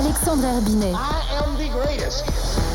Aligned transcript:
Alexandre 0.00 0.44
Herbinet. 0.44 0.94
I 0.94 1.22
am 1.38 1.56
the 1.56 1.70
greatest. 1.70 2.24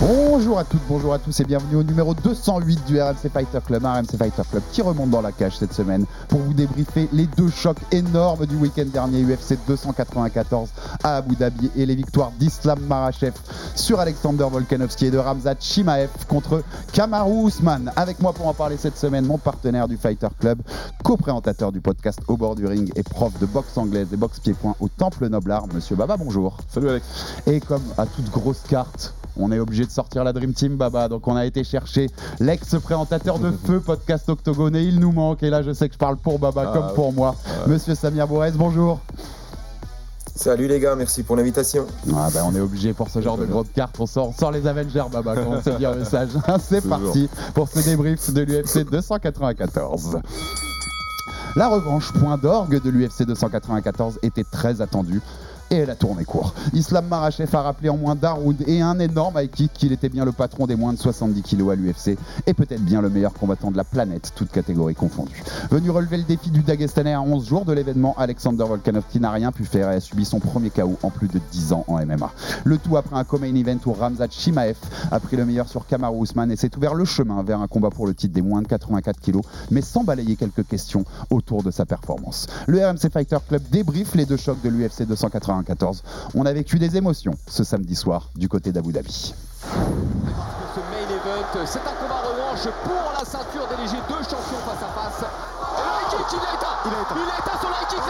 Bonjour 0.01 0.59
à 0.59 0.65
toutes, 0.65 0.81
bonjour 0.89 1.13
à 1.13 1.19
tous 1.19 1.39
et 1.39 1.45
bienvenue 1.45 1.77
au 1.77 1.83
numéro 1.83 2.13
208 2.13 2.85
du 2.85 3.01
RMC 3.01 3.29
Fighter 3.33 3.59
Club, 3.65 3.85
un 3.85 3.93
RMC 3.93 4.17
Fighter 4.17 4.41
Club 4.49 4.61
qui 4.71 4.81
remonte 4.81 5.09
dans 5.09 5.21
la 5.21 5.31
cage 5.31 5.57
cette 5.57 5.73
semaine 5.73 6.05
pour 6.27 6.41
vous 6.41 6.53
débriefer 6.53 7.07
les 7.13 7.27
deux 7.27 7.49
chocs 7.49 7.79
énormes 7.91 8.45
du 8.45 8.55
week-end 8.57 8.85
dernier 8.85 9.23
UFC 9.23 9.57
294 9.67 10.69
à 11.03 11.17
Abu 11.17 11.35
Dhabi 11.35 11.71
et 11.77 11.85
les 11.85 11.95
victoires 11.95 12.31
d'Islam 12.37 12.79
Marachev 12.87 13.33
sur 13.73 13.99
Alexander 13.99 14.45
Volkanovski 14.51 15.07
et 15.07 15.11
de 15.11 15.17
Ramzat 15.17 15.55
Chimaev 15.61 16.09
contre 16.27 16.61
Kamaru 16.91 17.47
Usman. 17.47 17.91
Avec 17.95 18.19
moi 18.19 18.33
pour 18.33 18.47
en 18.47 18.53
parler 18.53 18.75
cette 18.77 18.97
semaine, 18.97 19.25
mon 19.25 19.37
partenaire 19.37 19.87
du 19.87 19.95
Fighter 19.95 20.27
Club, 20.39 20.59
co-présentateur 21.03 21.71
du 21.71 21.79
podcast 21.79 22.19
Au 22.27 22.35
bord 22.35 22.55
du 22.55 22.65
ring 22.65 22.91
et 22.95 23.03
prof 23.03 23.31
de 23.39 23.45
boxe 23.45 23.77
anglaise 23.77 24.07
et 24.11 24.17
boxe 24.17 24.39
pied-point 24.39 24.75
au 24.81 24.89
Temple 24.89 25.27
Noblard, 25.29 25.67
monsieur 25.73 25.95
Baba, 26.05 26.23
bonjour. 26.23 26.57
Salut 26.71 26.89
Alex. 26.89 27.03
Et 27.47 27.59
comme 27.59 27.81
à 27.97 28.05
toute 28.05 28.29
grosse 28.29 28.59
carte, 28.69 29.15
on 29.37 29.51
est 29.51 29.57
obligé 29.57 29.85
de 29.85 29.89
sortir 29.89 30.23
la 30.23 30.33
Dream 30.33 30.53
Team, 30.53 30.77
Baba. 30.77 31.09
Donc 31.09 31.27
on 31.27 31.35
a 31.35 31.47
été 31.47 31.63
chercher 31.63 32.11
l'ex-présentateur 32.39 33.39
de 33.39 33.51
Feu, 33.65 33.79
podcast 33.79 34.29
Octogone, 34.29 34.75
et 34.75 34.83
il 34.83 34.99
nous 34.99 35.11
manque. 35.11 35.41
Et 35.41 35.49
là, 35.49 35.63
je 35.63 35.73
sais 35.73 35.87
que 35.87 35.95
je 35.95 35.97
parle 35.97 36.17
pour 36.17 36.37
Baba 36.37 36.65
Ah, 36.67 36.77
comme 36.77 36.93
pour 36.93 37.11
moi. 37.11 37.33
Monsieur 37.65 37.95
Samir 37.95 38.27
Bourrez, 38.27 38.51
bonjour. 38.51 38.99
Salut 40.35 40.67
les 40.67 40.79
gars, 40.79 40.95
merci 40.95 41.23
pour 41.23 41.37
l'invitation. 41.37 41.87
Ah 42.15 42.29
bah, 42.31 42.41
on 42.45 42.53
est 42.55 42.59
obligé 42.59 42.93
pour 42.93 43.09
ce 43.09 43.19
genre 43.19 43.39
de 43.39 43.45
grosse 43.45 43.69
carte. 43.73 43.95
On 43.99 44.05
sort, 44.05 44.29
on 44.29 44.33
sort 44.33 44.51
les 44.51 44.67
Avengers, 44.67 45.05
Baba, 45.11 45.33
quand 45.33 45.53
on 45.53 45.61
sait 45.63 45.75
dire 45.77 45.91
le 45.93 45.99
message. 46.01 46.29
C'est 46.59 46.81
Toujours. 46.81 46.99
parti 46.99 47.29
pour 47.55 47.67
ce 47.67 47.79
débrief 47.79 48.31
de 48.31 48.41
l'UFC 48.43 48.87
294. 48.91 50.19
La 51.55 51.67
revanche 51.67 52.11
point 52.11 52.37
d'orgue 52.37 52.79
de 52.79 52.89
l'UFC 52.91 53.23
294 53.23 54.19
était 54.21 54.43
très 54.43 54.81
attendue. 54.81 55.21
Et 55.71 55.77
elle 55.77 55.89
a 55.89 55.95
tourné 55.95 56.25
court. 56.25 56.53
Islam 56.73 57.07
Marachev 57.07 57.53
a 57.55 57.61
rappelé 57.61 57.89
en 57.89 57.97
moins 57.97 58.15
d'un 58.15 58.35
et 58.67 58.81
un 58.81 58.99
énorme 58.99 59.39
high 59.39 59.49
kick 59.49 59.73
qu'il 59.73 59.91
était 59.91 60.09
bien 60.09 60.25
le 60.25 60.31
patron 60.31 60.67
des 60.67 60.75
moins 60.75 60.93
de 60.93 60.97
70 60.97 61.41
kilos 61.41 61.71
à 61.71 61.75
l'UFC 61.75 62.17
et 62.45 62.53
peut-être 62.53 62.83
bien 62.83 63.01
le 63.01 63.09
meilleur 63.09 63.33
combattant 63.33 63.71
de 63.71 63.77
la 63.77 63.83
planète, 63.83 64.31
toutes 64.35 64.51
catégories 64.51 64.95
confondues. 64.95 65.43
Venu 65.71 65.89
relever 65.89 66.17
le 66.17 66.23
défi 66.23 66.51
du 66.51 66.61
Dagestanais 66.61 67.13
à 67.13 67.21
11 67.21 67.47
jours 67.47 67.65
de 67.65 67.73
l'événement, 67.73 68.15
Alexander 68.17 68.63
Volkanovski 68.63 69.19
n'a 69.19 69.31
rien 69.31 69.51
pu 69.51 69.65
faire 69.65 69.91
et 69.91 69.95
a 69.95 69.99
subi 69.99 70.25
son 70.25 70.39
premier 70.39 70.69
KO 70.69 70.97
en 71.01 71.09
plus 71.09 71.27
de 71.27 71.39
10 71.51 71.73
ans 71.73 71.85
en 71.87 72.05
MMA. 72.05 72.31
Le 72.63 72.77
tout 72.77 72.97
après 72.97 73.15
un 73.15 73.23
co-main 73.23 73.53
event 73.55 73.79
où 73.85 73.93
Ramzat 73.93 74.27
Chimaev 74.29 74.77
a 75.11 75.19
pris 75.19 75.37
le 75.37 75.45
meilleur 75.45 75.67
sur 75.67 75.87
Kamaru 75.87 76.23
Usman 76.23 76.51
et 76.51 76.55
s'est 76.55 76.75
ouvert 76.77 76.93
le 76.93 77.05
chemin 77.05 77.41
vers 77.43 77.61
un 77.61 77.67
combat 77.67 77.89
pour 77.89 78.05
le 78.07 78.13
titre 78.13 78.33
des 78.33 78.41
moins 78.41 78.61
de 78.61 78.67
84 78.67 79.19
kilos, 79.19 79.43
mais 79.71 79.81
sans 79.81 80.03
balayer 80.03 80.35
quelques 80.35 80.67
questions 80.67 81.05
autour 81.29 81.63
de 81.63 81.71
sa 81.71 81.85
performance. 81.85 82.47
Le 82.67 82.85
RMC 82.85 83.11
Fighter 83.11 83.37
Club 83.47 83.63
débriefe 83.71 84.15
les 84.15 84.25
deux 84.25 84.37
chocs 84.37 84.61
de 84.61 84.69
l'UFC 84.69 85.07
294. 85.63 86.03
On 86.35 86.45
a 86.45 86.53
vécu 86.53 86.79
des 86.79 86.97
émotions 86.97 87.33
ce 87.47 87.63
samedi 87.63 87.95
soir 87.95 88.29
du 88.35 88.49
côté 88.49 88.71
d'Abu 88.71 88.91
Dhabi. 88.91 89.11
ce 89.13 90.79
main 90.79 91.07
event. 91.07 91.65
C'est 91.65 91.79
un 91.79 91.95
combat 92.01 92.21
revanche 92.25 92.67
pour 92.83 93.13
la 93.17 93.23
ceinture 93.25 93.67
des 93.69 93.77
légers, 93.83 94.01
deux 94.09 94.23
champions 94.23 94.59
face 94.67 94.83
à 94.83 94.91
face. 94.91 95.23
Et 95.23 95.83
le 95.85 96.03
kick, 96.11 96.27
il 96.31 96.43
est 96.43 96.55
éteint. 96.55 96.75
Il 96.85 96.91
est 96.91 97.01
éteint. 97.01 97.15
Il 97.15 97.21
est 97.23 97.39
éteint 97.39 97.59
sur 97.59 97.69
le 97.69 97.75
kick. 97.87 98.03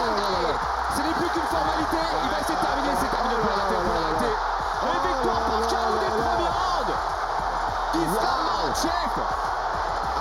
Ce 0.96 1.00
n'est 1.02 1.14
plus 1.14 1.30
qu'une 1.30 1.48
formalité. 1.52 2.00
Il 2.24 2.30
va 2.30 2.38
essayer 2.40 2.58
de 2.58 2.64
terminer. 2.66 2.94
C'est 2.98 3.12
terminé 3.14 3.34
pour 3.38 3.50
l'arrêter. 3.54 3.78
Pour 3.86 3.94
l'arrêter. 3.94 4.34
Et 4.86 4.98
victoire 5.06 5.40
par 5.46 5.60
KO 5.66 5.92
dès 6.02 6.10
le 6.10 6.18
premier 6.26 6.50
round. 6.50 6.90
Islam 7.96 8.38
Makhachev. 8.46 9.14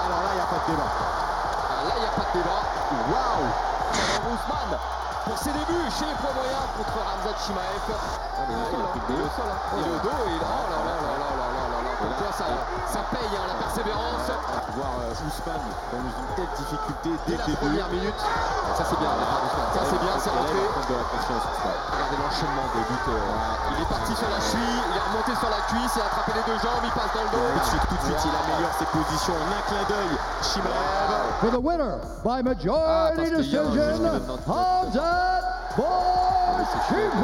Alors 0.06 0.22
là, 0.22 0.30
il 0.32 0.38
n'y 0.38 0.46
a 0.46 0.50
pas 0.50 0.60
de 0.62 0.68
débat. 0.72 0.90
Ah, 0.96 1.82
Là, 1.86 1.94
il 1.98 2.02
n'y 2.02 2.08
a 2.08 2.16
pas 2.16 2.26
de 2.30 2.34
débat. 2.38 2.62
Waouh. 3.10 3.46
Usman 4.30 4.72
pour 5.26 5.38
ses 5.38 5.52
débuts 5.52 5.90
chez 5.98 6.06
les 6.06 6.18
Promoyards 6.22 6.70
contre 6.78 6.98
Ramzat 7.02 7.38
Shimaev. 7.42 7.86
Ah, 7.90 8.46
il, 8.48 8.54
a 8.54 8.58
hein. 8.58 8.94
il, 9.78 9.84
dos 10.06 10.22
et 10.26 10.38
oh 10.38 10.66
là 10.70 10.80
là 10.86 10.96
là 11.02 11.14
là 11.18 11.36
là 11.36 11.46
ça, 12.88 13.00
paye 13.12 13.20
hein, 13.34 13.48
la 13.48 13.54
persévérance 13.56 14.32
voir 14.76 14.92
euh, 15.02 15.12
Ousmane 15.26 15.66
dans 15.92 16.04
une 16.04 16.30
telle 16.36 16.52
difficulté 16.60 17.10
dès 17.26 17.32
Dès 17.32 17.38
la 17.40 17.46
le 17.46 17.48
début. 17.48 17.64
première 17.66 17.90
minute. 17.90 18.20
Ça, 18.78 18.84
c'est 18.84 19.00
bien. 19.00 19.12
Ça, 19.16 19.82
c'est 19.90 20.02
bien. 20.04 20.16
C'est 20.20 20.30
rentré. 20.36 20.60
Regardez 20.76 22.18
l'enchaînement 22.20 22.68
des 22.76 22.84
buts. 22.86 23.08
euh, 23.10 23.72
Il 23.72 23.82
est 23.82 23.90
parti 23.90 24.14
sur 24.16 24.30
la 24.30 24.40
cheville, 24.44 24.82
il 24.86 24.96
est 24.96 25.04
remonté 25.10 25.32
sur 25.40 25.50
la 25.50 25.62
cuisse, 25.72 25.94
il 25.96 26.02
a 26.04 26.06
attrapé 26.12 26.32
les 26.36 26.46
deux 26.46 26.60
jambes, 26.60 26.84
il 26.84 26.92
passe 26.92 27.12
dans 27.16 27.24
le 27.26 27.32
dos. 27.32 27.40
Tout 27.56 27.60
de 27.60 27.70
suite, 27.72 27.86
tout 27.90 27.96
de 27.96 28.06
suite, 28.06 28.24
il 28.28 28.36
améliore 28.36 28.76
ses 28.80 28.90
positions 28.92 29.36
en 29.40 29.48
un 29.50 29.64
clin 29.66 29.84
d'œil. 29.88 30.14
Chimaev. 30.44 31.40
For 31.42 31.52
the 31.52 31.62
winner 31.64 31.96
by 32.24 32.40
Ah, 32.40 32.44
majority 32.44 33.16
parce 33.16 33.30
qu'il 33.32 33.52
y 33.52 33.58
a 33.58 33.62
un 33.62 33.72
juge 33.72 33.96
qui 33.96 34.02
decision. 34.02 34.40
Hamzat 34.48 35.44
Chimaev. 36.88 37.24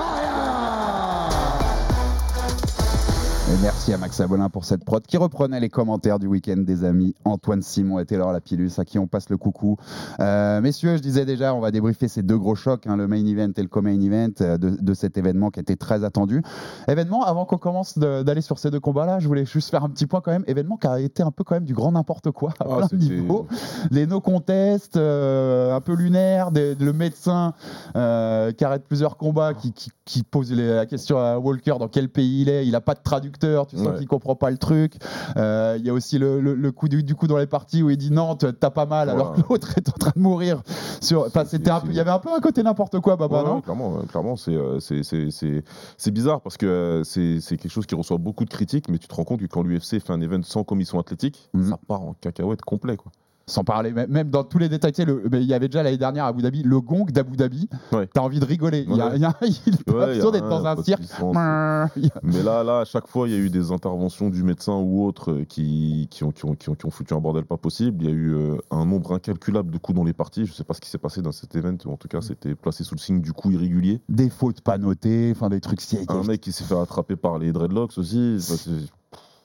Et 3.51 3.57
merci 3.81 3.93
à 3.93 3.97
Max 3.97 4.19
Abolin 4.19 4.47
pour 4.49 4.63
cette 4.63 4.85
prod 4.85 5.01
qui 5.07 5.17
reprenait 5.17 5.59
les 5.59 5.69
commentaires 5.69 6.19
du 6.19 6.27
week-end 6.27 6.57
des 6.57 6.83
amis 6.83 7.15
Antoine 7.25 7.63
Simon 7.63 7.97
et 7.97 8.05
Taylor 8.05 8.31
Lapillus 8.31 8.73
à 8.77 8.85
qui 8.85 8.99
on 8.99 9.07
passe 9.07 9.27
le 9.31 9.37
coucou. 9.37 9.75
Euh, 10.19 10.61
messieurs, 10.61 10.97
je 10.97 11.01
disais 11.01 11.25
déjà, 11.25 11.55
on 11.55 11.59
va 11.61 11.71
débriefer 11.71 12.07
ces 12.07 12.21
deux 12.21 12.37
gros 12.37 12.53
chocs, 12.53 12.85
hein, 12.85 12.95
le 12.95 13.07
main 13.07 13.25
event 13.25 13.49
et 13.57 13.61
le 13.63 13.67
co-main 13.67 13.99
event 13.99 14.29
euh, 14.41 14.59
de, 14.59 14.69
de 14.79 14.93
cet 14.93 15.17
événement 15.17 15.49
qui 15.49 15.59
était 15.61 15.77
très 15.77 16.03
attendu. 16.03 16.43
Événement, 16.87 17.23
avant 17.25 17.45
qu'on 17.45 17.57
commence 17.57 17.97
d'aller 17.97 18.41
sur 18.41 18.59
ces 18.59 18.69
deux 18.69 18.79
combats-là, 18.79 19.17
je 19.17 19.27
voulais 19.27 19.45
juste 19.47 19.71
faire 19.71 19.83
un 19.83 19.89
petit 19.89 20.05
point 20.05 20.21
quand 20.21 20.31
même. 20.31 20.43
Événement 20.45 20.77
qui 20.77 20.85
a 20.85 20.99
été 20.99 21.23
un 21.23 21.31
peu 21.31 21.43
quand 21.43 21.55
même 21.55 21.65
du 21.65 21.73
grand 21.73 21.91
n'importe 21.91 22.29
quoi 22.29 22.51
à 22.59 22.65
Ah, 22.69 22.87
plein 22.87 22.97
niveaux. 22.99 23.47
Les 23.89 24.05
no 24.05 24.21
contests, 24.21 24.97
euh, 24.97 25.75
un 25.75 25.81
peu 25.81 25.93
lunaire, 25.95 26.51
des- 26.51 26.75
le 26.75 26.93
médecin 26.93 27.53
euh, 27.95 28.51
qui 28.51 28.63
arrête 28.63 28.83
plusieurs 28.87 29.17
combats, 29.17 29.55
qui, 29.55 29.71
qui- 29.73 29.89
qui 30.05 30.23
pose 30.23 30.51
la 30.51 30.85
question 30.85 31.17
à 31.17 31.39
Walker 31.39 31.75
dans 31.79 31.87
quel 31.87 32.09
pays 32.09 32.41
il 32.41 32.49
est. 32.49 32.65
Il 32.67 32.71
n'a 32.73 32.81
pas 32.81 32.93
de 32.95 32.99
traducteur, 33.01 33.65
tu 33.71 33.77
sens 33.77 33.87
Ouais. 33.87 33.97
qu'il 33.97 34.07
comprend 34.07 34.35
pas 34.35 34.51
le 34.51 34.57
truc. 34.57 34.93
Euh, 35.37 35.75
Il 35.79 35.85
y 35.85 35.89
a 35.89 35.93
aussi 35.93 36.19
le, 36.19 36.39
le- 36.39 36.53
le 36.55 36.71
coup 36.71 36.87
du, 36.87 37.03
du 37.03 37.15
coup 37.15 37.25
dans 37.27 37.37
les 37.37 37.47
parties 37.47 37.81
où 37.81 37.89
il 37.89 37.97
dit 37.97 38.11
non, 38.11 38.35
t'as 38.35 38.69
pas 38.69 38.85
mal, 38.85 39.09
alors 39.09 39.33
que 39.33 39.41
l'autre 39.49 39.77
est 39.77 39.89
en 39.89 39.93
train 39.93 40.11
de 40.15 40.21
mourir. 40.21 40.61
Sur, 41.01 41.21
enfin, 41.25 41.45
c'était 41.45 41.71
il 41.87 41.93
y 41.95 41.99
avait 41.99 42.11
un 42.11 42.19
peu 42.19 42.29
un 42.31 42.39
côté 42.39 42.61
n'importe 42.63 42.99
quoi, 42.99 43.15
Baba, 43.15 43.41
Ouais, 43.41 43.47
non? 43.49 43.55
ouais, 43.55 43.61
clairement, 43.61 43.97
clairement, 44.03 44.35
c'est 44.35 44.53
euh, 44.55 44.79
c'est- 44.79 45.03
c'est- 45.03 46.11
bizarre 46.11 46.41
parce 46.41 46.57
que 46.57 46.65
euh, 46.65 47.03
c'est 47.03 47.39
c'est 47.39 47.57
quelque 47.57 47.71
chose 47.71 47.85
qui 47.85 47.95
reçoit 47.95 48.17
beaucoup 48.17 48.43
de 48.45 48.49
critiques, 48.49 48.89
mais 48.89 48.97
tu 48.97 49.07
te 49.07 49.15
rends 49.15 49.23
compte 49.23 49.39
que 49.39 49.45
quand 49.47 49.63
l'UFC 49.63 49.99
fait 49.99 50.11
un 50.11 50.21
event 50.21 50.41
sans 50.43 50.63
commission 50.63 50.99
athlétique, 50.99 51.49
Mhm. 51.53 51.69
ça 51.69 51.79
part 51.87 52.01
en 52.01 52.13
cacahuète 52.13 52.61
complet. 52.61 52.97
Quoi. 52.97 53.11
Sans 53.51 53.63
parler, 53.65 53.91
même- 53.91 54.29
dans 54.29 54.43
tous 54.45 54.57
les 54.59 54.69
détails, 54.69 54.93
tu 54.93 55.01
sais, 55.01 55.05
le- 55.05 55.23
mais 55.29 55.41
il 55.41 55.47
y 55.47 55.53
avait 55.53 55.67
déjà 55.67 55.83
l'année 55.83 55.97
dernière 55.97 56.23
à 56.23 56.27
Abu 56.29 56.41
Dhabi, 56.41 56.63
le 56.63 56.79
gong 56.79 57.05
d'Abu 57.11 57.35
Dhabi. 57.35 57.67
Ouais. 57.91 58.07
T'as 58.13 58.21
envie 58.21 58.39
de 58.39 58.45
rigoler. 58.45 58.85
Il 58.87 58.91
Ouais. 58.93 58.97
y 58.97 59.01
a- 59.01 59.15
il 59.15 59.25
Ouais, 59.25 59.25
y 59.25 59.25
a 59.25 59.33
absurde 60.03 60.33
d'être 60.33 60.47
dans 60.49 60.65
un 60.65 60.81
cirque. 60.81 61.01
Mais 62.23 62.43
là, 62.43 62.63
là, 62.63 62.79
à 62.79 62.85
chaque 62.85 63.07
fois, 63.07 63.27
il 63.27 63.33
y 63.33 63.35
a 63.35 63.39
eu 63.39 63.49
des 63.49 63.71
interventions 63.71 64.29
du 64.29 64.43
médecin 64.43 64.75
ou 64.77 65.03
autres 65.05 65.31
euh, 65.31 65.43
qui, 65.43 66.07
qui, 66.09 66.23
ont, 66.23 66.31
qui, 66.31 66.45
ont, 66.45 66.55
qui, 66.55 66.69
ont, 66.69 66.75
qui 66.75 66.85
ont 66.85 66.89
foutu 66.89 67.13
un 67.13 67.19
bordel 67.19 67.43
pas 67.45 67.57
possible. 67.57 68.03
Il 68.03 68.09
y 68.09 68.11
a 68.11 68.15
eu 68.15 68.33
euh, 68.35 68.57
un 68.71 68.85
nombre 68.85 69.13
incalculable 69.13 69.71
de 69.71 69.77
coups 69.77 69.97
dans 69.97 70.03
les 70.05 70.13
parties. 70.13 70.45
Je 70.45 70.53
sais 70.53 70.63
pas 70.63 70.73
ce 70.73 70.81
qui 70.81 70.89
s'est 70.89 70.97
passé 70.97 71.21
dans 71.21 71.31
cet 71.33 71.55
event, 71.55 71.75
ou 71.85 71.91
en 71.91 71.97
tout 71.97 72.07
cas, 72.07 72.21
c'était 72.21 72.55
placé 72.55 72.83
sous 72.83 72.95
le 72.95 72.99
signe 72.99 73.19
du 73.21 73.33
coup 73.33 73.51
irrégulier. 73.51 73.99
Des 74.09 74.29
fautes 74.29 74.61
pas 74.61 74.77
notées, 74.77 75.33
enfin 75.35 75.49
des 75.49 75.59
trucs 75.59 75.81
si. 75.81 75.97
Un 76.07 76.23
mec 76.23 76.39
qui 76.41 76.51
s'est 76.51 76.63
fait 76.63 76.77
attraper 76.79 77.15
par 77.15 77.37
les 77.37 77.51
dreadlocks 77.51 77.97
aussi. 77.97 78.37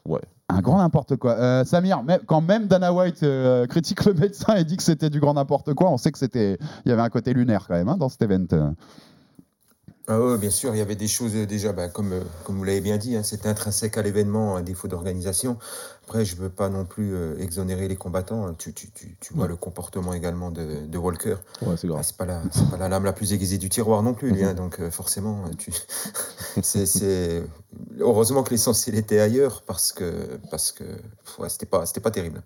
Ouais. 0.06 0.20
Un 0.48 0.60
grand 0.60 0.78
n'importe 0.78 1.16
quoi. 1.16 1.32
Euh, 1.32 1.64
Samir, 1.64 2.04
quand 2.26 2.40
même 2.40 2.68
Dana 2.68 2.92
White 2.92 3.24
euh, 3.24 3.66
critique 3.66 4.04
le 4.04 4.14
médecin 4.14 4.54
et 4.54 4.64
dit 4.64 4.76
que 4.76 4.82
c'était 4.82 5.10
du 5.10 5.18
grand 5.18 5.34
n'importe 5.34 5.74
quoi, 5.74 5.90
on 5.90 5.96
sait 5.96 6.12
que 6.12 6.18
c'était, 6.18 6.56
il 6.84 6.88
y 6.88 6.92
avait 6.92 7.02
un 7.02 7.08
côté 7.08 7.32
lunaire 7.32 7.66
quand 7.66 7.74
même 7.74 7.88
hein, 7.88 7.96
dans 7.96 8.08
cet 8.08 8.22
event. 8.22 8.46
Ah 10.08 10.20
ouais, 10.20 10.38
bien 10.38 10.50
sûr, 10.50 10.72
il 10.72 10.78
y 10.78 10.80
avait 10.80 10.94
des 10.94 11.08
choses 11.08 11.34
euh, 11.34 11.46
déjà, 11.46 11.72
bah, 11.72 11.88
comme, 11.88 12.12
euh, 12.12 12.20
comme 12.44 12.56
vous 12.58 12.62
l'avez 12.64 12.80
bien 12.80 12.96
dit, 12.96 13.16
hein, 13.16 13.24
c'était 13.24 13.48
intrinsèque 13.48 13.98
à 13.98 14.02
l'événement, 14.02 14.56
un 14.56 14.62
défaut 14.62 14.86
d'organisation. 14.86 15.58
Après, 16.04 16.24
je 16.24 16.36
ne 16.36 16.42
veux 16.42 16.48
pas 16.48 16.68
non 16.68 16.84
plus 16.84 17.12
euh, 17.12 17.36
exonérer 17.40 17.88
les 17.88 17.96
combattants. 17.96 18.46
hein. 18.46 18.54
Tu, 18.56 18.72
tu, 18.72 18.88
tu, 18.92 19.16
tu 19.18 19.34
vois 19.34 19.48
le 19.48 19.56
comportement 19.56 20.12
également 20.14 20.52
de, 20.52 20.86
de 20.86 20.98
Walker. 20.98 21.34
Ouais, 21.62 21.76
c'est 21.76 21.88
grave. 21.88 21.98
Ah, 22.00 22.04
c'est 22.04 22.16
pas 22.16 22.24
la, 22.24 22.40
c'est 22.52 22.70
pas 22.70 22.76
la 22.76 22.88
lame 22.88 23.02
la 23.04 23.12
plus 23.12 23.32
aiguisée 23.32 23.58
du 23.58 23.68
tiroir 23.68 24.04
non 24.04 24.14
plus, 24.14 24.30
lui, 24.30 24.42
Mhm. 24.42 24.48
hein, 24.50 24.54
donc 24.54 24.78
euh, 24.78 24.92
forcément, 24.92 25.42
tu... 25.58 25.72
c'est, 26.62 26.86
c'est... 26.86 27.42
heureusement 27.98 28.44
que 28.44 28.50
l'essentiel 28.50 28.94
était 28.94 29.18
ailleurs 29.18 29.62
parce 29.62 29.92
que 29.92 30.38
parce 30.52 30.70
que 30.70 30.84
ouais, 31.38 31.48
c'était 31.48 31.66
pas 31.66 31.84
c'était 31.84 32.00
pas 32.00 32.12
terrible. 32.12 32.42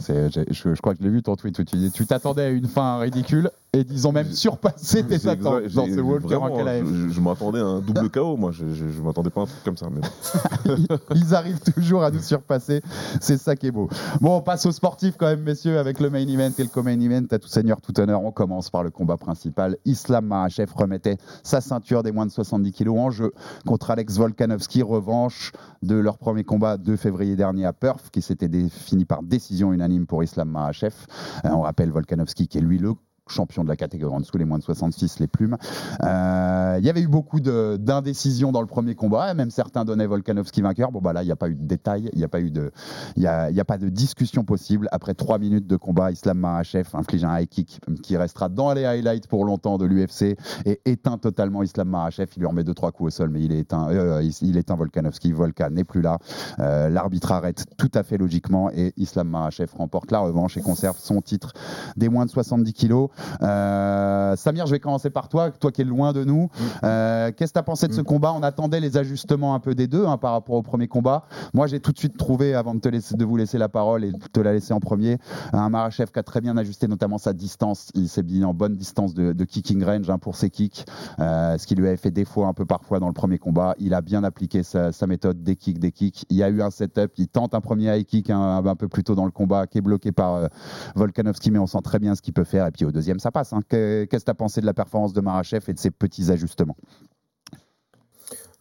C'est- 0.00 0.28
Je, 0.52 0.74
je 0.74 0.80
crois 0.82 0.92
que 0.92 0.98
je 1.00 1.04
l'ai 1.04 1.10
vu 1.10 1.22
ton 1.22 1.34
tweet 1.36 1.58
où 1.58 1.64
tu 1.64 1.76
dis 1.76 1.90
tu 1.90 2.06
t'attendais 2.06 2.42
à 2.42 2.48
une 2.50 2.68
fin 2.68 2.98
ridicule 2.98 3.50
et 3.78 3.84
disons 3.84 4.12
même 4.12 4.30
surpasser 4.32 5.04
tes 5.04 5.26
attentes 5.28 5.62
exa- 5.64 5.74
dans 5.74 5.86
j'ai- 5.86 5.94
ce 5.94 6.00
Walker 6.00 6.34
en. 6.36 6.84
Je, 6.84 7.08
je 7.10 7.20
m'attendais 7.20 7.60
à 7.60 7.64
un 7.64 7.80
double 7.80 8.10
KO, 8.12 8.36
moi. 8.36 8.50
Je, 8.52 8.66
je, 8.74 8.88
je 8.88 9.00
m'attendais 9.02 9.30
pas 9.30 9.40
à 9.40 9.44
un 9.44 9.46
truc 9.46 9.62
comme 9.64 9.76
ça. 9.76 9.88
Mais 9.90 10.00
bon. 10.00 10.96
Ils 11.14 11.34
arrivent 11.34 11.60
toujours 11.60 12.02
à 12.02 12.10
nous 12.10 12.20
surpasser. 12.20 12.82
C'est 13.20 13.38
ça 13.38 13.56
qui 13.56 13.66
est 13.68 13.70
beau. 13.70 13.88
Bon, 14.20 14.36
on 14.36 14.40
passe 14.42 14.66
aux 14.66 14.72
sportifs 14.72 15.16
quand 15.16 15.26
même, 15.26 15.42
messieurs, 15.42 15.78
avec 15.78 16.00
le 16.00 16.10
main 16.10 16.26
event 16.26 16.50
et 16.58 16.62
le 16.62 16.68
co-main 16.68 16.98
event. 17.00 17.24
À 17.30 17.38
tout 17.38 17.48
seigneur, 17.48 17.80
tout 17.80 17.98
honneur. 18.00 18.22
On 18.22 18.32
commence 18.32 18.70
par 18.70 18.82
le 18.82 18.90
combat 18.90 19.16
principal. 19.16 19.76
Islam 19.84 20.26
Makhachev 20.26 20.72
remettait 20.74 21.16
sa 21.42 21.60
ceinture 21.60 22.02
des 22.02 22.12
moins 22.12 22.26
de 22.26 22.30
70 22.32 22.72
kilos 22.72 22.98
en 22.98 23.10
jeu 23.10 23.32
contre 23.66 23.90
Alex 23.90 24.16
Volkanovski. 24.16 24.82
Revanche 24.82 25.52
de 25.82 25.94
leur 25.94 26.18
premier 26.18 26.44
combat 26.44 26.76
de 26.76 26.96
février 26.96 27.36
dernier 27.36 27.64
à 27.66 27.72
Perth, 27.72 28.10
qui 28.10 28.22
s'était 28.22 28.48
fini 28.68 29.04
par 29.04 29.22
décision 29.22 29.72
unanime 29.72 30.06
pour 30.06 30.22
Islam 30.24 30.48
Makhachev. 30.50 30.94
Euh, 31.44 31.50
on 31.50 31.60
rappelle 31.62 31.90
Volkanovski 31.90 32.48
qui 32.48 32.58
est 32.58 32.62
lui 32.62 32.78
le 32.78 32.92
champion 33.30 33.64
de 33.64 33.68
la 33.68 33.76
catégorie 33.76 34.14
en 34.14 34.20
dessous, 34.20 34.36
les 34.38 34.44
moins 34.44 34.58
de 34.58 34.62
66, 34.62 35.20
les 35.20 35.26
plumes. 35.26 35.56
Euh, 36.04 36.76
Il 36.78 36.84
y 36.84 36.90
avait 36.90 37.00
eu 37.02 37.08
beaucoup 37.08 37.40
d'indécisions 37.40 38.52
dans 38.52 38.60
le 38.60 38.66
premier 38.66 38.94
combat, 38.94 39.32
même 39.34 39.50
certains 39.50 39.84
donnaient 39.84 40.06
Volkanovski 40.06 40.62
vainqueur. 40.62 40.92
Bon, 40.92 41.00
bah 41.00 41.12
là, 41.12 41.22
il 41.22 41.26
n'y 41.26 41.32
a 41.32 41.36
pas 41.36 41.48
eu 41.48 41.54
de 41.54 41.66
détails, 41.66 42.08
il 42.12 42.18
n'y 42.18 42.24
a 42.24 42.28
pas 42.28 42.40
eu 42.40 42.50
de, 42.50 42.70
y 43.16 43.26
a, 43.26 43.50
y 43.50 43.60
a 43.60 43.64
pas 43.64 43.78
de 43.78 43.88
discussion 43.88 44.44
possible. 44.44 44.88
Après 44.92 45.14
trois 45.14 45.38
minutes 45.38 45.66
de 45.66 45.76
combat, 45.76 46.10
Islam 46.10 46.38
Makhachev 46.38 46.88
inflige 46.94 47.24
un 47.24 47.38
high 47.38 47.48
kick 47.48 47.80
qui 48.02 48.16
restera 48.16 48.48
dans 48.48 48.72
les 48.72 48.84
highlights 48.84 49.26
pour 49.26 49.44
longtemps 49.44 49.78
de 49.78 49.84
l'UFC 49.84 50.36
et 50.64 50.80
éteint 50.84 51.18
totalement 51.18 51.62
Islam 51.62 51.88
Makhachev. 51.88 52.30
Il 52.36 52.40
lui 52.40 52.46
remet 52.46 52.64
deux 52.64 52.74
trois 52.74 52.92
coups 52.92 53.08
au 53.08 53.10
sol, 53.10 53.30
mais 53.30 53.42
il 53.42 53.52
est 53.52 53.60
éteint. 53.60 53.88
euh, 53.90 54.22
il, 54.42 54.56
éteint 54.56 54.76
Volkanovski. 54.76 55.32
Volkan 55.32 55.70
n'est 55.70 55.84
plus 55.84 56.00
là. 56.02 56.18
Euh, 56.58 56.88
L'arbitre 56.88 57.32
arrête 57.32 57.64
tout 57.76 57.90
à 57.94 58.02
fait 58.02 58.18
logiquement 58.18 58.70
et 58.70 58.92
Islam 58.96 59.28
Makhachev 59.28 59.72
remporte 59.76 60.10
la 60.10 60.20
revanche 60.20 60.56
et 60.56 60.60
conserve 60.60 60.96
son 60.98 61.20
titre 61.20 61.52
des 61.96 62.08
moins 62.08 62.26
de 62.26 62.30
70 62.30 62.72
kilos. 62.72 63.08
Euh, 63.42 64.36
Samir, 64.36 64.66
je 64.66 64.72
vais 64.72 64.80
commencer 64.80 65.10
par 65.10 65.28
toi, 65.28 65.50
toi 65.50 65.72
qui 65.72 65.82
es 65.82 65.84
loin 65.84 66.12
de 66.12 66.24
nous. 66.24 66.50
Euh, 66.84 67.30
Qu'est-ce 67.36 67.52
que 67.52 67.58
tu 67.58 67.60
as 67.60 67.62
pensé 67.62 67.88
de 67.88 67.92
ce 67.92 68.00
combat? 68.00 68.32
On 68.32 68.42
attendait 68.42 68.80
les 68.80 68.96
ajustements 68.96 69.54
un 69.54 69.60
peu 69.60 69.74
des 69.74 69.86
deux 69.86 70.06
hein, 70.06 70.16
par 70.18 70.32
rapport 70.32 70.56
au 70.56 70.62
premier 70.62 70.88
combat. 70.88 71.24
Moi, 71.54 71.66
j'ai 71.66 71.80
tout 71.80 71.92
de 71.92 71.98
suite 71.98 72.16
trouvé, 72.16 72.54
avant 72.54 72.74
de, 72.74 72.80
te 72.80 72.88
laisser, 72.88 73.16
de 73.16 73.24
vous 73.24 73.36
laisser 73.36 73.58
la 73.58 73.68
parole 73.68 74.04
et 74.04 74.12
de 74.12 74.18
te 74.32 74.40
la 74.40 74.52
laisser 74.52 74.72
en 74.72 74.80
premier, 74.80 75.18
un 75.52 75.68
Marachev 75.68 76.10
qui 76.12 76.18
a 76.18 76.22
très 76.22 76.40
bien 76.40 76.56
ajusté 76.56 76.88
notamment 76.88 77.18
sa 77.18 77.32
distance. 77.32 77.88
Il 77.94 78.08
s'est 78.08 78.22
mis 78.22 78.44
en 78.44 78.54
bonne 78.54 78.76
distance 78.76 79.14
de, 79.14 79.32
de 79.32 79.44
kicking 79.44 79.82
range 79.84 80.10
hein, 80.10 80.18
pour 80.18 80.36
ses 80.36 80.50
kicks, 80.50 80.84
euh, 81.18 81.56
ce 81.58 81.66
qui 81.66 81.74
lui 81.74 81.86
avait 81.86 81.96
fait 81.96 82.10
défaut 82.10 82.44
un 82.44 82.52
peu 82.52 82.66
parfois 82.66 83.00
dans 83.00 83.08
le 83.08 83.14
premier 83.14 83.38
combat. 83.38 83.74
Il 83.78 83.94
a 83.94 84.00
bien 84.00 84.24
appliqué 84.24 84.62
sa, 84.62 84.92
sa 84.92 85.06
méthode 85.06 85.42
des 85.42 85.56
kicks, 85.56 85.78
des 85.78 85.92
kicks. 85.92 86.24
Il 86.28 86.36
y 86.36 86.42
a 86.42 86.48
eu 86.48 86.62
un 86.62 86.70
setup, 86.70 87.12
il 87.16 87.28
tente 87.28 87.54
un 87.54 87.60
premier 87.60 87.96
high 87.96 88.04
kick 88.04 88.30
un, 88.30 88.64
un 88.64 88.76
peu 88.76 88.88
plus 88.88 89.04
tôt 89.04 89.14
dans 89.14 89.24
le 89.24 89.30
combat 89.30 89.66
qui 89.66 89.78
est 89.78 89.82
bloqué 89.82 90.12
par 90.12 90.34
euh, 90.34 90.46
Volkanovski, 90.94 91.50
mais 91.50 91.58
on 91.58 91.66
sent 91.66 91.80
très 91.82 91.98
bien 91.98 92.14
ce 92.14 92.22
qu'il 92.22 92.34
peut 92.34 92.44
faire. 92.44 92.66
Et 92.66 92.70
puis 92.70 92.84
au 92.84 92.92
deuxième, 92.92 93.07
ça 93.18 93.30
passe. 93.30 93.52
hein. 93.52 93.60
Que- 93.68 94.04
Qu'est-ce 94.04 94.24
que 94.24 94.26
tu 94.26 94.30
as 94.30 94.34
pensé 94.34 94.60
de 94.60 94.66
la 94.66 94.74
performance 94.74 95.12
de 95.12 95.20
Marachev 95.20 95.64
et 95.68 95.72
de 95.72 95.78
ses 95.78 95.90
petits 95.90 96.30
ajustements? 96.30 96.76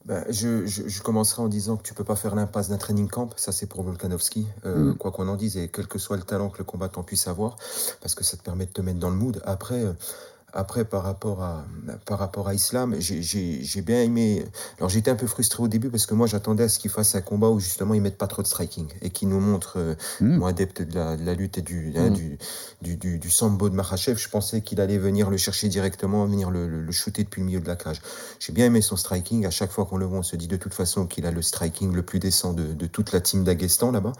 Ben, 0.05 0.23
je, 0.29 0.65
je- 0.65 0.87
je 0.87 1.01
commencerai 1.01 1.41
en 1.41 1.49
disant 1.49 1.75
que 1.75 1.83
tu 1.83 1.93
peux 1.93 2.05
pas 2.05 2.15
faire 2.15 2.33
l'impasse 2.33 2.69
d'un 2.69 2.77
training 2.77 3.09
camp, 3.09 3.29
ça 3.35 3.51
c'est 3.51 3.65
pour 3.65 3.83
Volkanovski, 3.83 4.47
euh, 4.65 4.93
Mm. 4.93 4.97
quoi 4.97 5.11
qu'on 5.11 5.27
en 5.27 5.35
dise, 5.35 5.57
et 5.57 5.67
quel 5.67 5.87
que 5.87 5.99
soit 5.99 6.15
le 6.15 6.23
talent 6.23 6.49
que 6.49 6.59
le 6.59 6.63
combattant 6.63 7.03
puisse 7.03 7.27
avoir, 7.27 7.57
parce 8.01 8.15
que 8.15 8.23
ça 8.23 8.37
te 8.37 8.41
permet 8.41 8.67
de 8.67 8.71
te 8.71 8.79
mettre 8.81 8.99
dans 8.99 9.09
le 9.09 9.17
mood. 9.17 9.41
Après, 9.43 9.83
euh, 9.83 9.91
après 10.53 10.85
par, 10.85 11.03
rapport 11.03 11.43
à, 11.43 11.65
par 12.05 12.19
rapport 12.19 12.47
à 12.47 12.53
Islam, 12.53 12.95
j'ai- 12.99 13.21
j'ai 13.21 13.59
j'ai 13.63 13.81
bien 13.81 14.01
aimé. 14.01 14.45
Alors 14.77 14.89
j'étais 14.89 15.11
un 15.11 15.15
peu 15.15 15.27
frustré 15.27 15.61
au 15.61 15.67
début 15.67 15.89
parce 15.89 16.05
que 16.05 16.13
moi 16.13 16.25
j'attendais 16.25 16.63
à 16.63 16.69
ce 16.69 16.79
qu'il 16.79 16.89
fasse 16.89 17.15
un 17.15 17.21
combat 17.21 17.49
où 17.49 17.59
justement 17.59 17.93
ils 17.93 18.01
mettent 18.01 18.17
pas 18.17 18.27
trop 18.27 18.41
de 18.43 18.47
striking 18.47 18.87
et 19.01 19.09
qui 19.09 19.25
nous 19.25 19.39
montre, 19.41 19.73
euh, 19.77 19.95
Mm. 20.21 20.37
moi 20.37 20.49
adepte 20.49 20.81
de 20.81 20.95
la, 20.95 21.17
de 21.17 21.25
la 21.25 21.33
lutte 21.33 21.57
et 21.57 21.61
du, 21.61 21.91
hein, 21.97 22.09
Mm. 22.09 22.13
du, 22.13 22.37
du, 22.81 22.95
du, 22.95 23.19
du 23.19 23.29
sambo 23.29 23.69
de 23.69 23.75
Makhachev, 23.75 24.17
je 24.17 24.29
pensais 24.29 24.61
qu'il 24.61 24.79
allait 24.79 24.97
venir 24.97 25.29
le 25.29 25.35
chercher 25.37 25.67
directement, 25.67 26.25
venir 26.25 26.49
le, 26.49 26.65
le, 26.67 26.81
le 26.81 26.91
shooter 26.93 27.23
depuis 27.25 27.41
le 27.41 27.47
milieu 27.47 27.59
de 27.59 27.67
la 27.67 27.75
cage. 27.75 28.01
J'ai 28.39 28.53
bien 28.53 28.65
aimé 28.67 28.81
son 28.81 28.95
striking. 28.95 29.45
À 29.45 29.51
chaque 29.51 29.71
fois 29.71 29.85
qu'on 29.85 29.97
le 29.97 30.05
voit, 30.05 30.19
on 30.19 30.23
se 30.23 30.37
dit 30.37 30.47
de 30.47 30.55
toute 30.57 30.73
façon 30.73 31.07
qu'il 31.07 31.25
a 31.25 31.31
le 31.31 31.41
striking 31.41 31.93
le 31.93 32.03
plus 32.03 32.19
décent 32.19 32.53
de, 32.53 32.73
de 32.73 32.85
toute 32.87 33.11
la 33.11 33.19
team 33.19 33.43
d'Aguestan 33.43 33.91
là-bas. 33.91 34.13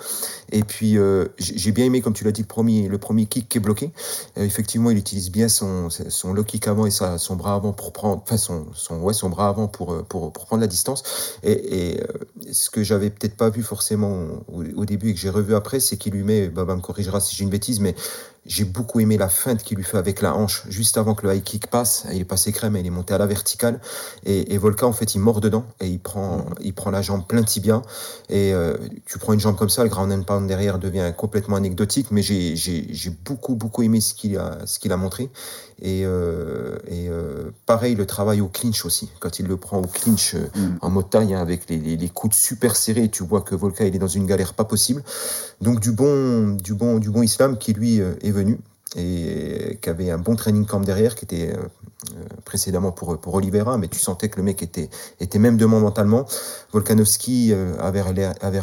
Et 0.52 0.64
puis, 0.64 0.98
euh, 0.98 1.28
j'ai 1.38 1.58
j'ai 1.58 1.72
bien 1.72 1.86
aimé, 1.86 2.02
comme 2.02 2.14
tu 2.14 2.24
l'as 2.26 2.32
dit, 2.34 2.42
le 2.42 2.48
premier, 2.48 2.88
le 2.90 2.98
premier 2.98 3.28
kick 3.28 3.48
qui 3.48 3.58
est 3.60 3.62
bloqué. 3.62 3.92
Euh, 4.38 4.44
effectivement, 4.44 4.90
il 4.92 4.98
utilise 4.98 5.32
bien 5.32 5.48
son, 5.48 5.90
son 5.90 6.17
low 6.26 6.44
kick 6.44 6.68
avant 6.68 6.86
et 6.86 6.92
son 6.92 7.36
bras 7.36 7.56
avant 7.56 7.74
pour 7.74 7.94
prendre, 7.94 8.22
enfin, 8.24 8.38
son, 8.38 8.68
son, 8.74 9.00
ouais, 9.02 9.14
son 9.14 9.30
bras 9.30 9.50
avant 9.50 9.68
pour, 9.68 9.94
euh, 9.94 10.04
pour, 10.08 10.32
pour 10.32 10.46
prendre 10.46 10.62
la 10.62 10.68
distance. 10.68 11.38
Et, 11.44 11.52
et, 11.52 12.02
euh, 12.02 12.08
ce 12.52 12.70
que 12.70 12.84
j'avais 12.84 13.10
peut-être 13.10 13.36
pas 13.36 13.50
vu 13.50 13.64
forcément 13.64 14.28
au, 14.48 14.64
au 14.64 14.86
début 14.86 15.10
et 15.10 15.14
que 15.14 15.20
j'ai 15.20 15.30
revu 15.30 15.56
après, 15.56 15.80
c'est 15.80 15.98
qu'il 15.98 16.14
lui 16.14 16.24
met, 16.24 16.48
Baba 16.50 16.76
me 16.76 16.82
corrigera 16.82 17.20
si 17.20 17.36
j'ai 17.36 17.44
une 17.44 17.50
bêtise, 17.50 17.80
mais 17.80 17.96
j'ai 18.48 18.64
beaucoup 18.64 19.00
aimé 19.00 19.18
la 19.18 19.30
feinte 19.30 19.62
qu'il 19.62 19.78
lui 19.78 19.84
fait 19.84 19.98
avec 19.98 20.22
la 20.22 20.36
hanche 20.36 20.64
juste 20.70 20.98
avant 20.98 21.14
que 21.16 21.28
le 21.28 21.36
high 21.36 21.44
kick 21.44 21.68
passe. 21.68 22.06
Il 22.12 22.22
est 22.22 22.26
passé 22.26 22.52
crème 22.52 22.76
et 22.76 22.80
il 22.80 22.86
est 22.88 22.90
monté 22.90 23.14
à 23.14 23.18
la 23.18 23.26
verticale. 23.28 23.80
Et, 24.26 24.54
et 24.54 24.58
Volka, 24.58 24.88
en 24.88 24.94
fait, 24.94 25.14
il 25.16 25.20
mord 25.20 25.42
dedans 25.42 25.66
et 25.82 25.88
il 25.88 26.00
prend, 26.00 26.46
il 26.62 26.74
prend 26.74 26.90
la 26.90 27.02
jambe 27.02 27.28
plein 27.28 27.44
tibia. 27.44 27.82
Et 28.30 28.54
euh, 28.54 28.76
tu 29.06 29.20
prends 29.20 29.34
une 29.34 29.40
jambe 29.40 29.58
comme 29.58 29.70
ça, 29.70 29.84
le 29.84 29.90
ground 29.90 30.12
and 30.12 30.24
pound 30.24 30.48
derrière 30.48 30.80
devient 30.80 31.12
complètement 31.16 31.58
anecdotique. 31.58 32.08
Mais 32.12 32.22
j'ai 32.22 32.56
j'ai- 32.56 32.88
j'ai 32.90 33.10
beaucoup, 33.10 33.56
beaucoup 33.56 33.84
aimé 33.84 34.00
ce 34.02 34.14
qu'il 34.14 34.38
a, 34.38 34.60
ce 34.66 34.80
qu'il 34.80 34.92
a 34.92 34.98
montré. 34.98 35.30
Et, 35.80 36.06
euh, 36.06 36.78
et 36.88 37.08
euh, 37.08 37.52
pareil, 37.68 37.94
le 37.94 38.08
travail 38.08 38.42
au 38.42 38.48
clinch 38.48 38.84
aussi. 38.86 39.10
Quand 39.20 39.38
il 39.38 39.46
le 39.46 39.58
prend 39.58 39.78
au 39.78 39.86
clinch 39.86 40.34
euh, 40.34 40.48
en 40.82 40.90
mode 40.90 41.10
taille, 41.12 41.36
hein, 41.36 41.40
avec 41.42 41.70
les, 41.70 41.78
les, 41.78 41.98
les 41.98 42.10
coudes 42.10 42.34
super 42.34 42.76
serrés, 42.76 43.10
tu 43.10 43.24
vois 43.24 43.42
que 43.42 43.54
Volka, 43.54 43.86
il 43.86 43.96
est 43.96 44.00
dans 44.00 44.08
une 44.08 44.26
galère 44.26 44.56
pas 44.56 44.64
possible. 44.64 45.04
Donc 45.62 45.80
du 45.80 45.92
bon, 45.92 46.56
du 46.56 46.74
bon, 46.74 46.98
du 46.98 47.12
bon 47.12 47.22
Islam 47.22 47.58
qui 47.60 47.74
lui 47.74 47.98
est 48.00 48.32
et 48.96 49.78
qui 49.82 49.90
avait 49.90 50.12
un 50.12 50.18
bon 50.18 50.36
training 50.36 50.66
camp 50.66 50.80
derrière, 50.80 51.16
qui 51.16 51.26
était 51.26 51.54
euh, 51.54 51.68
précédemment 52.46 52.92
pour, 52.92 53.18
pour 53.20 53.34
Oliveira, 53.36 53.78
mais 53.78 53.88
tu 53.88 54.00
sentais 54.00 54.30
que 54.30 54.38
le 54.38 54.44
mec 54.44 54.62
était, 54.62 54.90
était 55.20 55.40
même 55.40 55.58
demain 55.58 55.80
mentalement. 55.80 56.26
Volkanovski 56.74 57.52
euh, 57.54 57.76
avait 57.80 58.02
avait 58.02 58.30
avait 58.42 58.60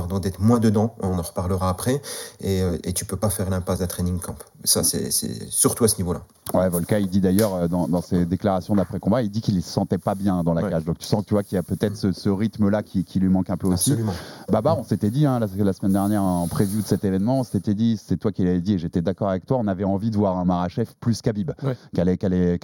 l'air 0.00 0.20
d'être 0.20 0.40
moins 0.40 0.58
dedans, 0.58 0.94
on 1.00 1.18
en 1.18 1.22
reparlera 1.22 1.68
après, 1.68 2.00
et, 2.40 2.62
euh, 2.62 2.76
et 2.84 2.92
tu 2.92 3.04
peux 3.04 3.16
pas 3.16 3.30
faire 3.30 3.50
l'impasse 3.50 3.78
d'un 3.80 3.86
training 3.86 4.18
camp. 4.18 4.34
Ça, 4.64 4.84
c'est 4.84 5.10
surtout 5.50 5.84
à 5.84 5.88
ce 5.88 5.96
niveau-là. 5.98 6.22
Ouais, 6.54 6.68
Volka, 6.68 6.98
il 6.98 7.08
dit 7.08 7.20
d'ailleurs 7.20 7.54
euh, 7.54 7.68
dans, 7.68 7.88
dans 7.88 8.02
ses 8.02 8.26
déclarations 8.26 8.74
d'après-combat, 8.74 9.22
il 9.22 9.30
dit 9.30 9.40
qu'il 9.40 9.56
ne 9.56 9.60
se 9.60 9.68
sentait 9.70 9.98
pas 9.98 10.14
bien 10.14 10.42
dans 10.42 10.54
la 10.54 10.62
Ouais. 10.62 10.70
cage. 10.70 10.84
Donc 10.84 10.98
tu 10.98 11.06
sens 11.06 11.24
tu 11.26 11.34
vois 11.34 11.42
qu'il 11.42 11.56
y 11.56 11.58
a 11.58 11.62
peut-être 11.62 11.96
ce, 11.96 12.12
ce 12.12 12.28
rythme-là 12.28 12.82
qui, 12.82 13.04
qui 13.04 13.18
lui 13.20 13.28
manque 13.28 13.50
un 13.50 13.56
peu 13.56 13.66
aussi. 13.68 13.92
Absolument. 13.92 14.14
Babar, 14.50 14.78
on 14.78 14.84
s'était 14.84 15.10
dit 15.10 15.26
hein, 15.26 15.38
la, 15.40 15.46
la 15.56 15.72
semaine 15.72 15.92
dernière 15.92 16.22
en 16.22 16.46
preview 16.48 16.80
de 16.82 16.86
cet 16.86 17.04
événement, 17.04 17.40
on 17.40 17.44
s'était 17.44 17.74
dit, 17.74 17.98
c'est 18.04 18.16
toi 18.16 18.30
qui 18.32 18.44
l'avais 18.44 18.60
dit 18.60 18.74
et 18.74 18.78
j'étais 18.78 19.00
d'accord 19.02 19.30
avec 19.30 19.46
toi, 19.46 19.58
on 19.60 19.66
avait 19.66 19.84
envie 19.84 20.10
de 20.10 20.16
voir 20.16 20.36
un 20.36 20.44
Marachev 20.44 20.90
plus 21.00 21.22
Khabib, 21.22 21.52
Ouais. 21.62 21.76
qui 21.94 22.00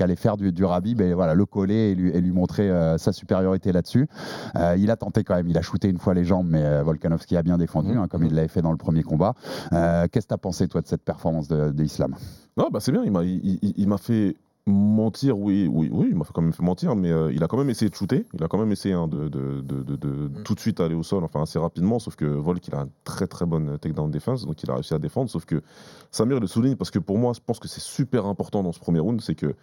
allait- 0.08 0.16
faire 0.16 0.36
du, 0.36 0.52
du 0.52 0.64
Rabib 0.64 1.00
et 1.00 1.14
voilà, 1.14 1.34
le 1.34 1.46
coller 1.46 1.90
et 1.90 1.94
lui, 1.94 2.10
et 2.10 2.20
lui 2.20 2.32
montrer 2.32 2.68
euh, 2.70 2.98
sa 2.98 3.12
supériorité 3.12 3.72
là-dessus. 3.72 4.08
Euh, 4.56 4.76
il 4.78 4.90
a 4.90 4.96
tenté 4.96 5.24
quand 5.24 5.34
même, 5.36 5.48
il 5.48 5.56
a 5.58 5.62
shooté 5.62 5.88
une 5.88 5.98
fois 5.98 6.14
les 6.14 6.24
jambes, 6.24 6.48
mais 6.48 6.62
euh, 6.64 6.82
Volkanovski 6.82 7.36
a 7.36 7.42
bien 7.42 7.58
défendu, 7.58 7.92
Mhm. 7.92 7.98
hein, 7.98 8.06
comme 8.08 8.24
il 8.24 8.34
l'avait 8.34 8.48
fait 8.48 8.62
dans 8.62 8.72
le 8.72 8.76
premier 8.78 9.02
combat. 9.02 9.34
Qu'est-ce 9.70 10.08
que 10.26 10.28
tu 10.28 10.34
as 10.34 10.38
pensé 10.38 10.68
toi 10.68 10.80
de 10.80 10.86
cette 10.86 11.02
performance 11.02 11.48
de, 11.48 11.70
de 11.70 11.84
Islam? 11.84 12.14
Non, 12.56 12.68
bah 12.72 12.80
c'est 12.80 12.92
bien, 12.92 13.02
il 13.04 13.12
m'a 13.12 13.22
il, 13.22 13.58
il- 13.62 13.96
fait 13.98 14.36
mentir, 14.66 15.38
oui, 15.38 15.66
oui, 15.72 15.88
oui, 15.90 16.08
il 16.10 16.14
m'a 16.16 16.24
quand 16.32 16.42
même 16.42 16.52
fait 16.52 16.62
mentir, 16.62 16.94
mais 16.94 17.10
euh, 17.10 17.32
il 17.32 17.42
a 17.42 17.46
quand 17.46 17.56
même 17.56 17.70
essayé 17.70 17.88
de 17.88 17.94
shooter, 17.94 18.26
il 18.34 18.44
a 18.44 18.48
quand 18.48 18.58
même 18.58 18.70
essayé 18.70 18.94
hein, 18.94 19.08
de, 19.08 19.28
de, 19.28 19.62
de, 19.62 19.82
de- 19.82 19.96
de 19.96 20.28
Mm. 20.28 20.42
tout 20.44 20.54
de 20.54 20.60
suite 20.60 20.78
aller 20.80 20.94
au 20.94 21.02
sol, 21.02 21.24
enfin 21.24 21.42
assez 21.42 21.58
rapidement, 21.58 21.98
sauf 21.98 22.16
que 22.16 22.26
Volk, 22.26 22.66
il 22.68 22.74
a 22.74 22.80
une 22.80 22.90
très 23.02 23.26
très 23.26 23.46
bonne 23.46 23.78
takedown 23.78 24.10
défense, 24.10 24.44
donc 24.44 24.62
il 24.62 24.70
a 24.70 24.74
réussi 24.74 24.92
à 24.92 24.98
défendre, 24.98 25.30
sauf 25.30 25.46
que 25.46 25.62
Samir 26.10 26.38
le 26.38 26.46
souligne, 26.46 26.76
parce 26.76 26.90
que 26.90 26.98
pour 26.98 27.16
moi, 27.18 27.32
je 27.34 27.40
pense 27.44 27.58
que 27.58 27.66
c'est 27.68 27.80
super 27.80 28.26
important 28.26 28.62
dans 28.62 28.72
ce 28.72 28.78
premier 28.80 29.00
round, 29.00 29.20
c'est 29.22 29.34
que 29.34 29.54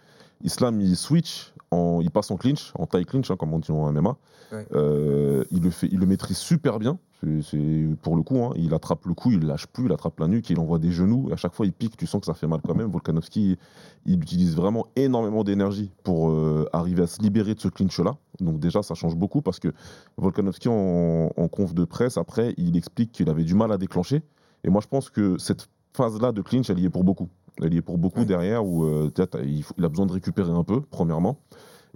Islam, 0.42 0.80
il 0.80 0.96
switch, 0.96 1.52
en, 1.70 2.00
il 2.00 2.10
passe 2.10 2.30
en 2.30 2.36
clinch, 2.36 2.72
en 2.78 2.86
taille 2.86 3.04
clinch, 3.06 3.30
hein, 3.30 3.36
comme 3.36 3.52
on 3.54 3.58
dit 3.58 3.70
en 3.72 3.90
MMA, 3.92 4.16
Ouais. 4.52 4.64
Euh, 4.74 5.42
il, 5.50 5.60
le 5.64 5.70
fait, 5.70 5.88
il 5.90 5.98
le 5.98 6.06
maîtrise 6.06 6.36
super 6.36 6.78
bien, 6.78 7.00
c'est- 7.42 7.88
pour 8.02 8.14
le 8.14 8.22
coup, 8.22 8.38
hein, 8.44 8.52
il 8.54 8.72
attrape 8.74 9.04
le 9.06 9.14
coup, 9.14 9.32
il 9.32 9.44
lâche 9.44 9.66
plus, 9.66 9.86
il 9.86 9.92
attrape 9.92 10.20
la 10.20 10.28
nuque, 10.28 10.48
il 10.50 10.60
envoie 10.60 10.78
des 10.78 10.92
genoux, 10.92 11.28
à 11.32 11.36
chaque 11.36 11.52
fois 11.52 11.66
il 11.66 11.72
pique, 11.72 11.96
tu 11.96 12.06
sens 12.06 12.20
que 12.20 12.26
ça 12.26 12.34
fait 12.34 12.46
mal 12.46 12.60
quand 12.64 12.76
même. 12.76 12.88
Volkanovski, 12.88 13.58
il 14.04 14.22
utilise 14.22 14.54
vraiment 14.54 14.86
énormément 14.94 15.42
d'énergie 15.42 15.90
pour 16.04 16.30
euh, 16.30 16.68
arriver 16.72 17.02
à 17.02 17.06
se 17.08 17.20
libérer 17.22 17.54
de 17.56 17.60
ce 17.60 17.66
clinch-là. 17.66 18.16
Donc 18.38 18.60
déjà, 18.60 18.84
ça 18.84 18.94
change 18.94 19.16
beaucoup 19.16 19.42
parce 19.42 19.58
que 19.58 19.72
Volkanovski, 20.16 20.68
en, 20.68 21.30
en 21.36 21.48
conf 21.48 21.74
de 21.74 21.84
presse, 21.84 22.16
après, 22.16 22.54
il 22.56 22.76
explique 22.76 23.10
qu'il 23.10 23.28
avait 23.28 23.42
du 23.42 23.54
mal 23.54 23.72
à 23.72 23.78
déclencher. 23.78 24.22
Et 24.62 24.70
moi, 24.70 24.80
je 24.80 24.86
pense 24.86 25.10
que 25.10 25.38
cette 25.38 25.68
phase-là 25.92 26.30
de 26.30 26.40
clinch, 26.42 26.70
elle 26.70 26.78
y 26.78 26.84
est 26.84 26.90
pour 26.90 27.02
beaucoup. 27.02 27.28
Elle 27.62 27.74
y 27.74 27.78
est 27.78 27.82
pour 27.82 27.98
beaucoup 27.98 28.20
Ouais. 28.20 28.26
derrière 28.26 28.64
où 28.66 28.84
euh, 28.84 29.10
il, 29.44 29.62
faut- 29.62 29.74
il 29.78 29.84
a 29.84 29.88
besoin 29.88 30.06
de 30.06 30.12
récupérer 30.12 30.50
un 30.50 30.64
peu, 30.64 30.80
premièrement. 30.80 31.38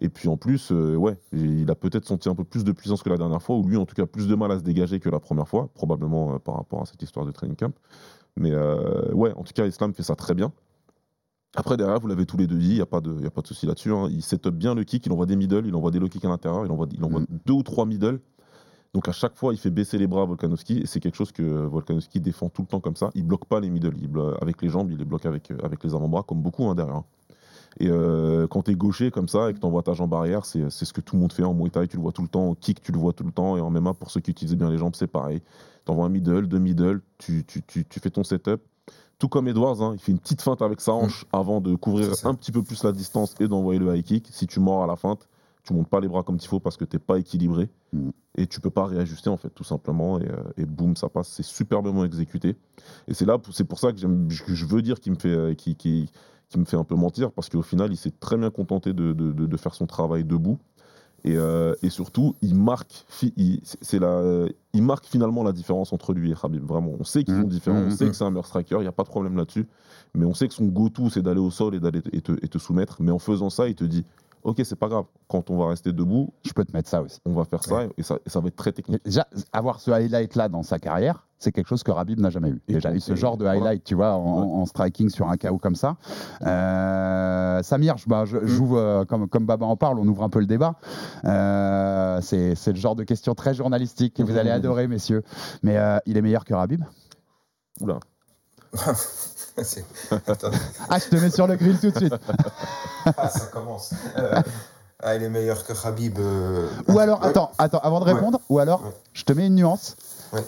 Et 0.00 0.08
puis 0.08 0.28
en 0.28 0.36
plus, 0.38 0.72
euh, 0.72 0.96
ouais, 0.96 1.18
il 1.32 1.70
a 1.70 1.74
peut-être 1.74 2.06
senti 2.06 2.28
un 2.30 2.34
peu 2.34 2.44
plus 2.44 2.64
de 2.64 2.72
puissance 2.72 3.02
que 3.02 3.10
la 3.10 3.18
dernière 3.18 3.42
fois, 3.42 3.56
ou 3.56 3.66
lui 3.68 3.76
en 3.76 3.84
tout 3.84 3.94
cas 3.94 4.06
plus 4.06 4.26
de 4.26 4.34
mal 4.34 4.50
à 4.50 4.58
se 4.58 4.64
dégager 4.64 4.98
que 5.00 5.10
la 5.10 5.20
première 5.20 5.46
fois, 5.46 5.68
probablement 5.74 6.34
euh, 6.34 6.38
par 6.38 6.56
rapport 6.56 6.80
à 6.80 6.86
cette 6.86 7.02
histoire 7.02 7.26
de 7.26 7.32
training 7.32 7.56
camp. 7.56 7.74
Mais 8.36 8.54
ouais, 9.12 9.32
en 9.36 9.42
tout 9.42 9.52
cas, 9.54 9.66
Islam 9.66 9.92
fait 9.92 10.04
ça 10.04 10.14
très 10.14 10.34
bien. 10.34 10.52
Après, 11.56 11.76
derrière, 11.76 11.98
vous 11.98 12.06
l'avez 12.06 12.24
tous 12.26 12.36
les 12.36 12.46
deux 12.46 12.56
dit, 12.58 12.68
il 12.70 12.74
n'y 12.76 12.80
a 12.80 12.86
pas 12.86 13.00
de, 13.00 13.20
y 13.20 13.26
a 13.26 13.30
pas 13.30 13.42
de 13.42 13.46
souci 13.48 13.66
là-dessus. 13.66 13.92
hein. 13.92 14.06
Il 14.08 14.22
set 14.22 14.46
up 14.46 14.54
bien 14.54 14.74
le 14.74 14.84
kick, 14.84 15.04
il 15.04 15.12
envoie 15.12 15.26
des 15.26 15.34
middle, 15.36 15.66
il 15.66 15.74
envoie 15.74 15.90
des 15.90 15.98
low 15.98 16.08
kicks 16.08 16.24
à 16.24 16.28
l'intérieur, 16.28 16.64
il 16.64 16.70
envoie, 16.70 16.86
il 16.92 17.04
envoie 17.04 17.20
Mm. 17.20 17.26
deux 17.44 17.52
ou 17.54 17.62
trois 17.64 17.84
middle. 17.86 18.20
Donc 18.92 19.08
à 19.08 19.12
chaque 19.12 19.36
fois, 19.36 19.52
il 19.54 19.58
fait 19.58 19.70
baisser 19.70 19.98
les 19.98 20.06
bras 20.08 20.22
à 20.22 20.24
Volkanovski 20.24 20.78
et 20.78 20.86
c'est 20.86 20.98
quelque 20.98 21.14
chose 21.16 21.30
que 21.30 21.42
Volkanovski 21.42 22.20
défend 22.20 22.48
tout 22.48 22.62
le 22.62 22.66
temps 22.66 22.80
comme 22.80 22.96
ça. 22.96 23.10
Il 23.14 23.24
bloque 23.24 23.44
pas 23.44 23.60
les 23.60 23.70
middle, 23.70 23.94
il 24.00 24.08
blo- 24.08 24.36
avec 24.40 24.60
les 24.62 24.68
jambes, 24.68 24.90
il 24.90 24.98
les 24.98 25.04
bloque 25.04 25.26
avec, 25.26 25.50
euh, 25.52 25.58
avec 25.62 25.84
les 25.84 25.94
avant-bras, 25.94 26.24
comme 26.24 26.42
beaucoup 26.42 26.64
hein, 26.68 26.74
derrière. 26.74 27.02
Et 27.78 27.86
euh, 27.88 28.48
quand 28.48 28.62
tu 28.64 28.72
es 28.72 28.74
gaucher 28.74 29.12
comme 29.12 29.28
ça 29.28 29.48
et 29.48 29.54
que 29.54 29.60
tu 29.60 29.64
envoies 29.66 29.84
ta 29.84 29.92
jambe 29.92 30.12
arrière, 30.12 30.44
c'est 30.44 30.68
c'est 30.70 30.84
ce 30.84 30.92
que 30.92 31.00
tout 31.00 31.14
le 31.14 31.20
monde 31.20 31.32
fait 31.32 31.44
en 31.44 31.54
Muay 31.54 31.70
Thai, 31.70 31.86
tu 31.86 31.96
le 31.96 32.02
vois 32.02 32.10
tout 32.10 32.22
le 32.22 32.28
temps, 32.28 32.48
en 32.48 32.54
kick, 32.56 32.82
tu 32.82 32.90
le 32.90 32.98
vois 32.98 33.12
tout 33.12 33.22
le 33.22 33.30
temps, 33.30 33.56
et 33.56 33.60
en 33.60 33.70
MMA, 33.70 33.94
pour 33.94 34.10
ceux 34.10 34.20
qui 34.20 34.32
utilisent 34.32 34.56
bien 34.56 34.70
les 34.70 34.76
jambes, 34.78 34.96
c'est 34.96 35.06
pareil. 35.06 35.40
Tu 35.86 35.92
envoies 35.92 36.06
un 36.06 36.08
middle, 36.08 36.48
deux 36.48 36.58
middle, 36.58 37.00
tu, 37.18 37.44
tu, 37.46 37.62
tu, 37.62 37.84
tu 37.84 38.00
fais 38.00 38.10
ton 38.10 38.24
setup. 38.24 38.60
Tout 39.20 39.28
comme 39.28 39.46
Edwards, 39.46 39.80
hein, 39.82 39.92
il 39.94 40.00
fait 40.00 40.10
une 40.10 40.18
petite 40.18 40.42
feinte 40.42 40.62
avec 40.62 40.80
sa 40.80 40.92
hanche 40.92 41.26
avant 41.32 41.60
de 41.60 41.76
couvrir 41.76 42.08
un 42.24 42.34
petit 42.34 42.50
peu 42.50 42.62
plus 42.64 42.82
la 42.82 42.90
distance 42.90 43.36
et 43.38 43.46
d'envoyer 43.46 43.78
le 43.78 43.94
high 43.94 44.02
kick. 44.02 44.26
Si 44.32 44.48
tu 44.48 44.58
mords 44.58 44.82
à 44.82 44.86
la 44.88 44.96
feinte, 44.96 45.28
tu 45.62 45.74
montes 45.74 45.88
pas 45.88 46.00
les 46.00 46.08
bras 46.08 46.22
comme 46.22 46.36
il 46.40 46.46
faut 46.46 46.60
parce 46.60 46.76
que 46.76 46.84
t'es 46.84 46.98
pas 46.98 47.18
équilibré 47.18 47.68
Mm. 47.92 48.10
et 48.36 48.46
tu 48.46 48.60
peux 48.60 48.70
pas 48.70 48.86
réajuster 48.86 49.28
en 49.30 49.36
fait 49.36 49.50
tout 49.50 49.64
simplement. 49.64 50.18
Et, 50.20 50.28
euh, 50.28 50.36
et 50.56 50.64
boum 50.64 50.94
ça 50.96 51.08
passe. 51.08 51.28
C'est 51.28 51.42
superbement 51.42 52.04
exécuté. 52.04 52.56
Et 53.08 53.14
c'est 53.14 53.24
là 53.26 53.36
c'est 53.52 53.64
pour 53.64 53.78
ça 53.80 53.92
que, 53.92 53.98
je 53.98 54.66
veux 54.66 54.80
dire 54.82 55.00
qu'il 55.00 55.12
me 55.12 55.18
fait 55.18 55.28
euh, 55.28 55.54
qu'il 55.54 55.74
qu'il- 55.76 56.08
qu'il 56.48 56.60
me 56.60 56.64
fait 56.66 56.76
un 56.76 56.84
peu 56.84 56.94
mentir 56.96 57.30
parce 57.32 57.48
qu'au 57.48 57.62
final 57.62 57.92
il 57.92 57.96
s'est 57.96 58.12
très 58.18 58.36
bien 58.36 58.50
contenté 58.50 58.92
de, 58.92 59.12
de- 59.12 59.32
de- 59.32 59.46
de 59.46 59.56
faire 59.56 59.74
son 59.74 59.86
travail 59.86 60.24
debout. 60.24 60.58
Et, 61.22 61.36
euh, 61.36 61.74
et 61.82 61.90
surtout 61.90 62.34
il 62.40 62.54
marque 62.54 63.04
c'est- 63.10 63.98
la, 63.98 64.46
il 64.72 64.82
marque 64.82 65.04
finalement 65.06 65.42
la 65.42 65.52
différence 65.52 65.92
entre 65.92 66.14
lui 66.14 66.30
et 66.30 66.34
Khabib. 66.34 66.64
Vraiment 66.64 66.92
on 66.98 67.04
sait 67.04 67.24
qu'ils 67.24 67.34
sont 67.34 67.46
différents 67.46 67.76
on 67.80 67.84
Mhm. 67.86 67.90
sait 67.90 68.06
que 68.08 68.14
c'est 68.14 68.24
un 68.24 68.30
meilleur 68.30 68.46
striker 68.46 68.76
il 68.78 68.82
n'y 68.82 68.86
a 68.86 68.92
pas 68.92 69.02
de 69.02 69.08
problème 69.08 69.36
là-dessus. 69.36 69.66
Mais 70.14 70.24
on 70.24 70.32
sait 70.34 70.48
que 70.48 70.54
son 70.54 70.64
go-to 70.66 71.10
c'est 71.10 71.22
d'aller 71.22 71.40
au 71.40 71.50
sol 71.50 71.74
et 71.74 71.80
d'aller 71.80 72.00
te, 72.02 72.32
et 72.40 72.48
te 72.48 72.58
soumettre. 72.58 72.96
Mais 73.02 73.10
en 73.10 73.18
faisant 73.18 73.50
ça 73.50 73.68
il 73.68 73.74
te 73.74 73.84
dit 73.84 74.04
ok 74.42 74.60
c'est 74.64 74.76
pas 74.76 74.88
grave 74.88 75.04
quand 75.28 75.50
on 75.50 75.56
va 75.58 75.68
rester 75.68 75.92
debout 75.92 76.32
Je 76.44 76.52
peux 76.52 76.64
te 76.64 76.72
mettre 76.72 76.88
ça 76.88 77.02
aussi. 77.02 77.18
on 77.26 77.32
va 77.32 77.44
faire 77.44 77.62
ça 77.62 77.84
et 77.96 78.02
ça, 78.02 78.16
et 78.24 78.30
ça 78.30 78.40
va 78.40 78.48
être 78.48 78.56
très 78.56 78.72
technique. 78.72 79.04
Déjà, 79.04 79.26
avoir 79.52 79.80
ce 79.80 79.90
highlight-là 79.90 80.48
dans 80.48 80.62
sa 80.62 80.78
carrière, 80.78 81.26
c'est 81.38 81.52
quelque 81.52 81.68
chose 81.68 81.82
que 81.82 81.90
Rabib 81.90 82.18
n'a 82.20 82.28
jamais 82.30 82.50
eu. 82.50 82.60
Et 82.68 82.74
Déjà, 82.74 82.92
eu 82.92 83.00
ce 83.00 83.12
et 83.12 83.16
genre 83.16 83.36
de 83.38 83.44
voilà. 83.44 83.58
highlight, 83.60 83.84
tu 83.84 83.94
vois, 83.94 84.12
en, 84.14 84.60
en 84.60 84.66
striking 84.66 85.08
sur 85.08 85.28
un 85.30 85.36
KO 85.38 85.56
comme 85.58 85.74
ça. 85.74 85.96
Euh, 86.42 87.62
Samir, 87.62 87.96
je- 87.96 88.08
bah, 88.08 88.24
je- 88.26 88.36
Mm. 88.38 88.46
j'ouvre, 88.46 88.76
euh, 88.78 89.04
comme, 89.04 89.28
comme 89.28 89.46
Baba 89.46 89.64
en 89.66 89.76
parle, 89.76 89.98
on 89.98 90.06
ouvre 90.08 90.22
un 90.22 90.28
peu 90.28 90.40
le 90.40 90.46
débat. 90.46 90.74
Euh, 91.24 92.20
c'est 92.20 92.54
c'est 92.54 92.72
le 92.72 92.78
genre 92.78 92.96
de 92.96 93.04
question 93.04 93.34
très 93.34 93.54
journalistique 93.54 94.14
que 94.14 94.22
vous 94.22 94.36
allez 94.36 94.50
adorer, 94.50 94.86
messieurs. 94.88 95.22
Mais 95.62 95.76
euh, 95.78 95.98
il 96.06 96.16
est 96.16 96.22
meilleur 96.22 96.44
que 96.44 96.52
Rabib? 96.54 96.82
Oula. 97.80 97.98
Ah, 100.88 100.98
je 100.98 101.08
te 101.08 101.16
mets 101.16 101.30
sur 101.30 101.46
le 101.46 101.56
grill 101.56 101.78
tout 101.78 101.90
de 101.90 101.96
suite. 101.98 102.14
Ah, 103.16 103.28
ça 103.30 103.46
commence. 103.46 103.94
Euh, 104.18 104.42
ah, 105.02 105.16
il 105.16 105.22
est 105.22 105.30
meilleur 105.30 105.64
que 105.66 105.72
Khabib. 105.72 106.18
euh, 106.18 106.68
Ou 106.88 106.98
alors, 106.98 107.20
ouais. 107.22 107.28
attends, 107.28 107.50
attends, 107.56 107.78
avant 107.78 108.00
de 108.00 108.04
Ouais. 108.04 108.12
répondre, 108.12 108.40
ou 108.50 108.58
alors, 108.58 108.84
Ouais. 108.84 108.92
je 109.14 109.24
te 109.24 109.32
mets 109.32 109.46
une 109.46 109.54
nuance. 109.54 109.96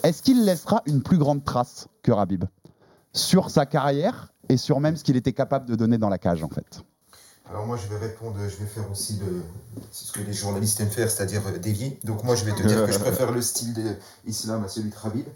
Est-ce 0.02 0.23
qu'il 0.23 0.45
laissera 0.45 0.83
une 0.87 1.02
plus 1.02 1.16
grande 1.19 1.45
trace 1.45 1.87
que 2.02 2.12
Rabib 2.12 2.45
sur 3.14 3.49
sa 3.50 3.64
carrière 3.66 4.33
et 4.50 4.57
sur 4.59 4.81
même 4.81 4.97
ce 4.97 5.02
qu'il 5.04 5.16
était 5.16 5.33
capable 5.33 5.66
de 5.66 5.75
donner 5.76 5.97
dans 5.99 6.09
la 6.11 6.19
cage, 6.19 6.45
en 6.45 6.49
fait? 6.49 6.83
Alors 7.52 7.66
moi 7.66 7.76
je 7.76 7.87
vais 7.87 7.99
répondre, 8.00 8.37
je 8.49 8.56
vais 8.56 8.66
faire 8.71 8.90
aussi 8.90 9.21
le, 9.21 9.42
ce 9.90 10.11
que 10.11 10.21
les 10.21 10.32
journalistes 10.32 10.80
aiment 10.80 10.88
faire, 10.88 11.11
c'est-à-dire 11.11 11.42
euh, 11.47 11.59
dévier. 11.59 11.99
Donc 12.02 12.25
moi 12.25 12.35
je 12.35 12.47
vais 12.47 12.52
te 12.52 12.62
dire 12.66 12.87
que 12.87 12.92
je 12.92 12.99
préfère 13.06 13.30
le 13.30 13.42
style 13.42 13.75
de 13.75 13.94
Islam 14.26 14.64
à 14.64 14.68
celui 14.68 14.88
de 14.88 14.94
Khabib. 14.94 15.26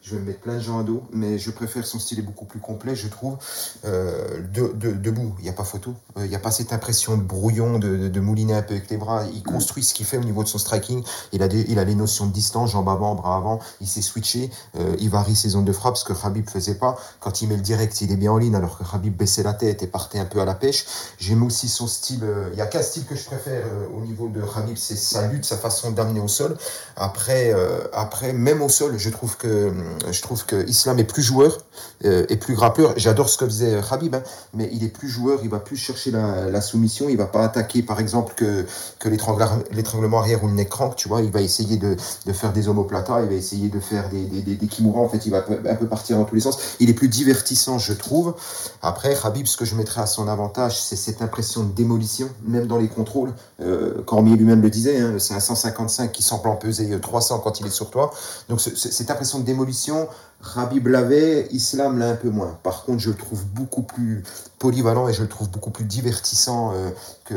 Je 0.00 0.14
vais 0.14 0.22
me 0.22 0.26
mettre 0.28 0.40
plein 0.40 0.54
de 0.54 0.60
gens 0.60 0.78
à 0.78 0.84
dos, 0.84 1.02
mais 1.12 1.38
je 1.38 1.50
préfère 1.50 1.84
son 1.86 1.98
style 1.98 2.18
est 2.18 2.22
beaucoup 2.22 2.46
plus 2.46 2.60
complet, 2.60 2.96
je 2.96 3.08
trouve. 3.08 3.36
Euh, 3.84 4.40
de, 4.54 4.68
de- 4.68 4.92
debout, 4.92 5.34
il 5.38 5.42
n'y 5.42 5.50
a 5.50 5.52
pas 5.52 5.64
photo. 5.64 5.92
Euh, 6.16 6.24
Il 6.24 6.30
n'y 6.30 6.34
a 6.36 6.38
pas 6.38 6.50
cette 6.50 6.72
impression 6.72 7.18
de 7.18 7.22
brouillon, 7.22 7.78
de, 7.78 8.08
de- 8.08 8.20
mouliner 8.20 8.54
un 8.54 8.62
peu 8.62 8.72
avec 8.72 8.88
les 8.88 8.96
bras. 8.96 9.24
Il 9.34 9.42
construit 9.42 9.82
ce 9.84 9.92
qu'il 9.92 10.06
fait 10.06 10.16
au 10.16 10.24
niveau 10.24 10.42
de 10.44 10.48
son 10.48 10.56
striking. 10.58 11.04
Il 11.32 11.42
a, 11.42 11.48
des, 11.48 11.60
il 11.68 11.78
a 11.78 11.84
les 11.84 11.94
notions 11.94 12.24
de 12.26 12.32
distance, 12.32 12.70
jambes 12.70 12.88
avant, 12.88 13.14
bras 13.16 13.36
avant. 13.36 13.58
Il 13.82 13.86
sait 13.86 14.00
switcher. 14.00 14.50
Euh, 14.78 14.96
il 14.98 15.10
varie 15.10 15.36
ses 15.36 15.50
zones 15.50 15.66
de 15.66 15.72
frappe, 15.72 15.98
ce 15.98 16.04
que 16.04 16.14
Khabib 16.14 16.48
faisait 16.48 16.76
pas. 16.76 16.96
Quand 17.20 17.42
il 17.42 17.48
met 17.48 17.56
le 17.56 17.62
direct, 17.62 18.00
il 18.00 18.10
est 18.12 18.16
bien 18.16 18.32
en 18.32 18.38
ligne, 18.38 18.54
alors 18.54 18.78
que 18.78 18.84
Khabib 18.90 19.14
baissait 19.14 19.42
la 19.42 19.52
tête 19.52 19.82
et 19.82 19.86
partait 19.86 20.18
un 20.20 20.24
peu 20.24 20.40
à 20.40 20.46
la 20.46 20.54
pêche. 20.54 20.86
J'aime 21.18 21.42
aussi 21.42 21.65
son 21.68 21.86
style. 21.86 22.20
euh, 22.24 22.50
Il 22.52 22.58
y 22.58 22.62
a 22.62 22.66
qu'un 22.66 22.82
style 22.82 23.04
que 23.06 23.14
je 23.14 23.24
préfère 23.24 23.64
euh, 23.66 23.86
au 23.96 24.00
niveau 24.00 24.28
de 24.28 24.40
Khabib, 24.40 24.76
c'est 24.76 24.96
sa 24.96 25.26
lutte, 25.26 25.44
sa 25.44 25.56
façon 25.56 25.90
d'amener 25.90 26.20
au 26.20 26.28
sol. 26.28 26.56
Après, 26.96 27.52
euh, 27.54 27.80
après, 27.92 28.32
même 28.32 28.62
au 28.62 28.68
sol, 28.68 28.98
je 28.98 29.10
trouve 29.10 29.36
que 29.36 29.72
je 30.10 30.22
trouve 30.22 30.44
que 30.46 30.66
Islam 30.68 30.98
est 30.98 31.04
plus 31.04 31.22
joueur 31.22 31.58
et 32.04 32.36
plus 32.36 32.54
grappeur. 32.54 32.94
J'adore 32.96 33.28
ce 33.28 33.38
que 33.38 33.44
faisait 33.46 33.80
Khabib, 33.88 34.14
hein, 34.14 34.22
mais 34.54 34.68
il 34.72 34.84
est 34.84 34.88
plus 34.88 35.08
joueur. 35.08 35.40
Il 35.42 35.50
va 35.50 35.60
plus 35.60 35.76
chercher 35.76 36.10
la, 36.10 36.60
soumission. 36.60 37.08
Il 37.08 37.16
va 37.16 37.26
pas 37.26 37.44
attaquer, 37.44 37.82
par 37.82 38.00
exemple, 38.00 38.34
que 38.36 38.64
que 38.98 39.08
l'étranglement 39.08 40.18
arrière 40.18 40.42
ou 40.44 40.48
le 40.48 40.54
neck 40.54 40.68
crank. 40.70 40.96
Tu 40.96 41.08
vois, 41.08 41.22
il 41.22 41.30
va 41.30 41.40
essayer 41.40 41.76
de, 41.76 41.96
de 42.26 42.32
faire 42.32 42.52
des 42.52 42.68
omoplatas. 42.68 43.22
Il 43.22 43.28
va 43.28 43.34
essayer 43.34 43.68
de 43.68 43.80
faire 43.80 44.08
des 44.08 44.24
des, 44.24 44.42
des, 44.42 44.54
des 44.56 44.66
kimura. 44.66 45.00
En 45.00 45.08
fait, 45.08 45.26
il 45.26 45.30
va 45.30 45.44
un 45.68 45.74
peu 45.74 45.86
partir 45.86 46.16
dans 46.16 46.24
tous 46.24 46.34
les 46.34 46.40
sens. 46.40 46.58
Il 46.80 46.90
est 46.90 46.94
plus 46.94 47.08
divertissant, 47.08 47.78
je 47.78 47.92
trouve. 47.92 48.34
Après, 48.82 49.14
Khabib, 49.20 49.46
ce 49.46 49.56
que 49.56 49.64
je 49.64 49.74
mettrais 49.74 50.02
à 50.02 50.06
son 50.06 50.28
avantage, 50.28 50.80
c'est 50.80 50.96
cette 50.96 51.22
impression 51.22 51.45
de 51.54 51.72
démolition, 51.72 52.28
même 52.44 52.66
dans 52.66 52.78
les 52.78 52.88
contrôles. 52.88 53.32
Euh, 53.60 54.02
Cormier 54.04 54.36
lui-même 54.36 54.60
le 54.62 54.70
disait, 54.70 54.98
hein, 55.00 55.14
c'est 55.18 55.34
un 55.34 55.40
155 55.40 56.12
qui 56.12 56.22
semble 56.22 56.48
en 56.48 56.56
peser 56.56 56.92
euh, 56.92 56.98
300 56.98 57.40
quand 57.40 57.60
il 57.60 57.66
est 57.66 57.70
sur 57.70 57.90
toi. 57.90 58.10
Donc 58.48 58.60
ce- 58.60 58.74
ce- 58.74 58.90
cette 58.90 59.10
impression 59.10 59.38
de 59.38 59.44
démolition, 59.44 60.08
Khabib 60.54 60.86
l'avait, 60.88 61.46
Islam 61.50 61.98
l'a 61.98 62.10
un 62.10 62.14
peu 62.16 62.30
moins. 62.30 62.58
Par 62.62 62.84
contre, 62.84 62.98
je 63.00 63.10
le 63.10 63.16
trouve 63.16 63.44
beaucoup 63.46 63.82
plus 63.82 64.22
polyvalent 64.58 65.08
et 65.08 65.12
je 65.12 65.22
le 65.22 65.28
trouve 65.28 65.48
beaucoup 65.50 65.70
plus 65.70 65.84
divertissant 65.84 66.72
euh, 66.74 66.90
que, 67.24 67.34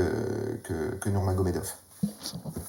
que, 0.64 0.96
que 1.00 1.10
Nurmagomedov. 1.10 1.68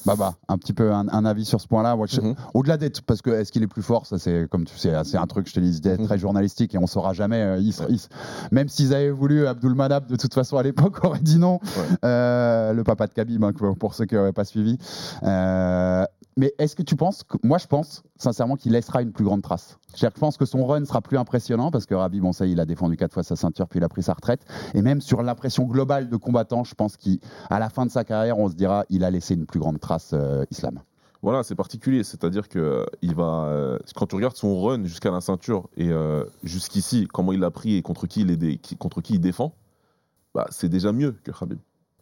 Baba, 0.06 0.34
un 0.48 0.56
petit 0.58 0.72
peu 0.72 0.92
un, 0.92 1.06
un 1.08 1.24
avis 1.24 1.44
sur 1.44 1.60
ce 1.60 1.68
point-là. 1.68 1.94
Mhm. 1.96 2.34
Au-delà 2.54 2.76
d'être, 2.76 3.02
parce 3.02 3.20
que 3.22 3.30
est-ce 3.30 3.52
qu'il 3.52 3.62
est 3.62 3.66
plus 3.68 3.82
fort, 3.82 4.06
ça 4.06 4.18
c'est 4.18 4.48
comme 4.50 4.64
tu 4.64 4.76
sais, 4.78 4.92
c'est 5.04 5.18
un 5.18 5.26
truc, 5.26 5.48
je 5.48 5.54
te 5.54 5.60
dis, 5.60 5.80
Mhm. 5.84 6.06
très 6.06 6.18
journalistique 6.18 6.74
et 6.74 6.78
on 6.78 6.86
saura 6.86 7.12
jamais. 7.12 7.40
euh, 7.42 7.58
il 7.58 7.74
il 7.88 8.00
même 8.50 8.68
s'ils 8.68 8.94
avaient 8.94 9.10
voulu, 9.10 9.46
Abdul 9.46 9.74
Manab, 9.74 10.06
de 10.06 10.16
toute 10.16 10.34
façon 10.34 10.56
à 10.56 10.62
l'époque 10.62 11.04
aurait 11.04 11.20
dit 11.20 11.38
non. 11.38 11.60
Euh, 12.04 12.72
le 12.72 12.82
papa 12.84 13.06
de 13.06 13.12
Khabib, 13.12 13.44
hein, 13.44 13.52
pour 13.52 13.76
pour 13.76 13.94
ceux 13.94 14.06
qui 14.06 14.14
n'auraient 14.14 14.32
pas 14.32 14.44
suivi. 14.44 14.78
Euh, 15.22 16.04
mais 16.36 16.54
est-ce 16.58 16.76
que 16.76 16.82
tu 16.82 16.96
penses, 16.96 17.24
que, 17.24 17.36
moi 17.42 17.58
je 17.58 17.66
pense 17.66 18.02
sincèrement 18.16 18.56
qu'il 18.56 18.72
laissera 18.72 19.02
une 19.02 19.12
plus 19.12 19.24
grande 19.24 19.42
trace. 19.42 19.78
Je 19.96 20.06
pense 20.06 20.36
que 20.36 20.44
son 20.44 20.64
run 20.64 20.84
sera 20.84 21.00
plus 21.00 21.18
impressionnant 21.18 21.70
parce 21.70 21.86
que 21.86 21.94
Rabib, 21.94 22.24
on 22.24 22.32
sait, 22.32 22.50
il 22.50 22.60
a 22.60 22.66
défendu 22.66 22.96
quatre 22.96 23.14
fois 23.14 23.22
sa 23.22 23.36
ceinture 23.36 23.68
puis 23.68 23.78
il 23.78 23.84
a 23.84 23.88
pris 23.88 24.02
sa 24.02 24.14
retraite. 24.14 24.44
Et 24.74 24.82
même 24.82 25.00
sur 25.00 25.22
l'impression 25.22 25.64
globale 25.64 26.08
de 26.08 26.16
combattant, 26.16 26.64
je 26.64 26.74
pense 26.74 26.96
qu'à 26.96 27.58
la 27.58 27.68
fin 27.68 27.86
de 27.86 27.90
sa 27.90 28.04
carrière, 28.04 28.38
on 28.38 28.48
se 28.48 28.54
dira, 28.54 28.84
il 28.90 29.04
a 29.04 29.10
laissé 29.10 29.34
une 29.34 29.46
plus 29.46 29.60
grande 29.60 29.80
trace 29.80 30.10
euh, 30.12 30.44
Islam. 30.50 30.80
Voilà, 31.22 31.42
c'est 31.42 31.54
particulier. 31.54 32.02
C'est-à-dire 32.02 32.48
que 32.48 32.58
euh, 32.58 32.86
il 33.02 33.14
va, 33.14 33.44
euh, 33.44 33.78
quand 33.94 34.06
tu 34.06 34.14
regardes 34.14 34.36
son 34.36 34.60
run 34.60 34.84
jusqu'à 34.84 35.10
la 35.10 35.20
ceinture 35.20 35.68
et 35.76 35.90
jusqu'ici, 36.42 37.06
comment 37.12 37.32
il 37.32 37.40
l'a 37.40 37.50
pris 37.50 37.76
et 37.76 37.82
contre 37.82 38.06
qui 38.06 38.22
il 38.22 39.20
défend, 39.20 39.54
bah, 40.34 40.46
c'est 40.50 40.68
déjà 40.68 40.92
mieux 40.92 41.16
que 41.24 41.32
Khabib. 41.32 41.58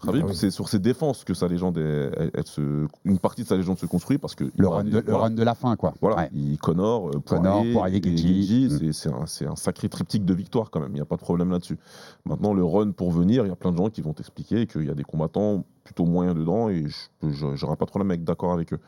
Ah 0.07 0.11
oui. 0.13 0.23
c'est 0.35 0.51
sur 0.51 0.69
ses 0.69 0.79
défenses 0.79 1.25
que 1.25 1.35
sa 1.35 1.49
légende, 1.49 1.77
est- 1.79 2.11
elle- 2.17 2.31
elle 2.35 2.47
se- 2.47 2.87
une 3.05 3.19
partie 3.19 3.43
de 3.43 3.49
sa 3.49 3.57
légende 3.57 3.79
se 3.79 3.87
construit 3.87 4.19
parce 4.19 4.35
que 4.37 4.45
Le 4.57 4.69
run, 4.69 4.85
de, 4.85 4.91
le 4.91 5.01
voilà. 5.03 5.19
run 5.25 5.31
de 5.31 5.43
la 5.43 5.55
fin, 5.55 5.75
quoi. 5.77 5.93
Voilà, 6.01 6.17
Ouais. 6.17 6.31
il 6.33 6.57
Connor, 6.59 7.09
euh, 7.09 7.21
Connor, 7.27 7.65
Poirier, 7.73 8.01
Poirier, 8.01 8.69
Mm. 8.69 8.93
c'est- 8.93 9.47
un, 9.47 9.57
sacré 9.57 9.89
triptyque 9.89 10.25
de 10.25 10.35
victoire 10.35 10.71
quand 10.71 10.81
même, 10.81 10.91
il 10.93 10.95
n'y 10.97 11.01
a 11.01 11.05
pas 11.05 11.17
de 11.17 11.21
problème 11.21 11.51
là-dessus. 11.51 11.79
Maintenant, 12.25 12.55
le 12.55 12.65
run 12.65 12.93
pour 12.93 13.11
venir, 13.11 13.45
il 13.45 13.49
y 13.49 13.53
a 13.53 13.57
plein 13.57 13.73
de 13.73 13.77
gens 13.77 13.91
qui 13.91 14.01
vont 14.01 14.13
t'expliquer 14.13 14.67
qu'il 14.67 14.85
y 14.85 14.91
a 14.91 14.95
des 14.95 15.05
combattants 15.05 15.65
plutôt 15.83 16.05
moyens 16.05 16.37
dedans 16.37 16.69
et 16.69 16.87
je 17.23 17.47
n'aurai 17.65 17.77
pas 17.77 17.85
de 17.87 17.91
problème 17.91 18.11
avec 18.11 18.23
d'accord 18.25 18.53
avec 18.53 18.73
eux. 18.73 18.81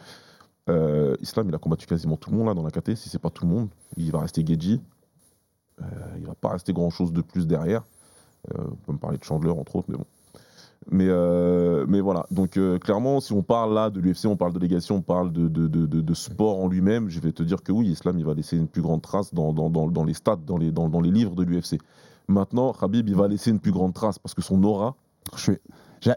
Euh, 0.69 1.17
Islam, 1.21 1.49
il 1.49 1.55
a 1.55 1.59
combattu 1.59 1.87
quasiment 1.87 2.17
tout 2.17 2.31
le 2.31 2.37
monde 2.37 2.47
là 2.47 2.55
dans 2.55 2.63
la 2.63 2.71
KT, 2.71 2.95
si 2.95 3.09
c'est 3.09 3.19
pas 3.19 3.31
tout 3.31 3.45
le 3.45 3.51
monde, 3.51 3.69
il 3.97 4.13
va 4.13 4.21
rester 4.21 4.45
Guedji, 4.45 4.81
Euh, 5.83 5.85
il 6.19 6.27
va 6.27 6.35
pas 6.35 6.51
rester 6.51 6.75
grand-chose 6.75 7.11
de 7.11 7.23
plus 7.23 7.47
derrière. 7.47 7.83
Euh, 8.55 8.65
on 8.71 8.75
peut 8.77 8.93
me 8.93 8.99
parler 8.99 9.17
de 9.17 9.25
Chandler 9.25 9.49
entre 9.51 9.77
autres, 9.77 9.87
mais 9.89 9.97
bon. 9.97 10.05
Mais, 10.91 11.07
euh, 11.09 11.85
mais 11.89 12.01
voilà, 12.01 12.25
donc 12.31 12.57
euh, 12.57 12.79
clairement, 12.79 13.21
si 13.21 13.33
on 13.35 13.43
parle 13.43 13.75
là 13.75 13.91
de 13.91 14.01
l'UFC, 14.01 14.25
on 14.27 14.37
parle 14.37 14.55
de 14.55 14.59
délégation, 14.59 14.97
on 14.97 15.03
parle 15.03 15.31
de, 15.31 15.47
de, 15.47 15.67
de, 15.69 16.15
sport 16.15 16.59
en 16.59 16.69
lui-même, 16.69 17.11
je 17.11 17.21
vais 17.21 17.33
te 17.33 17.43
dire 17.43 17.63
que 17.63 17.71
oui, 17.71 17.89
Islam, 17.89 18.19
il 18.19 18.25
va 18.25 18.33
laisser 18.33 18.57
une 18.57 18.67
plus 18.67 18.81
grande 18.81 19.03
trace 19.03 19.35
dans, 19.35 19.53
dans, 19.53 19.69
dans, 19.69 19.89
dans 19.89 20.05
les 20.05 20.15
stats, 20.15 20.39
dans 20.47 20.57
les, 20.57 20.73
dans, 20.73 20.89
dans 20.89 21.03
les 21.03 21.11
livres 21.11 21.35
de 21.37 21.43
l'UFC. 21.45 21.79
Maintenant, 22.29 22.73
Khabib, 22.73 23.09
il 23.09 23.15
va 23.15 23.29
laisser 23.29 23.51
une 23.51 23.61
plus 23.61 23.73
grande 23.73 23.93
trace 23.93 24.19
parce 24.19 24.35
que 24.35 24.41
son 24.43 24.63
aura, 24.65 24.95
Je 25.37 25.41
suis- 25.43 25.59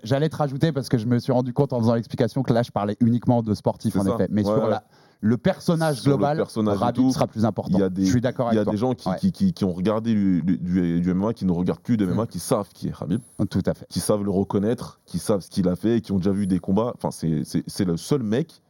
J'allais 0.04 0.30
te 0.30 0.38
rajouter 0.38 0.72
parce 0.72 0.88
que 0.88 0.98
je 0.98 1.06
me 1.08 1.20
suis 1.20 1.34
rendu 1.34 1.52
compte 1.52 1.74
en 1.74 1.80
faisant 1.82 1.96
l'explication 1.96 2.42
que 2.42 2.54
là, 2.54 2.64
je 2.64 2.72
parlais 2.72 2.96
uniquement 3.02 3.42
de 3.44 3.54
sportif, 3.54 3.92
C'est 3.94 4.00
en 4.00 4.04
ça. 4.04 4.14
effet. 4.16 4.28
Mais 4.32 4.46
Ouais, 4.48 4.54
sur 4.54 4.64
ouais. 4.64 4.70
la- 4.70 4.84
le 5.26 5.38
personnage 5.38 6.00
le 6.00 6.12
global, 6.12 6.36
personnage 6.36 6.80
tout, 6.94 7.12
sera 7.14 7.28
plus 7.28 7.46
important. 7.46 7.78
il 7.78 7.80
y 7.80 7.84
a 7.84 7.90
des, 7.90 8.06
je 8.06 8.12
suis 8.12 8.20
d'accord 8.20 8.50
il 8.52 8.56
y 8.56 8.58
avec 8.58 8.62
a 8.62 8.64
toi. 8.66 8.72
des 8.74 8.78
gens 8.78 8.94
qui, 8.94 9.08
Ouais. 9.08 9.16
qui, 9.18 9.32
qui, 9.32 9.54
qui 9.54 9.64
ont 9.64 9.72
regardé 9.72 10.14
du, 10.14 10.42
du, 10.44 11.00
du 11.00 11.14
MMA, 11.14 11.34
qui 11.34 11.46
ne 11.46 11.52
regardent 11.54 11.80
plus 11.80 11.96
de 11.96 12.06
MMA, 12.06 12.28
qui 12.28 12.40
savent 12.40 12.68
qui 12.74 12.90
est 12.90 12.92
Khabib, 13.00 13.22
Tout 13.50 13.62
à 13.66 13.74
fait. 13.74 13.86
qui 13.90 14.02
savent 14.02 14.24
le 14.24 14.32
reconnaître, 14.32 15.00
qui 15.06 15.20
savent 15.20 15.40
ce 15.40 15.50
qu'il 15.50 15.70
a 15.70 15.78
fait, 15.78 16.02
qui 16.02 16.12
ont 16.12 16.18
déjà 16.18 16.32
vu 16.32 16.46
des 16.46 16.60
combats. 16.60 16.94
Enfin, 16.96 17.10
c'est- 17.12 17.86
le 17.86 17.96
seul 17.98 18.22
mec 18.22 18.62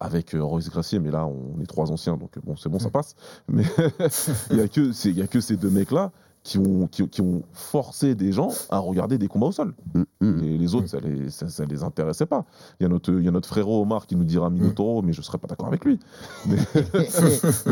avec 0.00 0.34
euh, 0.34 0.42
Royce 0.42 0.68
Gracie, 0.68 0.98
mais 1.00 1.10
là, 1.10 1.26
on 1.26 1.60
est 1.62 1.66
trois 1.66 1.90
anciens, 1.92 2.16
donc 2.16 2.32
bon, 2.44 2.56
c'est 2.56 2.68
bon, 2.68 2.78
ça 2.78 2.90
passe. 2.90 3.14
Mais 3.48 3.62
il 4.50 4.56
n'y 4.56 4.60
a, 4.60 4.64
a 4.64 5.26
que 5.28 5.40
ces 5.40 5.56
deux 5.56 5.70
mecs-là 5.70 6.10
qui 6.44 6.58
ont, 6.58 6.88
qui, 6.88 7.08
qui 7.08 7.20
ont 7.20 7.42
forcé 7.52 8.16
des 8.16 8.32
gens 8.32 8.48
à 8.68 8.78
regarder 8.78 9.16
des 9.16 9.28
combats 9.28 9.46
au 9.46 9.52
sol. 9.52 9.74
Et 10.42 10.58
les 10.58 10.74
autres, 10.74 10.88
ça 10.88 10.98
les, 11.00 11.30
ça, 11.30 11.48
ça 11.48 11.64
les 11.64 11.84
intéressait 11.84 12.26
pas. 12.26 12.44
Il 12.80 12.82
y, 12.82 12.86
a 12.86 12.88
notre, 12.88 13.12
il 13.12 13.24
y 13.24 13.28
a 13.28 13.30
notre 13.30 13.48
frérot 13.48 13.80
Omar 13.82 14.06
qui 14.06 14.16
nous 14.16 14.24
dira 14.24 14.50
Minotauro, 14.50 15.02
mais 15.02 15.12
je 15.12 15.22
serais 15.22 15.38
pas 15.38 15.46
d'accord 15.46 15.68
avec 15.68 15.84
lui. 15.84 16.00
Mais, 16.48 16.56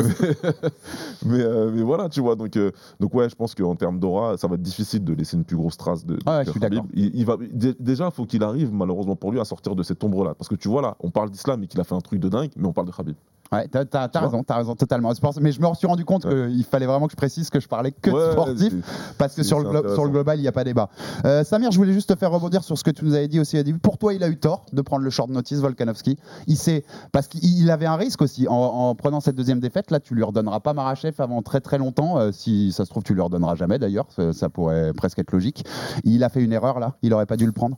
mais, 1.25 1.41
euh, 1.43 1.71
mais 1.75 1.83
voilà, 1.83 2.09
tu 2.09 2.21
vois. 2.21 2.37
Donc, 2.37 2.57
euh, 2.57 2.71
donc 3.01 3.15
ouais, 3.15 3.29
je 3.29 3.35
pense 3.35 3.55
qu'en 3.55 3.75
termes 3.77 3.99
d'aura, 3.99 4.37
ça 4.37 4.47
va 4.47 4.55
être 4.55 4.63
difficile 4.63 5.05
de 5.05 5.13
laisser 5.15 5.37
une 5.37 5.45
plus 5.45 5.57
grosse 5.57 5.77
trace 5.77 6.05
de, 6.07 6.19
Ah 6.27 6.39
ouais, 6.39 6.45
je 6.45 6.51
suis. 6.53 6.61
Il, 6.95 7.17
il 7.17 7.25
va, 7.27 7.37
dé- 7.53 7.75
déjà, 7.79 8.07
il 8.07 8.13
faut 8.13 8.27
qu'il 8.27 8.43
arrive, 8.43 8.73
malheureusement 8.73 9.17
pour 9.17 9.33
lui, 9.33 9.41
à 9.41 9.45
sortir 9.45 9.75
de 9.75 9.83
cette 9.83 10.03
ombre-là. 10.03 10.35
Parce 10.35 10.49
que 10.49 10.55
tu 10.55 10.69
vois 10.69 10.83
là, 10.83 10.97
on 11.01 11.11
parle 11.11 11.31
d'islam 11.31 11.63
et 11.63 11.67
qu'il 11.67 11.81
a 11.81 11.85
fait 11.85 11.95
un 11.95 12.01
truc 12.01 12.21
de 12.21 12.29
dingue, 12.29 12.51
mais 12.57 12.67
on 12.69 12.73
parle 12.73 12.87
de 12.87 12.93
Khabib. 12.93 13.17
Ouais, 13.53 13.67
t'as, 13.67 13.85
t'as- 13.85 14.09
t'as 14.09 14.21
raison, 14.21 14.45
t'as 14.45 14.57
raison 14.59 14.77
totalement. 14.77 15.11
Mais 15.41 15.51
je 15.51 15.61
me 15.61 15.75
suis 15.75 15.87
rendu 15.89 16.05
compte 16.05 16.23
qu'il 16.23 16.65
fallait 16.65 16.87
vraiment 16.87 17.07
que 17.07 17.13
je 17.13 17.17
précise 17.17 17.51
que 17.51 17.59
je 17.59 17.67
parlais 17.67 17.91
que 17.91 18.09
de 18.11 18.15
Ouais, 18.15 18.31
sportif, 18.33 18.73
c'est- 18.73 19.15
parce 19.19 19.35
que 19.35 19.43
sur 19.43 19.59
le, 19.59 19.69
glo- 19.69 19.93
sur 19.93 20.05
le 20.05 20.11
global, 20.11 20.39
il 20.39 20.43
n'y 20.43 20.47
a 20.49 20.53
pas 20.53 20.63
débat. 20.63 20.89
Euh, 21.25 21.43
Samir, 21.43 21.73
je 21.73 21.77
voulais 21.77 21.93
juste 21.93 22.09
te 22.11 22.17
faire 22.19 22.31
rebondir 22.31 22.63
sur 22.63 22.79
ce 22.79 22.85
que 22.85 22.93
tu 22.93 23.05
nous 23.05 23.15
avais 23.15 23.27
dit 23.27 23.41
aussi 23.41 23.59
au 23.59 23.63
début. 23.65 23.81
Pour 23.81 23.99
toi, 23.99 24.15
il 24.15 24.23
a 24.23 24.29
eu 24.29 24.37
tort 24.39 24.67
de 24.73 24.81
prendre 24.83 25.03
le 25.03 25.11
short 25.11 25.31
notice, 25.31 25.59
Volkanovski. 25.59 26.17
Il 26.47 26.57
sait, 26.57 26.85
parce 27.11 27.27
qu'il 27.27 27.45
il 27.45 27.71
avait 27.73 27.87
un 27.87 27.97
risque 27.97 28.23
aussi 28.23 28.47
en, 28.47 28.55
en 28.55 28.95
prenant 28.95 29.19
cette 29.19 29.35
deuxième 29.35 29.59
défaite. 29.59 29.91
Là, 29.91 29.99
tu 29.99 30.15
lui 30.15 30.23
redonneras 30.23 30.61
pas 30.61 30.73
Marachev 30.73 31.15
avant 31.21 31.43
très 31.43 31.61
très 31.61 31.79
longtemps. 31.79 32.19
Euh, 32.19 32.31
si 32.33 32.71
ça 32.71 32.85
se 32.85 32.91
trouve, 32.91 33.03
tu 33.03 33.15
lui 33.15 33.21
redonneras 33.21 33.57
jamais 33.57 33.81
d'ailleurs. 33.81 34.07
Ça, 34.15 34.33
ça 34.33 34.49
pourrait 34.49 34.93
presque 34.93 35.19
être 35.19 35.33
logique. 35.33 35.65
Il 36.05 36.23
a 36.23 36.29
fait 36.29 36.41
une 36.43 36.53
erreur 36.53 36.79
là. 36.79 36.95
Il 37.03 37.13
aurait 37.15 37.27
pas 37.27 37.37
dû 37.37 37.47
le 37.47 37.53
prendre. 37.53 37.77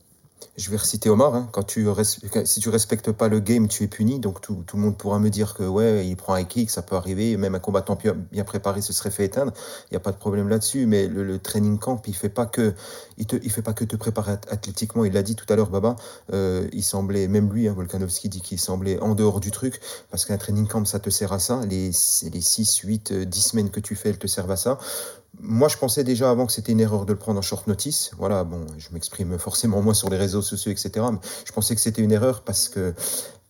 Je 0.57 0.71
vais 0.71 0.77
reciter 0.77 1.09
Omar. 1.11 1.35
hein. 1.35 1.49
Quand 1.53 1.63
tu 1.63 1.87
si 2.45 2.61
tu 2.61 2.69
respectes 2.69 3.13
pas 3.13 3.29
le 3.29 3.41
game, 3.41 3.69
tu 3.69 3.85
es 3.85 3.89
puni. 3.89 4.21
Donc 4.21 4.41
tout, 4.41 4.63
tout 4.67 4.77
le 4.77 4.83
monde 4.83 4.97
pourra 4.97 5.19
me 5.19 5.31
dire 5.31 5.55
que 5.55 5.63
ouais, 5.65 6.07
il 6.07 6.17
prend 6.17 6.35
un 6.35 6.45
kick, 6.45 6.71
ça 6.71 6.83
peut 6.83 6.97
arriver. 6.97 7.37
Même 7.37 7.55
un 7.55 7.59
combattant 7.59 7.97
bien 8.31 8.45
préparé 8.45 8.81
se 8.83 8.93
serait 8.93 9.11
fait 9.11 9.25
éteindre. 9.25 9.53
Il 9.91 9.95
n'y 9.95 9.97
a 9.97 10.01
pas 10.01 10.13
de 10.13 10.17
problème 10.17 10.49
là-dessus. 10.49 10.87
Mais 10.87 11.07
le, 11.09 11.39
training 11.39 11.79
camp, 11.79 12.01
il 12.07 12.15
fait 12.15 12.29
pas 12.29 12.47
que, 12.47 12.75
il 13.19 13.27
te, 13.27 13.37
il 13.43 13.51
fait 13.51 13.63
pas 13.63 13.73
que 13.73 13.85
te 13.85 13.97
préparer 13.97 14.33
ath- 14.35 14.49
athlétiquement. 14.51 15.05
Il 15.05 15.13
l'a 15.13 15.23
dit 15.23 15.35
tout 15.37 15.47
à 15.49 15.57
l'heure, 15.57 15.71
Baba. 15.71 15.97
Euh, 16.33 16.69
il 16.73 16.83
semblait, 16.83 17.29
même 17.29 17.51
lui, 17.53 17.69
hein, 17.69 17.73
Volkanovski 17.75 18.29
dit 18.29 18.41
qu'il 18.41 18.59
semblait 18.61 19.01
en 19.01 19.15
dehors 19.15 19.41
du 19.41 19.51
truc. 19.51 19.81
Parce 20.11 20.25
qu'un 20.25 20.39
training 20.39 20.67
camp, 20.67 20.85
ça 20.85 21.01
te 21.01 21.11
sert 21.11 21.33
à 21.33 21.39
ça. 21.39 21.61
Les, 21.69 21.87
les 22.33 22.41
6, 22.41 22.77
8, 22.85 23.13
euh, 23.13 23.25
10 23.25 23.41
semaines 23.41 23.71
que 23.71 23.81
tu 23.81 23.95
fais, 23.97 24.11
elles 24.11 24.19
te 24.19 24.27
servent 24.27 24.51
à 24.53 24.57
ça. 24.57 24.79
Moi, 25.41 25.69
je 25.69 25.77
pensais 25.77 26.05
déjà 26.05 26.31
avant 26.31 26.47
que 26.47 26.53
c'était 26.53 26.73
une 26.73 26.81
erreur 26.81 27.07
de 27.07 27.13
le 27.13 27.19
prendre 27.19 27.39
en 27.39 27.43
short 27.43 27.67
notice. 27.67 28.11
Voilà, 28.19 28.45
bon, 28.45 28.67
je 28.79 28.89
m'exprime 28.93 29.39
forcément 29.39 29.81
moins 29.81 29.95
sur 29.95 30.11
les 30.11 30.17
réseaux 30.19 30.43
sociaux, 30.43 30.71
etc. 30.71 31.07
Mais 31.11 31.19
je 31.47 31.53
pensais 31.53 31.75
que 31.75 31.81
c'était 31.81 32.03
une 32.03 32.13
erreur 32.13 32.43
parce 32.43 32.69
que, 32.69 32.95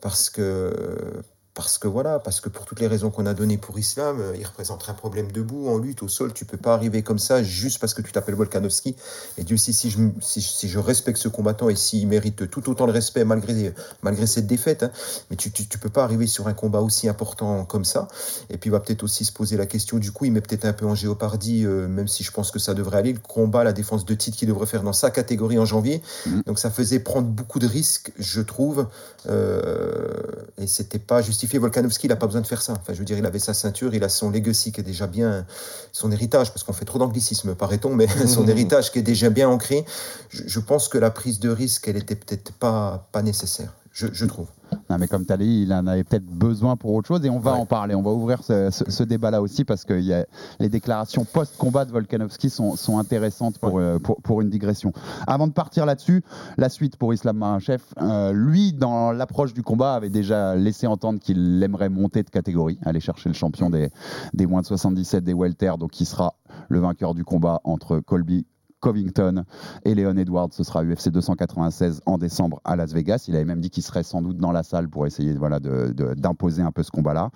parce 0.01 0.31
que, 0.31 1.23
parce 1.55 1.77
que 1.77 1.87
voilà, 1.87 2.19
parce 2.19 2.41
que 2.41 2.49
pour 2.49 2.65
toutes 2.65 2.81
les 2.81 2.87
raisons 2.87 3.11
qu'on 3.11 3.27
a 3.27 3.35
données 3.35 3.59
pour 3.59 3.79
Islam, 3.79 4.21
euh, 4.21 4.35
il 4.39 4.47
représente 4.47 4.89
un 4.89 4.95
problème 4.95 5.31
debout, 5.31 5.69
en 5.69 5.77
lutte, 5.77 6.03
au 6.03 6.09
sol. 6.09 6.33
Tu 6.33 6.47
peux 6.47 6.57
pas 6.57 6.73
arriver 6.73 7.03
comme 7.03 7.19
ça 7.19 7.43
juste 7.43 7.79
parce 7.79 7.93
que 7.93 8.01
tu 8.01 8.11
t'appelles 8.11 8.35
Volkanovski. 8.35 8.97
Et 9.37 9.45
Dieu 9.45 9.59
sait 9.59 9.73
si 9.73 9.91
je, 9.91 9.99
si, 10.21 10.41
si 10.41 10.69
je 10.69 10.79
respecte 10.79 11.19
ce 11.19 11.29
combattant 11.29 11.69
et 11.69 11.77
s'il 11.77 12.09
mérite 12.09 12.51
tout 12.51 12.71
autant 12.71 12.87
de 12.87 12.93
respect 12.93 13.25
malgré, 13.25 13.75
malgré 14.03 14.27
cette 14.27 14.47
défaite, 14.47 14.85
hein, 14.85 14.91
mais 15.31 15.37
tu, 15.37 15.51
tu, 15.51 15.69
tu 15.69 15.79
peux 15.79 15.91
pas 15.91 16.05
arriver 16.05 16.27
sur 16.27 16.49
un 16.49 16.55
combat 16.55 16.81
aussi 16.81 17.09
important 17.09 17.65
comme 17.65 17.85
ça. 17.85 18.09
Et 18.49 18.57
puis 18.57 18.69
il 18.69 18.73
va 18.73 18.81
peut-être 18.81 19.03
aussi 19.03 19.25
se 19.25 19.33
poser 19.33 19.57
la 19.57 19.67
question, 19.67 19.99
du 19.99 20.11
coup, 20.11 20.25
il 20.25 20.33
met 20.33 20.41
peut-être 20.41 20.65
un 20.65 20.73
peu 20.73 20.87
en 20.87 20.95
géopardie, 20.95 21.65
euh, 21.67 21.87
même 21.87 22.09
si 22.09 22.25
je 22.25 22.31
pense 22.31 22.51
que 22.51 22.59
ça 22.59 22.73
devrait 22.73 22.99
aller, 22.99 23.13
le 23.13 23.21
combat, 23.21 23.63
la 23.63 23.73
défense 23.73 24.07
de 24.07 24.15
titre 24.15 24.39
qu'il 24.39 24.49
devrait 24.49 24.67
faire 24.67 24.83
dans 24.83 24.93
sa 24.93 25.11
catégorie 25.11 25.59
en 25.59 25.67
janvier. 25.67 26.03
Donc 26.47 26.59
ça 26.59 26.71
faisait 26.71 27.01
prendre 27.01 27.29
beaucoup 27.29 27.59
de 27.59 27.67
risques, 27.67 28.13
je 28.19 28.41
trouve. 28.41 28.87
Euh, 29.29 30.13
et 30.59 30.67
c'était 30.67 30.99
pas 30.99 31.21
Volkanovski, 31.47 32.07
il 32.07 32.11
n'a 32.11 32.17
pas 32.17 32.27
besoin 32.27 32.41
de 32.41 32.47
faire 32.47 32.63
ça. 32.63 32.73
Enfin, 32.73 32.93
je 32.93 32.99
veux 32.99 33.05
dire, 33.05 33.19
il 33.19 33.27
avait 33.27 33.39
sa 33.39 33.55
ceinture, 33.55 33.95
il 33.95 34.05
a 34.05 34.09
son 34.09 34.31
legacy 34.31 34.73
qui 34.73 34.81
est 34.81 34.85
déjà 34.85 35.07
bien, 35.07 35.47
son 35.93 36.11
héritage, 36.11 36.53
parce 36.53 36.65
qu'on 36.65 36.73
fait 36.73 36.85
trop 36.85 36.99
d'anglicisme, 36.99 37.55
paraît-on, 37.55 37.95
mais 37.95 38.07
son 38.27 38.47
héritage 38.49 38.93
qui 38.93 38.99
est 38.99 39.03
déjà 39.03 39.31
bien 39.31 39.49
ancré. 39.49 39.85
Je, 40.29 40.43
je 40.47 40.61
pense 40.61 40.89
que 40.89 40.99
la 40.99 41.11
prise 41.11 41.41
de 41.41 41.51
risque, 41.51 41.89
elle 41.89 41.97
était 41.97 42.17
peut-être 42.17 42.53
pas, 42.53 43.09
pas 43.13 43.23
nécessaire, 43.23 43.73
je, 43.93 44.07
je 44.13 44.25
trouve. 44.27 44.49
Non, 44.89 44.97
mais 44.99 45.07
comme 45.07 45.27
tu 45.27 45.33
as 45.33 45.37
dit, 45.37 45.63
il 45.63 45.73
en 45.75 45.87
avait 45.87 46.03
peut-être 46.03 46.25
besoin 46.25 46.77
pour 46.77 46.95
autre 46.95 47.07
chose 47.09 47.25
et 47.27 47.31
on 47.31 47.39
va 47.39 47.53
en 47.53 47.67
parler. 47.67 47.95
On 47.95 48.01
va 48.03 48.11
ouvrir 48.11 48.43
ce, 48.43 48.71
ce- 48.71 48.91
ce 48.91 49.03
débat-là 49.03 49.43
aussi 49.43 49.65
parce 49.65 49.85
que 49.85 49.93
il 49.95 50.05
y 50.07 50.15
a, 50.15 50.25
les 50.61 50.71
déclarations 50.71 51.25
post-combat 51.27 51.85
de 51.85 51.93
Volkanovski 51.93 52.49
sont, 52.49 52.75
sont 52.77 52.99
intéressantes 52.99 53.59
pour, 53.59 53.79
euh, 53.79 53.99
pour, 53.99 54.17
pour 54.23 54.41
une 54.41 54.49
digression. 54.49 54.93
Avant 55.27 55.47
de 55.47 55.53
partir 55.53 55.85
là-dessus, 55.85 56.23
la 56.57 56.71
suite 56.71 56.97
pour 56.97 57.13
Islam 57.13 57.37
Makhachev, 57.37 57.83
euh, 58.01 58.33
lui, 58.33 58.73
dans 58.73 59.13
l'approche 59.13 59.53
du 59.53 59.63
combat, 59.63 59.95
avait 59.95 60.09
déjà 60.11 60.57
laissé 60.57 60.87
entendre 60.87 61.21
qu'il 61.21 61.63
aimerait 61.63 61.91
monter 61.91 62.23
de 62.23 62.31
catégorie, 62.31 62.79
aller 62.85 63.01
chercher 63.01 63.29
le 63.29 63.35
champion 63.35 63.69
des, 63.69 63.91
des 64.33 64.47
moins 64.47 64.63
de 64.63 64.67
77 64.67 65.23
des 65.23 65.35
welter, 65.35 65.73
donc 65.79 65.91
qui 65.91 66.07
sera 66.07 66.35
le 66.71 66.79
vainqueur 66.79 67.15
du 67.15 67.25
combat 67.25 67.61
entre 67.65 68.01
Colby 68.01 68.47
Covington 68.83 69.45
et 69.87 69.95
Leon 69.95 70.17
Edwards. 70.17 70.51
Ce 70.53 70.65
sera 70.65 70.85
UFC 70.85 71.09
296 71.09 72.03
en 72.05 72.19
décembre 72.19 72.61
à 72.65 72.77
Las 72.77 72.93
Vegas. 72.93 73.25
Il 73.29 73.37
avait 73.37 73.47
même 73.47 73.61
dit 73.61 73.71
qu'il 73.71 73.83
serait 73.83 74.03
sans 74.03 74.21
doute 74.21 74.37
dans 74.37 74.53
la 74.53 74.63
salle 74.63 74.89
pour 74.89 75.07
essayer 75.07 75.33
voilà, 75.35 75.61
d'imposer 75.61 76.63
un 76.63 76.73
peu 76.73 76.83
ce 76.83 76.91
combat-là. 76.91 77.31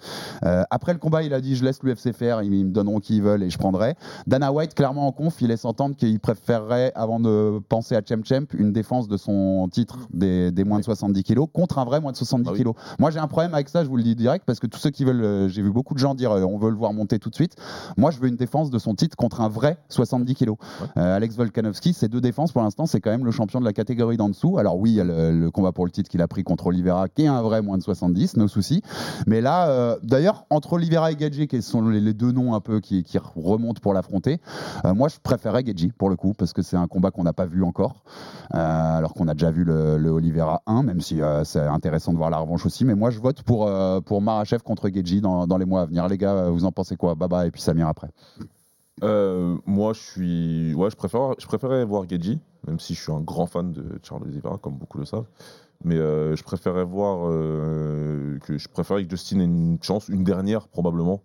Euh, 0.45 0.65
après 0.71 0.93
le 0.93 0.99
combat, 0.99 1.23
il 1.23 1.33
a 1.33 1.41
dit 1.41 1.57
Je 1.57 1.65
laisse 1.65 1.83
l'UFC 1.83 2.13
faire, 2.13 2.43
ils, 2.43 2.51
me 2.51 2.73
donneront 2.73 3.01
qui 3.01 3.17
ils 3.17 3.23
veulent 3.23 3.43
et 3.43 3.51
je 3.51 3.57
prendrai. 3.59 3.95
Dana 4.27 4.53
White, 4.53 4.75
clairement 4.75 5.07
en 5.07 5.13
conf, 5.13 5.41
il 5.41 5.49
laisse 5.49 5.65
entendre 5.65 5.97
qu'il 5.97 6.21
préférerait, 6.21 6.93
avant 6.95 7.21
de 7.21 7.61
penser 7.69 7.95
à 7.95 8.03
Chem 8.07 8.25
Champ, 8.25 8.47
une 8.53 8.73
défense 8.73 9.09
de 9.09 9.17
son 9.17 9.69
titre 9.71 10.09
des, 10.13 10.51
des 10.51 10.65
moins 10.65 10.81
de 10.81 10.85
70 10.85 11.23
kilos 11.23 11.49
contre 11.53 11.79
un 11.79 11.85
vrai 11.85 12.01
moins 12.01 12.13
de 12.13 12.17
70 12.17 12.53
kilos. 12.55 12.75
Moi, 12.99 13.11
j'ai 13.11 13.19
un 13.19 13.29
problème 13.29 13.55
avec 13.55 13.69
ça, 13.69 13.85
je 13.85 13.89
vous 13.89 13.97
le 13.97 14.03
dis 14.03 14.17
direct, 14.17 14.45
parce 14.45 14.59
que 14.59 14.67
tous 14.67 14.79
ceux 14.79 14.91
qui 14.91 15.05
veulent, 15.05 15.23
euh, 15.23 15.49
j'ai 15.49 15.63
vu 15.63 15.71
beaucoup 15.71 15.95
de 15.95 15.99
gens 15.99 16.15
dire 16.15 16.33
euh, 16.33 16.43
on 16.43 16.59
veut 16.59 16.71
le 16.71 16.77
voir 16.77 16.93
monter 16.93 17.19
tout 17.19 17.31
de 17.31 17.35
suite. 17.35 17.57
Moi, 17.97 18.11
je 18.11 18.19
veux 18.19 18.29
une 18.29 18.37
défense 18.37 18.71
de 18.71 18.79
son 18.79 18.95
titre 18.95 19.17
contre 19.17 19.41
un 19.41 19.49
vrai 19.49 19.79
70 19.89 20.35
kilos. 20.35 20.57
Euh, 20.97 21.17
Alex 21.17 21.36
Volkanovski, 21.37 21.93
ces 21.93 22.09
deux 22.09 22.21
défenses, 22.21 22.53
pour 22.53 22.63
l'instant, 22.63 22.87
c'est 22.87 23.01
quand 23.01 23.11
même 23.11 23.25
le 23.25 23.31
champion 23.31 23.61
de 23.61 23.65
la 23.65 23.73
catégorie 23.73 24.17
d'en 24.17 24.29
dessous. 24.29 24.59
Alors 24.59 24.79
oui, 24.79 24.91
il 24.91 24.97
y 24.97 25.01
a 25.01 25.05
le, 25.05 25.51
combat 25.51 25.73
pour 25.73 25.85
le 25.85 25.91
titre 25.91 26.11
qu'il 26.11 26.23
a 26.23 26.29
pris 26.29 26.45
contre 26.45 26.67
Oliveira, 26.67 27.09
qui 27.09 27.23
est 27.23 27.29
un 27.29 27.43
vrai 27.43 27.63
moins 27.63 27.79
de 27.79 27.83
70, 27.83 28.37
nos 28.37 28.49
soucis. 28.49 28.83
Mais 29.27 29.41
là, 29.41 29.69
euh, 29.69 29.97
d'ailleurs, 30.03 30.47
entre 30.51 30.75
Oliveira 30.75 31.13
et 31.13 31.17
Gadji, 31.17 31.47
qui 31.47 31.63
sont 31.63 31.89
les, 31.89 32.15
deux 32.15 32.33
noms 32.33 32.55
un 32.55 32.61
peu 32.61 32.81
qui, 32.81 33.05
remontent 33.37 33.81
pour 33.81 33.95
l'affronter, 33.95 34.41
euh, 34.85 34.95
moi, 34.95 35.09
je 35.09 35.17
préférais 35.23 35.63
Gadji, 35.63 35.93
pour 35.97 36.11
le 36.11 36.17
coup, 36.17 36.33
parce 36.37 36.53
que 36.53 36.63
c'est 36.63 36.77
un 36.77 36.87
combat 36.87 37.11
qu'on 37.11 37.25
n'a 37.25 37.33
pas 37.33 37.47
vu 37.47 37.63
encore, 37.63 38.03
euh, 38.55 38.99
alors 38.99 39.15
qu'on 39.15 39.29
a 39.29 39.35
déjà 39.35 39.51
vu 39.51 39.65
le, 39.65 39.99
le 39.99 40.11
Oliveira 40.11 40.63
1, 40.67 40.83
même 40.83 41.01
si 41.01 41.21
c'est 41.45 41.61
intéressant 41.61 42.13
de 42.13 42.19
voir 42.19 42.31
la 42.31 42.39
revanche 42.39 42.67
aussi. 42.67 42.85
Mais 42.85 42.95
moi, 42.95 43.11
je 43.11 43.21
vote 43.21 43.43
pour, 43.43 43.71
pour 44.05 44.23
Marachev 44.23 44.63
contre 44.63 44.89
Gadji 44.89 45.21
dans 45.21 45.59
les 45.59 45.65
mois 45.65 45.83
à 45.83 45.87
venir. 45.87 46.09
Les 46.09 46.19
gars, 46.19 46.49
vous 46.51 46.65
en 46.65 46.73
pensez 46.73 46.97
quoi? 46.97 47.15
Baba 47.15 47.47
et 47.47 47.51
puis 47.51 47.61
Samir 47.61 47.89
après. 47.89 48.09
Euh, 49.03 49.57
moi, 49.67 49.93
je 49.93 50.97
préfère, 50.97 51.37
préférais 51.47 51.85
voir 51.85 52.09
Gedji, 52.09 52.41
même 52.67 52.81
si 52.81 52.95
je 52.95 53.03
suis 53.03 53.13
un 53.13 53.21
grand 53.21 53.47
fan 53.47 53.73
de 53.73 53.99
Charles 54.03 54.25
Oliveira, 54.25 54.59
comme 54.59 54.77
beaucoup 54.77 54.99
le 54.99 55.05
savent. 55.05 55.27
Mais 55.85 55.97
euh, 55.97 56.35
je 56.35 56.43
préférais 56.43 56.85
voir 56.85 57.29
euh, 57.29 58.39
que 58.41 58.57
je 58.57 58.69
préférais 58.69 59.05
que 59.05 59.11
Justin 59.11 59.41
ait 59.41 59.45
une 59.45 59.79
chance, 59.83 60.09
une 60.09 60.25
dernière 60.25 60.69
probablement, 60.69 61.23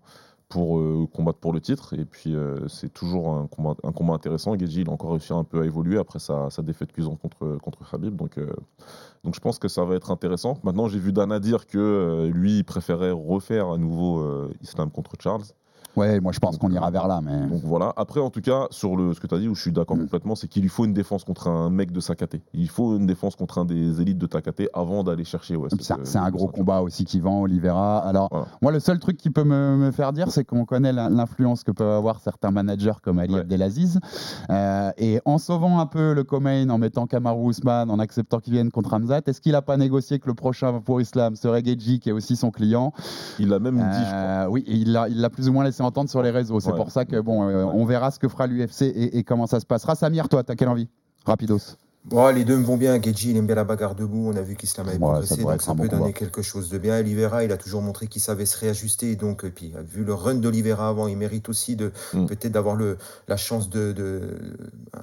pour 0.50 0.82
combattre 1.14 1.40
pour 1.40 1.54
le 1.54 1.62
titre. 1.62 1.94
Et 1.98 2.04
puis 2.04 2.36
c'est 2.68 2.94
toujours 2.94 3.30
un 3.30 3.48
combat, 3.48 4.14
intéressant. 4.14 4.58
Gedji, 4.60 4.82
il 4.82 4.90
a 4.90 4.92
encore 4.92 5.12
réussi 5.12 5.32
un 5.32 5.46
peu 5.46 5.62
à 5.62 5.66
évoluer 5.66 5.98
après 5.98 6.20
sa, 6.20 6.50
défaite 6.60 6.92
cuisante 6.92 7.22
contre 7.22 7.58
contre 7.62 7.90
Khabib. 7.90 8.18
Donc 8.18 8.38
donc 9.24 9.34
je 9.34 9.40
pense 9.40 9.60
que 9.60 9.70
ça 9.70 9.86
va 9.86 9.96
être 9.96 10.12
intéressant. 10.12 10.58
Maintenant, 10.64 10.90
j'ai 10.90 11.00
vu 11.00 11.14
Dana 11.14 11.40
dire 11.40 11.68
que 11.68 12.30
lui, 12.34 12.58
il 12.58 12.64
préférait 12.66 13.12
refaire 13.12 13.70
à 13.70 13.78
nouveau 13.78 14.50
Islam 14.62 14.92
contre 14.92 15.14
Charles. 15.18 15.46
Ouais, 15.96 16.20
moi 16.20 16.32
je 16.32 16.40
pense 16.40 16.58
qu'on 16.58 16.70
ira 16.72 16.90
vers 16.92 17.08
là. 17.08 17.20
Mais... 17.24 17.48
Donc 17.48 17.62
voilà. 17.64 17.94
Après, 17.98 18.20
en 18.20 18.30
tout 18.30 18.42
cas, 18.42 18.68
sur 18.72 18.96
le, 18.96 19.14
ce 19.14 19.20
que 19.20 19.28
tu 19.28 19.36
as 19.36 19.40
dit, 19.40 19.48
où 19.48 19.56
je 19.56 19.62
suis 19.62 19.72
d'accord 19.72 19.98
Mm. 19.98 20.02
complètement, 20.02 20.36
c'est 20.36 20.48
qu'il 20.48 20.62
lui 20.62 20.70
faut 20.70 20.86
une 20.86 20.94
défense 20.94 21.24
contre 21.24 21.48
un 21.50 21.70
mec 21.70 21.92
de 21.92 22.00
sa 22.00 22.16
caté. 22.16 22.42
Il 22.54 22.70
faut 22.70 22.96
une 22.98 23.06
défense 23.06 23.36
contre 23.36 23.58
un 23.58 23.66
des 23.66 24.00
élites 24.02 24.18
de 24.18 24.26
ta 24.26 24.42
caté 24.42 24.70
avant 24.74 25.04
d'aller 25.04 25.24
chercher. 25.26 25.56
Ouais, 25.56 25.68
C'est 25.80 25.92
euh, 25.94 25.98
c'est 26.04 26.18
un 26.18 26.30
gros 26.32 26.48
combat 26.48 26.82
aussi 26.82 27.04
qui 27.06 27.20
vend 27.20 27.42
Oliveira. 27.42 28.00
Alors, 28.00 28.30
Voilà. 28.32 28.46
moi, 28.62 28.72
le 28.72 28.80
seul 28.80 29.00
truc 29.00 29.18
qui 29.18 29.30
peut 29.30 29.44
me, 29.44 29.76
me 29.78 29.92
faire 29.92 30.14
dire, 30.14 30.32
c'est 30.32 30.46
qu'on 30.46 30.66
connaît 30.66 30.94
l'in- 30.94 31.10
l'influence 31.10 31.64
que 31.64 31.72
peuvent 31.72 31.96
avoir 31.98 32.20
certains 32.22 32.52
managers 32.52 32.94
comme 33.04 33.20
Ali 33.20 33.36
Abdelaziz. 33.38 34.00
Euh, 34.50 34.92
et 34.98 35.20
en 35.26 35.38
sauvant 35.38 35.80
un 35.80 35.86
peu 35.86 36.14
le 36.14 36.24
Comain, 36.24 36.70
en 36.70 36.78
mettant 36.78 37.06
Kamaru 37.08 37.50
Usman, 37.50 37.90
en 37.90 38.00
acceptant 38.00 38.40
qu'il 38.40 38.54
vienne 38.54 38.72
contre 38.72 38.94
Hamzat, 38.94 39.22
est-ce 39.26 39.42
qu'il 39.42 39.52
n'a 39.54 39.62
pas 39.62 39.78
négocié 39.78 40.20
que 40.20 40.28
le 40.28 40.34
prochain 40.34 40.80
pour 40.80 41.02
Islam 41.02 41.36
serait 41.36 41.64
Geji, 41.64 42.00
qui 42.00 42.10
est 42.10 42.14
aussi 42.14 42.36
son 42.36 42.52
client? 42.52 42.94
Il 43.40 43.50
l'a 43.50 43.60
même 43.60 43.76
dit, 43.78 44.06
je 44.10 44.12
Euh, 44.16 44.46
Oui, 44.50 44.64
il 44.68 44.92
l'a 44.94 45.30
plus 45.30 45.50
ou 45.50 45.54
moins 45.54 45.64
laissé 45.64 45.81
entendre 45.82 46.10
sur 46.10 46.22
les 46.22 46.32
réseaux. 46.32 46.60
C'est 46.60 46.72
Ouais. 46.72 46.76
pour 46.78 46.92
ça 46.92 47.06
que, 47.06 47.20
bon, 47.20 47.48
euh, 47.48 47.64
on 47.66 47.86
verra 47.86 48.12
ce 48.12 48.20
que 48.20 48.28
fera 48.28 48.48
l'UFC 48.48 48.84
et, 48.84 49.18
et 49.18 49.24
comment 49.24 49.48
ça 49.48 49.60
se 49.60 49.66
passera. 49.66 49.96
Samir, 49.96 50.30
toi, 50.30 50.44
t'as 50.44 50.56
quelle 50.56 50.70
envie? 50.70 50.88
Rapidos. 51.26 51.76
Bon, 52.04 52.34
les 52.34 52.46
deux 52.46 52.58
me 52.58 52.64
vont 52.64 52.78
bien. 52.78 53.00
Gedji, 53.00 53.30
il 53.30 53.38
aime 53.38 53.46
bien 53.46 53.54
la 53.56 53.64
bagarre 53.64 53.94
debout. 53.94 54.32
On 54.34 54.36
a 54.36 54.42
vu 54.42 54.56
qu'Islam 54.56 54.88
avait 54.90 54.98
progressé, 54.98 55.44
donc 55.44 55.62
ça 55.62 55.74
peut 55.74 55.84
bon 55.84 55.84
donner 55.88 55.98
combat. 56.06 56.12
quelque 56.14 56.42
chose 56.42 56.70
de 56.70 56.80
bien. 56.80 56.98
Oliveira, 56.98 57.44
il 57.44 57.52
a 57.52 57.58
toujours 57.58 57.84
montré 57.84 58.08
qu'il 58.08 58.24
savait 58.24 58.48
se 58.48 58.58
réajuster. 58.58 59.16
Donc, 59.16 59.44
et 59.44 59.52
puis, 59.52 59.72
vu 59.88 60.04
le 60.04 60.16
run 60.16 60.34
d'Oliveira 60.36 60.88
avant, 60.90 61.06
il 61.06 61.16
mérite 61.16 61.48
aussi 61.48 61.76
de 61.76 61.92
Mm. 62.16 62.26
peut-être 62.26 62.54
d'avoir 62.54 62.76
le 62.76 62.98
la 63.28 63.38
chance 63.38 63.70
de, 63.70 63.92
de 63.92 64.22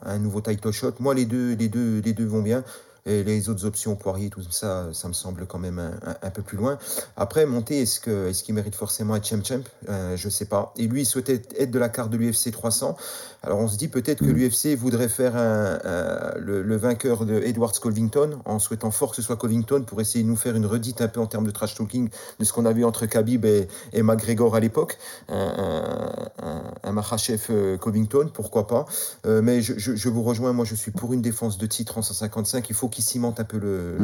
un 0.04 0.18
nouveau 0.18 0.40
title 0.40 0.72
shot. 0.72 0.94
Moi, 0.98 1.14
les 1.14 1.24
deux, 1.24 1.54
les 1.54 1.68
deux, 1.68 2.00
les 2.04 2.14
deux 2.14 2.26
vont 2.26 2.42
bien. 2.42 2.64
Et 3.06 3.24
les 3.24 3.48
autres 3.48 3.64
options, 3.64 3.96
Poirier, 3.96 4.28
tout 4.30 4.42
ça, 4.50 4.88
ça 4.92 5.08
me 5.08 5.12
semble 5.12 5.46
quand 5.46 5.58
même 5.58 5.78
un, 5.78 6.16
un- 6.22 6.30
peu 6.30 6.42
plus 6.42 6.56
loin. 6.58 6.78
Après, 7.16 7.46
monter, 7.46 7.82
est-ce 7.82 8.00
que 8.00 8.28
est-ce 8.28 8.42
qu'il 8.44 8.54
mérite 8.54 8.74
forcément 8.74 9.16
être 9.16 9.26
champ 9.26 9.42
champ 9.42 9.62
Euh, 9.88 10.16
Je 10.16 10.28
sais 10.28 10.44
pas. 10.46 10.72
Et 10.76 10.86
lui, 10.86 11.02
il 11.02 11.06
souhaitait 11.06 11.42
être 11.58 11.70
de 11.70 11.78
la 11.78 11.88
carte 11.88 12.10
de 12.10 12.16
l'UFC 12.16 12.50
300. 12.50 12.96
Alors, 13.42 13.58
on 13.60 13.68
se 13.68 13.76
dit 13.76 13.88
peut-être 13.88 14.18
que 14.18 14.24
l'UFC 14.30 14.74
voudrait 14.76 15.08
faire 15.08 15.36
un- 15.36 15.78
un- 15.84 16.38
le, 16.38 16.62
le 16.62 16.76
vainqueur 16.76 17.24
de 17.24 17.34
Edwards 17.34 17.72
Covington, 17.80 18.40
en 18.44 18.58
souhaitant 18.58 18.90
fort 18.90 19.10
que 19.10 19.16
ce 19.16 19.22
soit 19.22 19.36
Covington, 19.36 19.84
pour 19.86 20.00
essayer 20.00 20.24
de 20.24 20.28
nous 20.28 20.36
faire 20.36 20.56
une 20.56 20.66
redite 20.66 21.00
un 21.02 21.08
peu 21.08 21.20
en 21.20 21.26
termes 21.26 21.46
de 21.46 21.50
trash 21.52 21.74
talking 21.76 22.08
de 22.40 22.44
ce 22.44 22.52
qu'on 22.52 22.66
a 22.66 22.72
vu 22.72 22.84
entre 22.84 23.06
Khabib 23.06 23.44
et, 23.44 23.68
et 23.92 24.02
McGregor 24.02 24.54
à 24.56 24.60
l'époque. 24.60 24.98
Un, 25.28 26.12
un, 26.42 26.62
un- 26.82 26.92
Makhachev 26.92 27.42
euh, 27.50 27.76
Covington, 27.76 28.28
pourquoi 28.32 28.66
pas. 28.66 28.86
Euh, 29.26 29.40
mais 29.40 29.62
je, 29.62 29.74
je- 29.78 29.94
je 29.94 30.08
vous 30.08 30.22
rejoins, 30.24 30.52
moi 30.52 30.64
je 30.64 30.74
suis 30.74 30.90
pour 30.90 31.12
une 31.12 31.22
défense 31.22 31.58
de 31.58 31.66
titre 31.66 31.98
en 31.98 32.02
155. 32.02 32.68
Il 32.68 32.74
faut 32.74 32.88
qu'il 32.88 33.04
cimente 33.04 33.38
un 33.38 33.44
peu 33.44 33.58
le, 33.58 33.96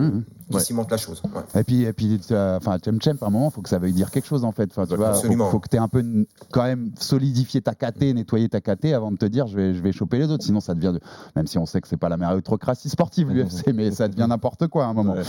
qu'il 0.47 0.57
Ouais. 0.57 0.63
cimente 0.63 0.91
la 0.93 0.97
chose. 0.97 1.21
Ouais. 1.25 1.61
Et 1.61 1.65
puis, 1.65 1.83
et 1.83 1.93
puis 1.93 2.21
enfin, 2.31 2.77
Chem 2.85 3.01
Chem, 3.03 3.17
à 3.21 3.27
un 3.27 3.31
moment, 3.31 3.49
il 3.51 3.55
faut 3.55 3.63
que 3.63 3.69
ça 3.69 3.79
veuille 3.79 3.93
dire 3.95 4.11
quelque 4.13 4.29
chose 4.29 4.45
en 4.45 4.53
fait. 4.53 4.71
Enfin, 4.71 4.87
tu 4.87 4.95
vois, 4.97 5.15
faut, 5.15 5.59
que 5.59 5.69
tu 5.69 5.77
aies 5.77 5.81
un 5.81 5.89
peu 5.89 6.05
quand 6.53 6.63
même 6.63 6.93
solidifié 7.01 7.61
ta 7.63 7.75
KT, 7.75 8.15
nettoyé 8.15 8.49
ta 8.49 8.61
KT 8.61 8.93
avant 8.95 9.11
de 9.11 9.17
te 9.17 9.24
dire 9.29 9.47
je 9.47 9.57
vais, 9.57 9.75
je 9.75 9.83
vais 9.83 9.93
choper 9.93 10.19
les 10.19 10.31
autres. 10.31 10.45
Sinon, 10.45 10.61
ça 10.61 10.75
devient, 10.75 10.93
de- 10.95 11.01
même 11.37 11.47
si 11.47 11.59
on 11.59 11.67
sait 11.67 11.81
que 11.81 11.89
c'est 11.89 11.97
pas 11.97 12.09
la 12.09 12.17
méritocratie 12.17 12.89
sportive 12.89 13.31
l'UFC, 13.33 13.73
mais 13.75 13.91
ça 13.91 14.09
devient 14.09 14.27
n'importe 14.29 14.67
quoi 14.69 14.85
à 14.85 14.89
un 14.89 14.93
moment. 14.95 15.15
Ouais. 15.15 15.23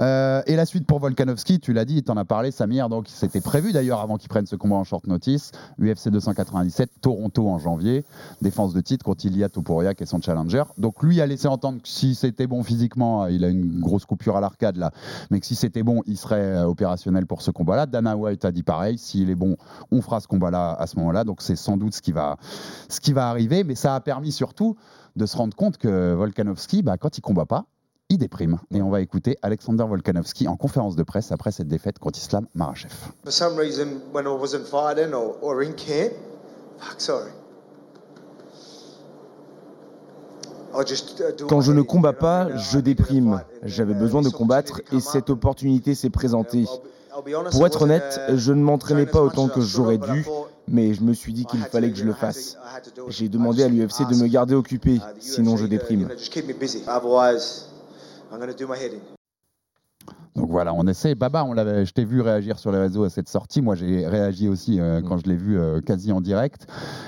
Euh, 0.00 0.42
et 0.46 0.56
la 0.56 0.66
suite 0.66 0.86
pour 0.86 0.98
Volkanovski, 1.00 1.60
tu 1.60 1.72
l'as 1.72 1.84
dit, 1.84 2.02
tu 2.02 2.10
en 2.10 2.16
as 2.16 2.24
parlé, 2.24 2.50
Samir, 2.50 2.88
donc 2.88 3.06
c'était 3.08 3.40
prévu 3.40 3.72
d'ailleurs 3.72 4.00
avant 4.00 4.16
qu'il 4.16 4.28
prenne 4.28 4.46
ce 4.46 4.56
combat 4.56 4.76
en 4.76 4.84
short 4.84 5.06
notice. 5.06 5.52
UFC 5.80 6.08
297, 6.08 6.90
Toronto 7.00 7.48
en 7.48 7.58
janvier, 7.58 8.04
défense 8.42 8.74
de 8.74 8.80
titre 8.80 9.04
contre 9.04 9.24
Ilia 9.26 9.48
Topuria 9.48 9.94
qui 9.94 10.02
est 10.02 10.06
son 10.06 10.20
challenger. 10.20 10.64
Donc 10.78 11.02
lui 11.02 11.20
a 11.20 11.26
laissé 11.26 11.48
entendre 11.48 11.80
que 11.82 11.88
si 11.88 12.14
c'était 12.14 12.46
bon 12.46 12.62
physiquement, 12.62 13.26
il 13.26 13.44
a 13.44 13.48
une 13.48 13.80
grosse 13.80 14.04
coupure 14.04 14.36
à 14.36 14.40
l'arcade 14.40 14.76
là, 14.76 14.90
mais 15.30 15.40
que 15.40 15.46
si 15.46 15.54
c'était 15.54 15.82
bon, 15.82 16.02
il 16.06 16.16
serait 16.16 16.36
euh, 16.40 16.64
opérationnel 16.66 17.26
pour 17.26 17.42
ce 17.42 17.50
combat-là. 17.50 17.86
Dana 17.86 18.16
White 18.16 18.44
a 18.44 18.52
dit 18.52 18.62
pareil, 18.62 18.98
s'il 18.98 19.30
est 19.30 19.34
bon, 19.34 19.56
on 19.90 20.00
fera 20.02 20.20
ce 20.20 20.26
combat-là 20.28 20.72
à 20.78 20.86
ce 20.86 20.96
moment-là. 20.98 21.24
Donc 21.24 21.42
c'est 21.42 21.56
sans 21.56 21.76
doute 21.76 21.94
ce 21.94 22.02
qui 22.02 22.12
va, 22.12 22.36
ce 22.88 23.00
qui 23.00 23.12
va 23.12 23.28
arriver, 23.28 23.37
mais 23.64 23.74
ça 23.74 23.94
a 23.94 24.00
permis 24.00 24.32
surtout 24.32 24.76
de 25.16 25.26
se 25.26 25.36
rendre 25.36 25.54
compte 25.56 25.78
que 25.78 26.14
Volkanovski, 26.14 26.82
bah, 26.82 26.96
quand 26.98 27.18
il 27.18 27.20
combat 27.20 27.46
pas, 27.46 27.64
il 28.08 28.18
déprime. 28.18 28.58
Et 28.70 28.80
on 28.80 28.88
va 28.90 29.00
écouter 29.00 29.36
Alexander 29.42 29.84
Volkanovski 29.84 30.48
en 30.48 30.56
conférence 30.56 30.96
de 30.96 31.02
presse 31.02 31.30
après 31.30 31.52
cette 31.52 31.68
défaite 31.68 31.98
contre 31.98 32.18
Islam 32.18 32.46
Makhachev. 32.54 32.92
For 33.24 33.32
some 33.32 33.56
reason, 33.58 34.00
when 34.14 34.24
I 34.24 34.28
wasn't 34.28 34.64
fighting 34.64 35.12
or, 35.12 35.36
or 35.42 35.62
in 35.62 35.72
camp, 35.72 36.12
fuck, 36.78 37.00
sorry. 37.00 37.30
I 40.74 40.84
just, 40.86 41.22
do 41.38 41.46
Quand 41.46 41.60
je 41.60 41.72
ne 41.72 41.82
combats 41.82 42.12
pas, 42.12 42.54
je 42.56 42.74
I 42.74 42.76
needed 42.76 42.78
a 42.78 42.82
déprime. 42.82 43.30
fight, 43.32 43.46
and, 43.62 43.66
J'avais 43.68 43.94
uh, 43.94 43.98
besoin 43.98 44.20
de 44.22 44.28
this 44.28 44.36
combattre 44.36 44.72
opportunity 44.80 44.96
et 44.96 45.00
cette 45.00 45.30
opportunité 45.30 45.94
s'est 45.94 46.10
présentée. 46.10 46.60
I'll 46.62 46.66
be- 46.66 47.16
I'll 47.16 47.24
be 47.24 47.34
honest, 47.36 47.52
Pour 47.52 47.62
I 47.62 47.66
être 47.66 47.80
wasn't, 47.80 47.84
honnête, 47.84 48.20
uh, 48.30 48.36
je 48.36 48.52
ne 48.52 48.62
m'entraînais 48.62 49.06
pas 49.06 49.22
autant 49.22 49.46
as 49.46 49.48
que 49.48 49.60
I 49.60 49.62
should 49.62 49.70
j'aurais 49.70 49.98
dû, 49.98 50.24
mais 50.70 50.94
je 50.94 51.02
me 51.02 51.12
suis 51.14 51.32
dit 51.32 51.44
qu'il 51.44 51.60
fallait 51.60 51.90
que 51.90 51.96
je 51.96 52.04
le 52.04 52.14
fasse. 52.14 52.56
J'ai 53.08 53.28
demandé 53.28 53.62
à 53.62 53.68
l'UFC 53.68 54.08
de 54.08 54.16
me 54.22 54.28
garder 54.28 54.54
occupé, 54.54 54.94
uh, 54.94 55.00
sinon 55.18 55.56
je 55.56 55.62
You 55.62 55.68
déprime. 55.68 56.08
Donc 60.34 60.50
voilà, 60.50 60.72
on 60.72 60.86
essaie. 60.86 61.14
Baba, 61.14 61.44
on 61.44 61.52
l'avait, 61.52 61.84
je 61.84 61.92
t'ai 61.92 62.04
vu 62.04 62.20
réagir 62.20 62.58
sur 62.58 62.70
les 62.70 62.78
réseaux 62.78 63.04
à 63.04 63.10
cette 63.10 63.28
sortie. 63.28 63.60
Moi, 63.60 63.74
j'ai 63.74 64.06
réagi 64.06 64.48
aussi 64.48 64.78
euh, 64.80 65.00
quand 65.02 65.18
je 65.18 65.24
l'ai 65.28 65.36
vu 65.36 65.58
euh, 65.58 65.80
quasi 65.80 66.12
en 66.12 66.20
direct. 66.20 66.66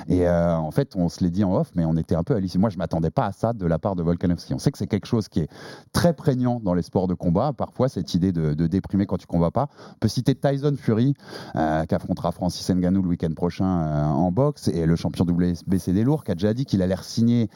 Et 0.08 0.26
euh, 0.26 0.56
en 0.56 0.70
fait, 0.72 0.96
on 0.96 1.08
se 1.08 1.22
l'est 1.22 1.30
dit 1.30 1.44
en 1.44 1.54
off, 1.54 1.70
mais 1.76 1.84
on 1.84 1.96
était 1.96 2.16
un 2.16 2.24
peu 2.24 2.34
halluciné. 2.34 2.60
Moi, 2.60 2.70
je 2.70 2.78
m'attendais 2.78 3.10
pas 3.10 3.26
à 3.26 3.32
ça 3.32 3.52
de 3.52 3.66
la 3.66 3.78
part 3.78 3.94
de 3.94 4.02
Volkanovski. 4.02 4.52
On 4.54 4.58
sait 4.58 4.72
que 4.72 4.78
c'est 4.78 4.88
quelque 4.88 5.06
chose 5.06 5.28
qui 5.28 5.40
est 5.40 5.48
très 5.92 6.12
prégnant 6.12 6.60
dans 6.60 6.74
les 6.74 6.82
sports 6.82 7.06
de 7.06 7.14
combat. 7.14 7.52
Parfois, 7.52 7.88
cette 7.88 8.14
idée 8.14 8.32
de, 8.32 8.54
de 8.54 8.66
déprimer 8.66 9.06
quand 9.06 9.16
tu 9.18 9.26
combats 9.26 9.52
pas. 9.52 9.68
On 9.92 9.98
peut 10.00 10.08
citer 10.08 10.34
Tyson 10.34 10.74
Fury, 10.76 11.14
qui 11.54 11.94
affrontera 11.94 12.32
Francis 12.32 12.68
Ngannou 12.68 13.02
le 13.02 13.08
week-end 13.08 13.32
prochain 13.34 13.66
en 13.66 14.32
boxe, 14.32 14.68
et 14.68 14.86
le 14.86 14.96
champion 14.96 15.24
WBC 15.24 15.92
des 15.92 16.02
lourds, 16.04 16.24
qui 16.24 16.32
a 16.32 16.34
déjà 16.34 16.52
dit 16.54 16.64
qu'il 16.64 16.82
allait 16.82 16.96
signer, 17.02 17.48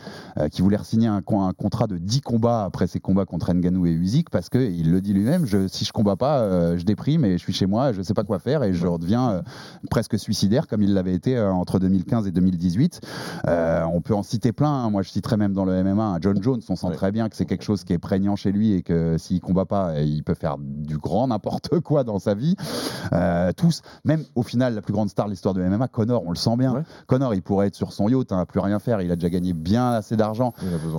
qu'il 0.52 0.62
voulait 0.62 0.78
signer 0.84 1.08
un, 1.08 1.22
con- 1.22 1.42
un 1.46 1.52
contrat 1.52 1.86
de 1.86 1.98
10 1.98 2.20
combats 2.20 2.64
après 2.64 2.86
ses 2.86 3.00
combats 3.00 3.24
contre 3.26 3.52
Ngannou 3.52 3.86
et 3.86 3.92
Usyk, 3.92 4.30
parce 4.30 4.48
que 4.48 4.58
il 4.58 4.90
le 4.90 5.00
dit 5.00 5.12
lui-même, 5.12 5.46
je, 5.46 5.63
si 5.68 5.84
je 5.84 5.92
combats 5.92 6.16
pas, 6.16 6.38
euh, 6.40 6.78
je 6.78 6.84
déprime 6.84 7.24
et 7.24 7.32
je 7.32 7.42
suis 7.42 7.52
chez 7.52 7.66
moi, 7.66 7.92
je 7.92 8.02
sais 8.02 8.14
pas 8.14 8.24
quoi 8.24 8.38
faire 8.38 8.62
et 8.62 8.72
je 8.72 8.86
redeviens 8.86 9.30
euh, 9.30 9.42
presque 9.90 10.18
suicidaire 10.18 10.66
comme 10.66 10.82
il 10.82 10.94
l'avait 10.94 11.14
été 11.14 11.36
euh, 11.36 11.52
entre 11.52 11.78
2015 11.78 12.26
et 12.26 12.32
2018. 12.32 13.00
Euh, 13.48 13.82
on 13.92 14.00
peut 14.00 14.14
en 14.14 14.22
citer 14.22 14.52
plein. 14.52 14.70
hein. 14.70 14.90
Moi, 14.90 15.02
je 15.02 15.10
citerai 15.10 15.36
même 15.36 15.52
dans 15.52 15.64
le 15.64 15.82
MMA 15.82 16.04
un 16.04 16.18
John 16.20 16.42
Jones. 16.42 16.60
On 16.68 16.76
sent 16.76 16.86
très 16.94 17.12
bien 17.12 17.28
que 17.28 17.36
c'est 17.36 17.44
quelque 17.46 17.64
chose 17.64 17.84
qui 17.84 17.92
est 17.92 17.98
prégnant 17.98 18.36
chez 18.36 18.52
lui 18.52 18.72
et 18.72 18.82
que 18.82 19.16
s'il 19.18 19.40
combat 19.40 19.64
pas, 19.64 20.00
il 20.00 20.22
peut 20.22 20.34
faire 20.34 20.56
du 20.58 20.98
grand 20.98 21.28
n'importe 21.28 21.78
quoi 21.80 22.04
dans 22.04 22.18
sa 22.18 22.34
vie. 22.34 22.54
Euh, 23.12 23.52
tous, 23.56 23.82
même 24.04 24.24
au 24.34 24.42
final, 24.42 24.74
la 24.74 24.82
plus 24.82 24.92
grande 24.92 25.08
star 25.10 25.26
de 25.26 25.30
l'histoire 25.30 25.54
de 25.54 25.62
MMA, 25.62 25.88
Connor, 25.88 26.22
on 26.26 26.30
le 26.30 26.36
sent 26.36 26.56
bien. 26.56 26.84
Connor, 27.06 27.34
il 27.34 27.42
pourrait 27.42 27.68
être 27.68 27.74
sur 27.76 27.92
son 27.92 28.08
yacht, 28.08 28.32
hein, 28.32 28.44
plus 28.46 28.60
rien 28.60 28.78
faire. 28.78 29.00
Il 29.00 29.10
a 29.10 29.16
déjà 29.16 29.30
gagné 29.30 29.52
bien 29.52 29.90
assez 29.92 30.16
d'argent. 30.16 30.52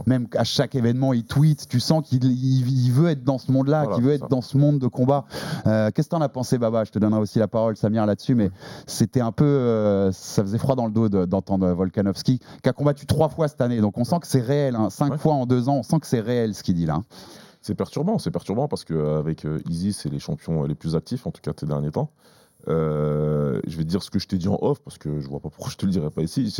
Même 0.07 0.27
à 0.35 0.43
chaque 0.43 0.75
événement, 0.75 1.13
il 1.13 1.23
tweet. 1.23 1.67
Tu 1.67 1.79
sens 1.79 2.07
qu'il 2.07 2.23
il- 2.23 2.85
il 2.85 2.91
veut 2.91 3.09
être 3.09 3.23
dans 3.23 3.37
ce 3.37 3.51
monde-là, 3.51 3.81
Voilà, 3.83 3.95
qu'il 3.95 4.03
veut 4.03 4.13
être 4.13 4.21
ça. 4.21 4.27
dans 4.29 4.41
ce 4.45 4.57
monde 4.57 4.79
de 4.79 4.87
combat. 4.87 5.25
Euh, 5.67 5.89
Qu'est-ce 5.93 6.07
que 6.07 6.11
t'en 6.15 6.21
as 6.21 6.29
pensé, 6.29 6.57
Baba? 6.57 6.83
Je 6.85 6.91
te 6.91 6.99
donnerai 6.99 7.19
aussi 7.19 7.39
la 7.39 7.47
parole, 7.47 7.75
Samir, 7.75 8.05
là-dessus, 8.05 8.35
mais 8.35 8.49
c'était 8.87 9.21
un 9.21 9.31
peu. 9.31 9.43
euh, 9.45 10.11
ça 10.11 10.41
faisait 10.43 10.57
froid 10.57 10.75
dans 10.75 10.85
le 10.85 10.91
dos 10.91 11.09
de- 11.09 11.25
d'entendre 11.25 11.67
Volkanovski, 11.71 12.39
qui 12.63 12.69
a 12.69 12.73
combattu 12.73 13.05
trois 13.05 13.29
fois 13.29 13.47
cette 13.47 13.61
année. 13.61 13.81
Donc 13.81 13.97
on 13.97 14.03
sent 14.05 14.19
que 14.21 14.27
c'est 14.27 14.41
réel. 14.41 14.75
hein. 14.75 14.89
Cinq 14.89 15.17
fois 15.17 15.33
en 15.33 15.45
deux 15.45 15.67
ans, 15.69 15.75
on 15.77 15.83
sent 15.83 15.99
que 15.99 16.07
c'est 16.07 16.21
réel 16.21 16.53
ce 16.55 16.63
qu'il 16.63 16.75
dit 16.75 16.85
là. 16.85 17.01
C'est 17.61 17.75
perturbant, 17.75 18.19
c'est 18.19 18.31
perturbant 18.31 18.67
parce 18.67 18.85
qu'avec 18.85 19.45
Easy, 19.69 19.91
c'est 19.91 20.09
les 20.09 20.19
champions 20.19 20.63
euh, 20.63 20.67
les 20.67 20.75
plus 20.75 20.95
actifs, 20.95 21.25
en 21.25 21.31
tout 21.31 21.41
cas 21.41 21.51
ces 21.59 21.65
derniers 21.65 21.91
temps. 21.91 22.11
Euh, 22.67 23.59
je 23.67 23.77
vais 23.77 23.83
te 23.83 23.89
dire 23.89 24.01
ce 24.01 24.09
que 24.09 24.17
je 24.19 24.27
t'ai 24.27 24.37
dit 24.37 24.47
en 24.47 24.57
off 24.61 24.81
parce 24.81 24.97
que 24.97 25.19
je 25.19 25.27
vois 25.27 25.39
pas 25.39 25.49
pourquoi 25.49 25.69
je 25.71 25.77
te 25.77 25.85
le 25.85 25.91
dirais 25.91 26.09
pas 26.09 26.21
ici. 26.23 26.53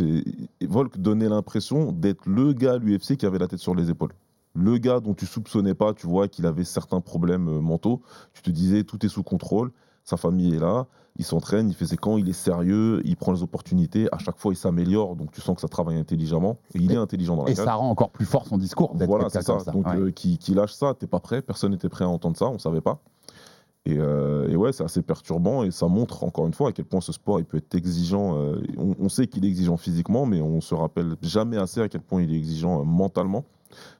Volk 0.62 0.98
donnait 0.98 1.28
l'impression 1.28 1.90
d'être 1.92 2.26
le 2.26 2.52
gars 2.52 2.74
à 2.74 2.78
l'UFC 2.78 3.16
qui 3.16 3.26
avait 3.26 3.38
la 3.38 3.48
tête 3.48 3.58
sur 3.58 3.74
les 3.74 3.90
épaules. 3.90 4.12
Le 4.56 4.78
gars 4.78 5.00
dont 5.00 5.14
tu 5.14 5.26
soupçonnais 5.26 5.74
pas, 5.74 5.92
tu 5.94 6.06
vois, 6.06 6.28
qu'il 6.28 6.46
avait 6.46 6.64
certains 6.64 7.00
problèmes 7.00 7.48
euh, 7.48 7.60
mentaux. 7.60 8.00
Tu 8.32 8.42
te 8.42 8.50
disais 8.50 8.84
tout 8.84 9.04
est 9.04 9.08
sous 9.08 9.22
contrôle, 9.22 9.70
sa 10.02 10.16
famille 10.16 10.54
est 10.54 10.58
là, 10.58 10.86
il 11.18 11.24
s'entraîne, 11.24 11.68
il 11.68 11.74
fait 11.74 11.86
ses 11.86 11.96
camps, 11.96 12.16
il 12.16 12.28
est 12.28 12.32
sérieux, 12.34 13.00
il 13.04 13.16
prend 13.16 13.32
les 13.32 13.42
opportunités. 13.42 14.08
À 14.12 14.18
chaque 14.18 14.38
fois, 14.38 14.52
il 14.52 14.56
s'améliore, 14.56 15.16
donc 15.16 15.30
tu 15.32 15.40
sens 15.40 15.54
que 15.56 15.60
ça 15.60 15.68
travaille 15.68 15.98
intelligemment. 15.98 16.58
Et 16.74 16.78
il 16.78 16.92
est 16.92 16.96
intelligent 16.96 17.36
dans 17.36 17.44
la 17.44 17.50
Et 17.50 17.54
cage. 17.54 17.64
ça 17.64 17.74
rend 17.74 17.90
encore 17.90 18.10
plus 18.10 18.26
fort 18.26 18.46
son 18.46 18.58
discours 18.58 18.94
d'être 18.94 19.08
Voilà, 19.08 19.28
c'est 19.30 19.42
ça. 19.42 19.58
Donc, 19.72 19.86
Ouais. 19.86 19.96
euh, 19.96 20.10
qui, 20.10 20.38
qui 20.38 20.54
lâche 20.54 20.72
ça, 20.74 20.94
t'es 20.94 21.06
pas 21.06 21.20
prêt, 21.20 21.42
personne 21.42 21.72
n'était 21.72 21.88
prêt 21.88 22.04
à 22.04 22.08
entendre 22.08 22.36
ça, 22.36 22.46
on 22.46 22.58
savait 22.58 22.80
pas. 22.80 22.98
Et, 23.86 23.98
euh, 23.98 24.48
et 24.48 24.56
ouais, 24.56 24.72
c'est 24.72 24.82
assez 24.82 25.00
perturbant 25.00 25.62
et 25.62 25.70
ça 25.70 25.86
montre 25.86 26.24
encore 26.24 26.46
une 26.46 26.54
fois 26.54 26.70
à 26.70 26.72
quel 26.72 26.84
point 26.86 27.00
ce 27.00 27.12
sport 27.12 27.38
il 27.38 27.44
peut 27.44 27.58
être 27.58 27.72
exigeant. 27.74 28.36
euh, 28.36 28.60
on, 28.76 28.96
on 28.98 29.08
sait 29.08 29.26
qu'il 29.28 29.44
est 29.44 29.48
exigeant 29.48 29.76
physiquement, 29.76 30.26
mais 30.26 30.40
on 30.42 30.60
se 30.60 30.74
rappelle 30.74 31.14
jamais 31.22 31.56
assez 31.56 31.80
à 31.80 31.88
quel 31.88 32.00
point 32.00 32.20
il 32.20 32.32
est 32.34 32.36
exigeant 32.36 32.84
mentalement. 32.84 33.44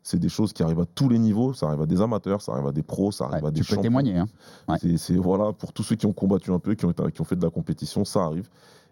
C'est 0.03 0.19
des 0.19 0.29
choses 0.29 0.53
qui 0.53 0.63
arrivent 0.63 0.81
à 0.81 0.87
tous 0.87 1.09
les 1.09 1.19
niveaux, 1.19 1.53
ça 1.55 1.67
arrive 1.69 1.83
à 1.83 1.87
des 1.87 2.01
amateurs, 2.01 2.41
ça 2.43 2.53
arrive 2.53 2.67
à 2.67 2.73
des 2.73 2.83
pros, 2.83 3.13
ça 3.13 3.27
arrive 3.27 3.45
à 3.47 3.51
des 3.51 3.61
tu 3.61 3.75
peux 3.75 3.81
témoigner, 3.81 4.17
hein. 4.19 4.27
Ouais. 4.69 4.77
C'est- 4.81 4.97
C'est 4.97 5.17
voilà 5.17 5.53
pour 5.53 5.73
tous 5.73 5.83
ceux 5.83 5.97
qui 5.97 6.07
ont 6.07 6.13
combattu 6.13 6.51
un 6.53 6.59
peu, 6.59 6.75
qui 6.75 6.85
ont, 6.85 6.91
été- 6.91 7.11
qui 7.13 7.21
ont 7.21 7.25
fait 7.25 7.37
de 7.37 7.45
la 7.45 7.51
compétition, 7.51 8.05
ça 8.05 8.25
arrive. 8.25 8.49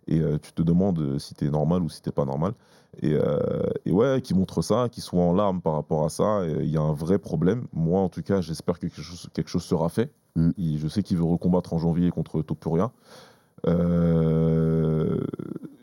Et 0.07 0.21
euh, 0.21 0.39
tu 0.41 0.53
te 0.53 0.61
demandes 0.63 0.99
euh, 0.99 1.19
si 1.19 1.35
t'es 1.35 1.49
normal 1.49 1.83
ou 1.83 1.89
si 1.89 2.03
t'es 2.03 2.13
pas 2.13 2.25
normal. 2.27 2.53
Et, 3.03 3.15
euh, 3.15 3.39
et 3.87 3.91
ouais, 3.91 4.21
qui 4.23 4.35
montre 4.35 4.61
ça, 4.63 4.89
qui 4.91 5.01
soit 5.01 5.23
en 5.23 5.33
larmes 5.33 5.61
par 5.63 5.73
rapport 5.73 6.05
à 6.05 6.09
ça, 6.11 6.43
il 6.47 6.69
y 6.69 6.77
a 6.77 6.81
un 6.83 6.93
vrai 6.93 7.19
problème. 7.19 7.65
Moi, 7.73 8.01
en 8.01 8.09
tout 8.11 8.23
cas, 8.23 8.41
j'espère 8.43 8.75
que 8.79 8.83
quelque 8.87 9.01
chose, 9.03 9.29
quelque 9.33 9.49
chose 9.49 9.65
sera 9.65 9.89
fait. 9.89 10.13
Mm. 10.37 10.51
Je 10.77 10.89
sais 10.89 11.03
qu'il 11.03 11.17
veut 11.17 11.25
recombattre 11.25 11.73
en 11.73 11.79
janvier 11.79 12.11
contre 12.11 12.43
Topuria. 12.43 12.93
Euh, 13.67 15.21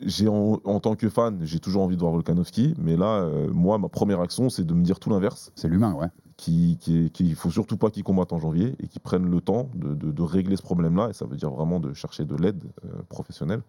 j'ai 0.04 0.28
en, 0.28 0.60
en 0.64 0.80
tant 0.80 0.94
que 0.96 1.08
fan, 1.08 1.38
j'ai 1.42 1.58
toujours 1.60 1.82
envie 1.82 1.96
de 1.96 2.00
voir 2.00 2.12
Volkanovski, 2.12 2.74
mais 2.78 2.96
là, 2.96 3.20
euh, 3.22 3.50
moi, 3.52 3.78
ma 3.78 3.88
première 3.88 4.20
action, 4.20 4.48
c'est 4.50 4.64
de 4.64 4.74
me 4.74 4.82
dire 4.82 4.98
tout 5.00 5.10
l'inverse. 5.10 5.52
C'est 5.54 5.68
l'humain, 5.68 5.92
ouais. 5.94 6.06
Qui, 6.36 6.76
qui, 6.80 7.10
qui- 7.10 7.34
faut 7.34 7.50
surtout 7.50 7.76
pas 7.76 7.90
qu'il 7.90 8.02
combatte 8.02 8.32
en 8.32 8.38
janvier 8.38 8.74
et 8.80 8.88
qu'il 8.88 9.00
prenne 9.00 9.30
le 9.30 9.40
temps 9.40 9.68
de, 9.74 9.94
de- 9.94 10.10
de 10.10 10.22
régler 10.22 10.56
ce 10.56 10.62
problème-là. 10.62 11.08
Et 11.10 11.12
ça 11.12 11.24
veut 11.26 11.36
dire 11.36 11.50
vraiment 11.50 11.78
de 11.78 11.92
chercher 11.92 12.24
de 12.24 12.34
l'aide 12.36 12.64
euh, 12.84 12.88
professionnelle 13.08 13.60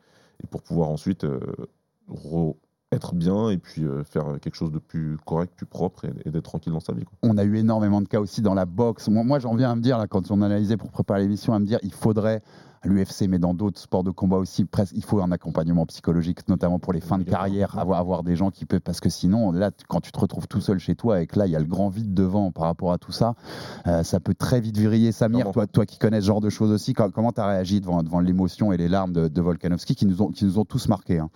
et 0.44 0.48
pour 0.48 0.62
pouvoir 0.64 0.90
ensuite 0.90 1.24
euh, 1.24 1.40
re- 2.10 2.56
être 2.92 3.16
bien 3.16 3.50
et 3.50 3.58
puis 3.58 3.84
faire 4.06 4.40
quelque 4.42 4.56
chose 4.56 4.72
de 4.72 4.80
plus 4.80 5.18
correct, 5.26 5.54
plus 5.56 5.66
propre 5.66 6.06
et, 6.06 6.14
et 6.26 6.32
d'être 6.32 6.46
tranquille 6.46 6.74
dans 6.74 6.80
sa 6.80 6.94
vie. 6.94 7.04
quoi. 7.06 7.18
On 7.24 7.38
a 7.38 7.44
eu 7.44 7.58
énormément 7.58 8.02
de 8.02 8.08
cas 8.08 8.20
aussi 8.20 8.42
dans 8.42 8.54
la 8.54 8.66
boxe. 8.66 9.08
Moi, 9.10 9.24
moi 9.24 9.40
j'en 9.40 9.56
viens 9.56 9.72
à 9.72 9.76
me 9.76 9.82
dire, 9.82 9.98
là, 9.98 10.08
quand 10.08 10.30
on 10.32 10.42
analysait 10.42 10.78
pour 10.78 10.92
préparer 10.92 11.22
l'émission, 11.22 11.54
à 11.54 11.60
me 11.60 11.66
dire 11.66 11.80
il 11.84 11.92
faudrait, 11.94 12.42
à 12.84 12.88
l'UFC, 12.88 13.28
mais 13.28 13.40
dans 13.40 13.54
d'autres 13.54 13.80
sports 13.80 14.04
de 14.04 14.12
combat 14.12 14.38
aussi, 14.38 14.66
presque, 14.66 14.94
il 14.96 15.04
faut 15.04 15.22
un 15.22 15.32
accompagnement 15.32 15.86
psychologique, 15.86 16.48
notamment 16.50 16.80
pour 16.80 16.94
les 16.94 17.02
fins 17.02 17.18
de 17.18 17.24
carrière, 17.24 17.78
avoir, 17.78 18.00
avoir 18.00 18.24
des 18.24 18.36
gens 18.36 18.52
qui 18.52 18.66
peuvent. 18.66 18.82
Parce 18.82 19.00
que 19.00 19.10
sinon, 19.10 19.52
là, 19.52 19.72
quand 19.88 20.02
tu 20.02 20.12
te 20.12 20.20
retrouves 20.20 20.48
tout 20.48 20.62
seul 20.62 20.80
chez 20.80 20.96
toi 20.96 21.22
et 21.22 21.28
que 21.28 21.40
là, 21.40 21.48
il 21.48 21.52
y 21.52 21.56
a 21.56 21.60
le 21.60 21.66
grand 21.66 21.90
vide 21.90 22.14
devant 22.14 22.52
par 22.52 22.66
rapport 22.66 22.92
à 22.92 22.98
tout 22.98 23.12
ça, 23.12 23.36
euh, 23.88 24.04
ça 24.04 24.20
peut 24.20 24.34
très 24.34 24.62
vite 24.62 24.78
vriller. 24.78 25.12
Samir, 25.12 25.52
toi, 25.52 25.68
toi 25.68 25.86
qui 25.86 25.98
connais 25.98 26.22
ce 26.22 26.28
genre 26.28 26.42
de 26.42 26.50
choses 26.50 26.72
aussi, 26.72 26.94
comment 26.94 27.32
tu 27.32 27.42
as 27.42 27.48
réagi 27.48 27.82
devant, 27.82 28.04
devant 28.04 28.20
l'émotion 28.20 28.74
et 28.74 28.78
les 28.78 28.90
larmes 28.90 29.14
de, 29.14 29.28
de 29.28 29.42
Volkanovski 29.42 29.96
qui 29.96 30.06
nous 30.06 30.22
ont, 30.22 30.30
qui 30.30 30.46
nous 30.46 30.60
ont 30.60 30.66
tous 30.66 30.88
marqués 30.88 31.20
hein? 31.20 31.30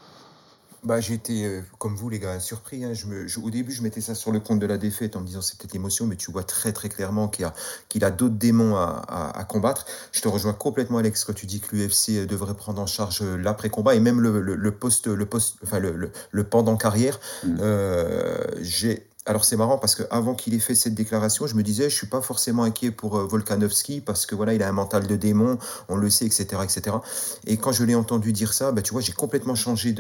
Bah, 0.84 1.00
été, 1.00 1.44
euh, 1.46 1.62
comme 1.80 1.96
vous 1.96 2.08
les 2.08 2.20
gars, 2.20 2.40
surpris. 2.40 2.84
hein. 2.86 2.94
Je 2.94 3.08
me, 3.08 3.28
je- 3.28 3.40
au 3.40 3.50
début, 3.50 3.72
je 3.72 3.82
mettais 3.82 4.00
ça 4.00 4.14
sur 4.16 4.32
le 4.32 4.40
compte 4.40 4.60
de 4.60 4.66
la 4.68 4.78
défaite 4.78 5.16
en 5.16 5.22
me 5.22 5.26
disant 5.26 5.42
c'est 5.42 5.58
peut-être 5.58 5.74
l'émotion, 5.74 6.06
mais 6.06 6.16
tu 6.16 6.32
vois 6.32 6.44
très 6.44 6.72
très 6.72 6.88
clairement 6.88 7.28
qu'il 7.28 7.46
a, 7.46 7.54
qu'il 7.90 8.06
a 8.06 8.12
d'autres 8.12 8.36
démons 8.36 8.76
à, 8.76 9.04
à- 9.08 9.38
à 9.40 9.44
combattre. 9.44 9.86
Je 10.12 10.22
te 10.22 10.28
rejoins 10.28 10.54
complètement, 10.54 11.00
Alex, 11.00 11.24
quand 11.26 11.34
tu 11.34 11.46
dis 11.48 11.60
que 11.62 11.76
l'UFC 11.76 12.26
devrait 12.28 12.54
prendre 12.54 12.80
en 12.82 12.86
charge 12.86 13.22
euh, 13.24 13.38
l'après-combat 13.38 13.96
et 13.96 14.00
même 14.00 14.22
le, 14.22 14.40
le, 14.40 14.56
le 14.56 14.72
post, 14.72 15.08
le 15.08 15.26
post, 15.26 15.58
enfin 15.64 15.80
le, 15.80 15.92
le, 15.92 16.12
le 16.32 16.44
pendant 16.44 16.78
carrière. 16.78 17.20
Euh, 17.60 18.38
j'ai 18.62 19.07
alors 19.28 19.44
c'est 19.44 19.58
marrant 19.58 19.78
parce 19.78 19.94
que 19.94 20.04
avant 20.10 20.34
qu'il 20.34 20.54
ait 20.54 20.60
fait 20.60 20.74
cette 20.74 20.96
déclaration, 20.96 21.48
je 21.48 21.56
me 21.56 21.62
disais 21.62 21.90
je 21.90 21.96
suis 21.96 22.08
pas 22.08 22.22
forcément 22.22 22.64
inquiet 22.64 22.92
pour 22.92 23.18
euh, 23.18 23.26
Volkanovski 23.26 24.00
parce 24.00 24.26
que 24.26 24.36
voilà 24.36 24.54
il 24.54 24.64
a 24.64 24.70
un 24.70 24.72
mental 24.72 25.06
de 25.06 25.16
démon, 25.18 25.58
on 25.90 25.98
le 25.98 26.10
sait 26.10 26.26
etc 26.26 26.62
etc. 26.64 26.96
Et 27.46 27.58
quand 27.58 27.74
je 27.74 27.84
l'ai 27.84 27.94
entendu 27.94 28.32
dire 28.32 28.54
ça, 28.54 28.72
bah, 28.72 28.82
tu 28.82 28.94
vois 28.94 29.02
j'ai 29.02 29.12
complètement 29.12 29.56
changé 29.56 29.94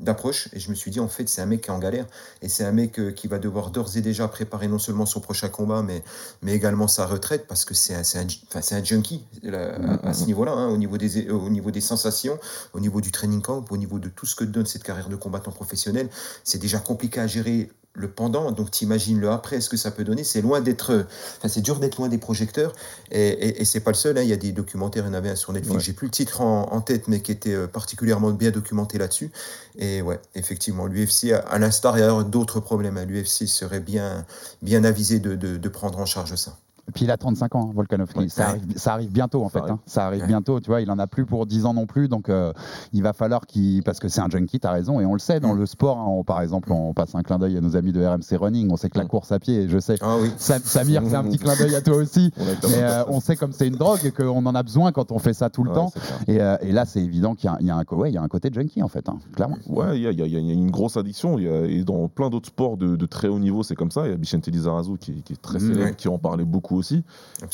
d'approche 0.00 0.48
et 0.54 0.58
je 0.58 0.70
me 0.70 0.74
suis 0.74 0.90
dit 0.90 1.00
en 1.00 1.08
fait 1.08 1.28
c'est 1.28 1.42
un 1.42 1.46
mec 1.46 1.60
qui 1.60 1.68
est 1.68 1.72
en 1.72 1.78
galère 1.78 2.06
et 2.40 2.48
c'est 2.48 2.64
un 2.64 2.72
mec 2.72 2.98
euh, 2.98 3.12
qui 3.12 3.28
va 3.28 3.38
devoir 3.38 3.70
d'ores 3.70 3.96
et 3.96 4.00
déjà 4.00 4.26
préparer 4.26 4.68
non 4.68 4.78
seulement 4.78 5.04
son 5.04 5.20
prochain 5.20 5.50
combat 5.50 5.82
mais 5.82 6.02
mais 6.40 6.54
également 6.54 6.88
sa 6.88 7.06
retraite 7.06 7.46
parce 7.46 7.66
que 7.66 7.74
c'est 7.74 7.94
un 7.94 8.02
un, 8.14 8.76
un 8.76 8.84
junkie 8.84 9.26
à, 9.52 10.14
ce 10.14 10.24
niveau-là 10.24 10.52
hein, 10.52 10.68
au 10.68 10.78
niveau 10.78 10.96
des 10.96 11.30
au 11.30 11.50
niveau 11.50 11.70
des 11.70 11.80
sensations, 11.80 12.38
au 12.72 12.80
niveau 12.80 13.00
du 13.02 13.12
training 13.12 13.42
camp, 13.42 13.64
au 13.70 13.76
niveau 13.76 13.98
de 13.98 14.08
tout 14.08 14.26
ce 14.26 14.34
que 14.34 14.44
donne 14.44 14.66
cette 14.66 14.82
carrière 14.82 15.08
de 15.08 15.16
combattant 15.16 15.52
professionnel, 15.52 16.08
c'est 16.44 16.58
déjà 16.58 16.78
compliqué 16.78 17.20
à 17.20 17.26
gérer 17.26 17.70
le 17.94 18.10
pendant, 18.10 18.52
donc 18.52 18.70
t'imagines 18.70 19.20
le 19.20 19.30
après, 19.30 19.60
ce 19.60 19.68
que 19.68 19.76
ça 19.76 19.90
peut 19.90 20.04
donner. 20.04 20.24
C'est 20.24 20.40
loin 20.40 20.60
d'être, 20.62 21.04
enfin 21.38 21.48
c'est 21.48 21.60
dur 21.60 21.78
d'être 21.78 21.96
loin 21.98 22.08
des 22.08 22.18
projecteurs, 22.18 22.72
et, 23.10 23.28
et, 23.28 23.60
et 23.60 23.64
c'est 23.66 23.80
pas 23.80 23.90
le 23.90 23.96
seul. 23.96 24.16
hein. 24.16 24.22
Il 24.22 24.28
y 24.28 24.32
a 24.32 24.36
des 24.36 24.52
documentaires, 24.52 25.04
il 25.04 25.08
y 25.08 25.10
en 25.10 25.14
avait 25.14 25.28
un 25.28 25.36
sur 25.36 25.52
Netflix. 25.52 25.76
Ouais. 25.76 25.82
J'ai 25.82 25.92
plus 25.92 26.06
le 26.06 26.10
titre 26.12 26.40
en, 26.40 26.72
en 26.72 26.80
tête, 26.80 27.06
mais 27.08 27.20
qui 27.20 27.32
était 27.32 27.52
euh, 27.54 27.66
particulièrement 27.66 28.30
bien 28.30 28.50
documenté 28.50 28.96
là-dessus. 28.96 29.30
Et 29.76 30.00
ouais, 30.00 30.18
effectivement, 30.34 30.86
l'UFC, 30.86 31.32
à 31.32 31.58
l'instar, 31.58 31.98
il 31.98 32.00
y 32.00 32.04
a 32.04 32.22
d'autres 32.22 32.60
problèmes. 32.60 32.96
hein. 32.96 33.04
L'UFC 33.04 33.46
serait 33.46 33.80
bien, 33.80 34.24
bien 34.62 34.84
avisé 34.84 35.18
de, 35.18 35.34
de, 35.34 35.58
de 35.58 35.68
prendre 35.68 35.98
en 35.98 36.06
charge 36.06 36.34
ça. 36.36 36.56
Puis 36.94 37.04
il 37.04 37.10
a 37.10 37.16
35 37.16 37.54
ans, 37.54 37.68
hein, 37.68 37.72
Volkanovski. 37.74 38.18
Ouais. 38.18 38.28
ça, 38.28 38.48
arrive, 38.48 38.62
ça 38.76 38.92
arrive 38.94 39.10
bientôt 39.12 39.44
en 39.44 39.48
fait. 39.48 39.60
arrive. 39.60 39.72
hein. 39.74 39.78
Ça 39.86 40.06
arrive 40.06 40.22
Ouais. 40.22 40.26
bientôt. 40.26 40.60
Tu 40.60 40.66
vois, 40.68 40.80
il 40.80 40.90
en 40.90 40.98
a 40.98 41.06
plus 41.06 41.24
pour 41.24 41.46
10 41.46 41.64
ans 41.64 41.74
non 41.74 41.86
plus. 41.86 42.08
Donc 42.08 42.28
euh, 42.28 42.52
il 42.92 43.02
va 43.02 43.12
falloir 43.12 43.46
qu'il. 43.46 43.82
Parce 43.84 43.98
que 44.00 44.08
c'est 44.08 44.20
un 44.20 44.28
junkie, 44.28 44.58
t'as 44.60 44.72
raison. 44.72 45.00
Et 45.00 45.06
on 45.06 45.12
le 45.12 45.18
sait 45.20 45.38
dans 45.40 45.54
Mm. 45.54 45.58
le 45.58 45.66
sport. 45.66 45.98
hein, 45.98 46.04
on- 46.08 46.24
par 46.24 46.40
exemple, 46.42 46.72
on 46.72 46.92
passe 46.92 47.14
un 47.14 47.22
clin 47.22 47.38
d'œil 47.38 47.56
à 47.56 47.60
nos 47.60 47.76
amis 47.76 47.92
de 47.92 48.04
RMC 48.04 48.36
Running. 48.36 48.68
On 48.72 48.76
sait 48.76 48.90
que 48.90 48.98
la 48.98 49.04
Mm. 49.04 49.08
course 49.08 49.30
à 49.32 49.38
pied, 49.38 49.68
je 49.68 49.78
sais. 49.78 49.94
Ah 50.00 50.16
oui. 50.20 50.30
Sam- 50.38 50.60
Samir, 50.64 51.02
c'est 51.06 51.14
un 51.14 51.24
petit 51.24 51.38
clin 51.38 51.54
d'œil 51.56 51.74
à 51.76 51.82
toi 51.82 51.96
aussi. 51.96 52.30
On 52.38 52.44
Mais 52.68 52.82
euh, 52.82 53.04
on 53.08 53.20
sait 53.20 53.36
comme 53.36 53.52
c'est 53.52 53.68
une 53.68 53.76
drogue 53.76 54.00
et 54.04 54.10
qu'on 54.10 54.44
en 54.44 54.54
a 54.54 54.62
besoin 54.62 54.90
quand 54.92 55.12
on 55.12 55.18
fait 55.18 55.34
ça 55.34 55.50
tout 55.50 55.62
le 55.64 55.70
Ouais, 55.70 55.76
temps. 55.76 55.92
Et, 56.26 56.40
euh, 56.40 56.56
et 56.62 56.72
là, 56.72 56.84
c'est 56.84 57.00
évident 57.00 57.34
qu'il 57.34 57.48
y 57.48 57.52
a, 57.52 57.56
y 57.60 57.70
un, 57.70 57.78
y 58.10 58.18
a 58.18 58.28
côté 58.28 58.50
junkie 58.52 58.82
en 58.82 58.88
fait, 58.88 59.08
hein, 59.08 59.18
clairement. 59.34 59.56
Ouais, 59.68 59.98
il 59.98 60.02
y 60.02 60.06
a, 60.08 60.10
y 60.26 60.52
une 60.52 60.70
grosse 60.70 60.96
addiction. 60.96 61.38
il 61.38 61.44
y 61.44 61.48
a- 61.48 61.64
et 61.66 61.84
dans 61.84 62.08
plein 62.08 62.28
d'autres 62.30 62.48
sports 62.48 62.76
de, 62.76 62.96
de 62.96 63.06
très 63.06 63.28
haut 63.28 63.38
niveau, 63.38 63.62
c'est 63.62 63.74
comme 63.74 63.90
ça. 63.90 64.06
Il 64.06 64.10
y 64.10 64.12
a 64.14 64.16
Vicente 64.16 64.46
Lizarazu 64.48 64.96
qui, 64.98 65.22
qui 65.22 65.34
est 65.34 65.40
très 65.42 65.58
célèbre, 65.60 65.94
qui 65.96 66.08
en 66.08 66.18
parlait 66.18 66.44
beaucoup 66.44 66.71
aussi, 66.76 67.04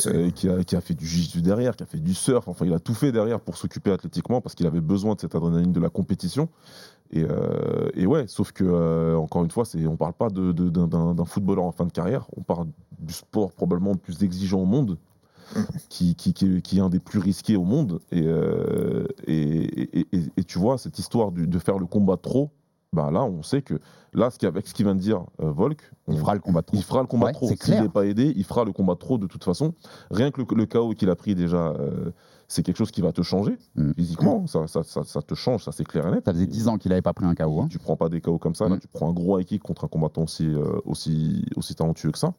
euh, 0.06 0.30
qui, 0.30 0.48
a, 0.48 0.64
qui 0.64 0.76
a 0.76 0.80
fait 0.80 0.94
du 0.94 1.06
jiu 1.06 1.40
derrière, 1.42 1.76
qui 1.76 1.82
a 1.82 1.86
fait 1.86 2.00
du 2.00 2.14
surf. 2.14 2.48
Enfin, 2.48 2.66
il 2.66 2.72
a 2.72 2.78
tout 2.78 2.94
fait 2.94 3.12
derrière 3.12 3.40
pour 3.40 3.56
s'occuper 3.56 3.90
athlétiquement 3.90 4.40
parce 4.40 4.54
qu'il 4.54 4.66
avait 4.66 4.80
besoin 4.80 5.14
de 5.14 5.20
cette 5.20 5.34
adrénaline 5.34 5.72
de 5.72 5.80
la 5.80 5.90
compétition. 5.90 6.48
Et, 7.10 7.24
euh, 7.24 7.88
et 7.94 8.06
ouais, 8.06 8.26
sauf 8.26 8.52
que, 8.52 8.64
euh, 8.64 9.16
encore 9.16 9.44
une 9.44 9.50
fois, 9.50 9.64
c'est, 9.64 9.86
on 9.86 9.96
parle 9.96 10.12
pas 10.12 10.28
de, 10.28 10.52
de- 10.52 10.68
d'un, 10.68 11.24
footballeur 11.24 11.64
en 11.64 11.72
fin 11.72 11.86
de 11.86 11.92
carrière. 11.92 12.26
On 12.36 12.42
parle 12.42 12.68
du 12.98 13.14
sport 13.14 13.52
probablement 13.52 13.92
le 13.92 13.98
plus 13.98 14.22
exigeant 14.22 14.60
au 14.60 14.66
monde. 14.66 14.98
Qui, 15.88 16.14
qui, 16.14 16.34
qui, 16.34 16.60
qui 16.60 16.76
est 16.76 16.80
un 16.82 16.90
des 16.90 16.98
plus 16.98 17.18
risqués 17.18 17.56
au 17.56 17.64
monde. 17.64 18.00
Et, 18.12 18.22
euh, 18.26 19.06
et, 19.26 20.06
et, 20.36 20.44
tu 20.44 20.58
vois, 20.58 20.76
cette 20.76 20.98
histoire 20.98 21.32
de 21.32 21.58
faire 21.58 21.78
le 21.78 21.86
combat 21.86 22.18
trop, 22.18 22.50
bah 22.92 23.10
là, 23.10 23.22
on 23.24 23.42
sait 23.42 23.60
que 23.62 23.74
là, 24.14 24.30
ce 24.30 24.46
avec 24.46 24.66
ce 24.66 24.72
qu'il 24.74 24.86
vient 24.86 24.94
de 24.94 25.00
dire 25.00 25.24
euh, 25.42 25.50
Volk, 25.50 25.90
Il 26.08 26.16
fera 26.18 26.34
le 26.34 26.40
combat 26.40 26.62
trop. 26.62 26.76
il 26.76 26.82
fera 26.82 27.00
le 27.02 27.06
combat 27.06 27.26
Ouais, 27.26 27.32
trop. 27.32 27.48
S'il 27.48 27.74
n'est 27.80 27.88
pas 27.88 28.06
aidé, 28.06 28.32
il 28.34 28.44
fera 28.44 28.64
le 28.64 28.72
combat 28.72 28.96
trop 28.96 29.18
de 29.18 29.26
toute 29.26 29.44
façon. 29.44 29.74
Rien 30.10 30.30
que 30.30 30.40
le, 30.40 30.46
le 30.56 30.64
chaos 30.66 30.94
qu'il 30.94 31.10
a 31.10 31.16
pris 31.16 31.34
déjà, 31.34 31.68
euh, 31.78 32.10
c'est 32.48 32.62
quelque 32.62 32.78
chose 32.78 32.90
qui 32.90 33.02
va 33.02 33.12
te 33.12 33.20
changer 33.20 33.58
Mm. 33.76 33.92
physiquement. 33.92 34.46
Ça, 34.46 34.66
ça, 34.66 34.82
ça, 34.82 35.04
ça 35.04 35.20
te 35.20 35.34
change, 35.34 35.64
ça 35.64 35.72
c'est 35.72 35.84
clair 35.84 36.06
et 36.08 36.10
net. 36.12 36.24
Ça 36.24 36.32
faisait 36.32 36.46
10 36.46 36.68
ans 36.68 36.78
qu'il 36.78 36.88
n'avait 36.88 37.02
pas 37.02 37.12
pris 37.12 37.26
un 37.26 37.34
KO. 37.34 37.60
hein. 37.60 37.68
Tu 37.70 37.78
prends 37.78 37.96
pas 37.96 38.08
des 38.08 38.22
KO 38.22 38.38
comme 38.38 38.54
ça, 38.54 38.68
là, 38.68 38.76
Mm. 38.76 38.80
tu 38.80 38.88
prends 38.88 39.10
un 39.10 39.12
gros 39.12 39.38
high 39.38 39.44
kick 39.46 39.62
contre 39.62 39.84
un 39.84 39.88
combattant 39.88 40.22
aussi, 40.22 40.46
euh, 40.48 40.80
aussi, 40.86 41.44
aussi 41.56 41.74
talentueux 41.74 42.10
que 42.10 42.18
ça. 42.18 42.32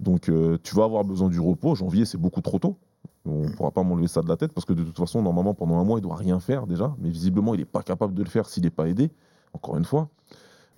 Donc 0.00 0.30
tu 0.62 0.74
vas 0.74 0.84
avoir 0.84 1.04
besoin 1.04 1.28
du 1.28 1.38
repos. 1.38 1.74
Janvier, 1.74 2.06
c'est 2.06 2.18
beaucoup 2.18 2.40
trop 2.40 2.58
tôt. 2.58 2.76
On 3.24 3.42
ne 3.42 3.48
pourra 3.50 3.70
pas 3.70 3.84
m'enlever 3.84 4.08
ça 4.08 4.20
de 4.22 4.28
la 4.28 4.36
tête 4.36 4.52
parce 4.52 4.64
que 4.64 4.72
de 4.72 4.82
toute 4.82 4.96
façon, 4.98 5.22
normalement, 5.22 5.54
pendant 5.54 5.78
un 5.78 5.84
mois, 5.84 5.98
il 5.98 6.02
doit 6.02 6.16
rien 6.16 6.40
faire 6.40 6.66
déjà. 6.66 6.92
Mais 6.98 7.08
visiblement, 7.10 7.54
il 7.54 7.58
n'est 7.58 7.64
pas 7.66 7.82
capable 7.82 8.14
de 8.14 8.22
le 8.24 8.28
faire 8.28 8.48
s'il 8.48 8.64
n'est 8.64 8.70
pas 8.70 8.88
aidé. 8.88 9.12
Encore 9.52 9.76
une 9.76 9.84
fois. 9.84 10.08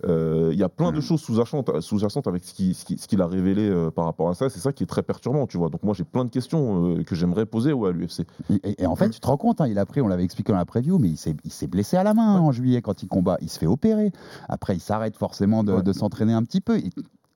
Euh, 0.05 0.51
Il 0.53 0.59
y 0.59 0.63
a 0.65 0.69
plein 0.69 0.91
de 0.93 1.01
choses 1.01 1.21
sous-jacentes 1.21 1.81
sous-jacentes 1.81 2.27
avec 2.27 2.45
ce 2.45 2.53
qu'il 2.53 2.75
ce 2.75 2.85
qui- 2.85 2.99
ce 2.99 3.07
qu'il 3.07 3.23
a 3.23 3.27
révélé 3.27 3.69
euh, 3.69 3.91
par 3.91 4.05
rapport 4.05 4.29
à 4.29 4.35
ça. 4.35 4.51
C'est 4.51 4.59
ça 4.59 4.73
qui 4.73 4.83
est 4.83 4.87
très 4.87 5.03
perturbant, 5.03 5.47
tu 5.47 5.57
vois. 5.57 5.69
Donc 5.71 5.83
moi, 5.85 5.95
j'ai 5.95 6.05
plein 6.05 6.25
de 6.25 6.31
questions 6.31 6.97
euh, 6.99 7.05
que 7.05 7.15
j'aimerais 7.15 7.47
poser 7.47 7.73
ouais, 7.73 7.89
à 7.91 7.93
l'UFC. 7.93 8.27
Et, 8.51 8.55
et- 8.65 8.83
et 8.83 8.87
en 8.87 8.97
fait, 8.97 9.09
tu 9.11 9.21
te 9.21 9.27
rends 9.27 9.37
compte, 9.37 9.61
hein, 9.61 9.69
il 9.69 9.79
a 9.79 9.87
pris, 9.87 10.01
on 10.03 10.09
l'avait 10.09 10.25
expliqué 10.25 10.53
dans 10.53 10.59
la 10.59 10.65
preview, 10.67 10.99
mais 10.99 11.09
il 11.11 11.17
s'est, 11.17 11.67
blessé 11.69 11.97
à 11.97 12.03
la 12.03 12.13
main 12.13 12.39
en 12.41 12.51
juillet 12.53 12.83
quand 12.83 13.03
il 13.03 13.09
combat. 13.09 13.39
Il 13.41 13.49
se 13.49 13.59
fait 13.59 13.67
opérer. 13.67 14.13
Après, 14.49 14.75
il 14.77 14.81
s'arrête 14.81 15.17
forcément 15.17 15.63
de, 15.65 15.73
Ouais. 15.73 15.93
s'entraîner 15.95 16.33
un 16.35 16.43
petit 16.43 16.61
peu. 16.61 16.81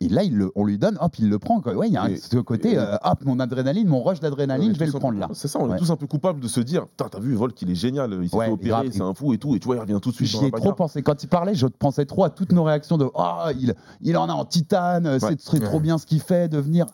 Et 0.00 0.08
là, 0.08 0.22
il 0.22 0.36
le- 0.36 0.52
on 0.54 0.64
lui 0.64 0.78
donne, 0.78 0.96
hop, 1.00 1.18
il 1.18 1.28
le 1.28 1.38
prend. 1.40 1.60
quoi. 1.60 1.74
Ouais, 1.74 1.88
il 1.88 1.92
y 1.92 1.96
a 1.96 2.04
un- 2.04 2.16
ce 2.16 2.36
côté, 2.38 2.72
et- 2.74 2.78
euh, 2.78 2.96
hop, 3.02 3.24
mon 3.24 3.40
adrénaline, 3.40 3.88
mon 3.88 4.00
rush 4.02 4.20
d'adrénaline, 4.20 4.72
je 4.72 4.78
vais 4.78 4.86
le 4.86 4.92
prendre 4.92 5.14
peu- 5.14 5.20
là. 5.20 5.28
C'est 5.32 5.48
ça, 5.48 5.58
on 5.60 5.68
Ouais. 5.68 5.74
est 5.76 5.78
tous 5.78 5.90
un 5.90 5.96
peu 5.96 6.06
coupables 6.06 6.38
de 6.40 6.46
se 6.46 6.60
dire 6.60 6.86
t'as 6.96 7.18
vu, 7.18 7.34
Volk, 7.34 7.60
il 7.62 7.70
est 7.70 7.74
génial, 7.74 8.16
il 8.22 8.28
s'est 8.28 8.36
Ouais, 8.36 8.48
opérer, 8.48 8.90
c'est 8.92 9.00
un 9.02 9.12
fou 9.14 9.32
et 9.32 9.38
tout. 9.38 9.56
Et 9.56 9.58
tu 9.58 9.66
vois, 9.66 9.76
il 9.76 9.80
revient 9.80 9.98
tout 10.00 10.10
de 10.10 10.14
suite. 10.14 10.28
J'y 10.28 10.44
ai 10.44 10.50
trop 10.52 10.72
pensé. 10.72 11.02
Quand 11.02 11.20
il 11.22 11.26
parlait, 11.26 11.54
je 11.54 11.66
pensais 11.66 12.06
trop 12.06 12.22
à 12.24 12.30
toutes 12.30 12.52
nos 12.52 12.62
réactions 12.62 12.96
de 12.96 13.08
Ah, 13.16 13.50
il, 13.58 13.74
il 14.02 14.16
en 14.16 14.28
a 14.28 14.32
en 14.32 14.44
titane, 14.44 15.18
c'est 15.18 15.60
trop 15.60 15.80
bien 15.80 15.98
ce 15.98 16.06
qu'il 16.06 16.20
fait, 16.20 16.48
devenir. 16.48 16.86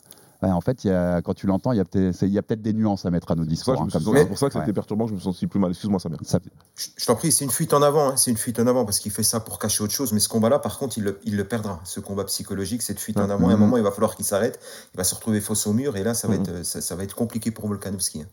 Ouais, 0.44 0.50
en 0.50 0.60
fait, 0.60 0.84
il 0.84 0.88
y 0.88 0.90
a- 0.90 1.22
quand 1.22 1.32
tu 1.34 1.46
l'entends, 1.46 1.72
il 1.72 1.78
y 1.78 1.80
a 1.80 1.84
peut-être 1.84 2.14
c'est- 2.14 2.26
il 2.26 2.32
y 2.32 2.38
a 2.38 2.42
peut-être 2.42 2.60
des 2.62 2.72
nuances 2.72 3.06
à 3.06 3.10
mettre 3.10 3.30
à 3.30 3.34
nos 3.34 3.42
C'est 3.44 3.48
pour 3.48 3.56
ça 3.56 3.72
discours. 3.72 3.82
hein, 3.82 3.88
c'est 3.90 4.26
pour 4.28 4.38
ça 4.38 4.46
que 4.48 4.52
c'était 4.54 4.66
Ouais. 4.66 4.72
perturbant, 4.72 5.06
je 5.06 5.14
me 5.14 5.20
sens 5.20 5.42
plus 5.48 5.58
mal. 5.60 5.70
Excuse-moi, 5.70 5.98
Samir. 6.00 6.18
Ça- 6.24 6.38
Je, 6.76 6.88
je 6.96 7.06
t'en 7.06 7.14
prie, 7.14 7.32
c'est 7.32 7.44
une 7.44 7.50
fuite 7.50 7.72
en 7.72 7.82
avant, 7.82 8.10
hein, 8.10 8.16
c'est 8.16 8.30
une 8.30 8.36
fuite 8.36 8.58
en 8.58 8.66
avant 8.66 8.84
parce 8.84 8.98
qu'il 8.98 9.12
fait 9.12 9.22
ça 9.22 9.40
pour 9.40 9.58
cacher 9.58 9.82
autre 9.84 9.92
chose. 9.94 10.12
Mais 10.12 10.20
ce 10.20 10.28
combat-là, 10.28 10.58
par 10.58 10.78
contre, 10.78 10.98
il 10.98 11.04
le, 11.04 11.18
il 11.24 11.36
le 11.36 11.44
perdra. 11.44 11.80
Ce 11.84 12.00
combat 12.00 12.24
psychologique, 12.24 12.82
cette 12.82 13.00
fuite 13.00 13.18
en 13.18 13.30
avant, 13.30 13.48
à 13.48 13.52
un 13.52 13.54
Mhm. 13.54 13.60
moment, 13.60 13.76
il 13.78 13.82
va 13.82 13.90
falloir 13.90 14.16
qu'il 14.16 14.24
s'arrête. 14.24 14.58
Il 14.94 14.96
va 14.98 15.04
se 15.04 15.14
retrouver 15.14 15.40
face 15.40 15.66
au 15.66 15.72
mur 15.72 15.96
et 15.96 16.02
là, 16.02 16.14
ça 16.14 16.28
va, 16.28 16.34
Mhm. 16.34 16.40
être, 16.42 16.48
euh, 16.50 16.62
ça, 16.64 16.80
ça 16.80 16.94
va 16.96 17.04
être 17.04 17.14
compliqué 17.14 17.50
pour 17.50 17.66
Volkanovski. 17.68 18.22
hein. 18.22 18.26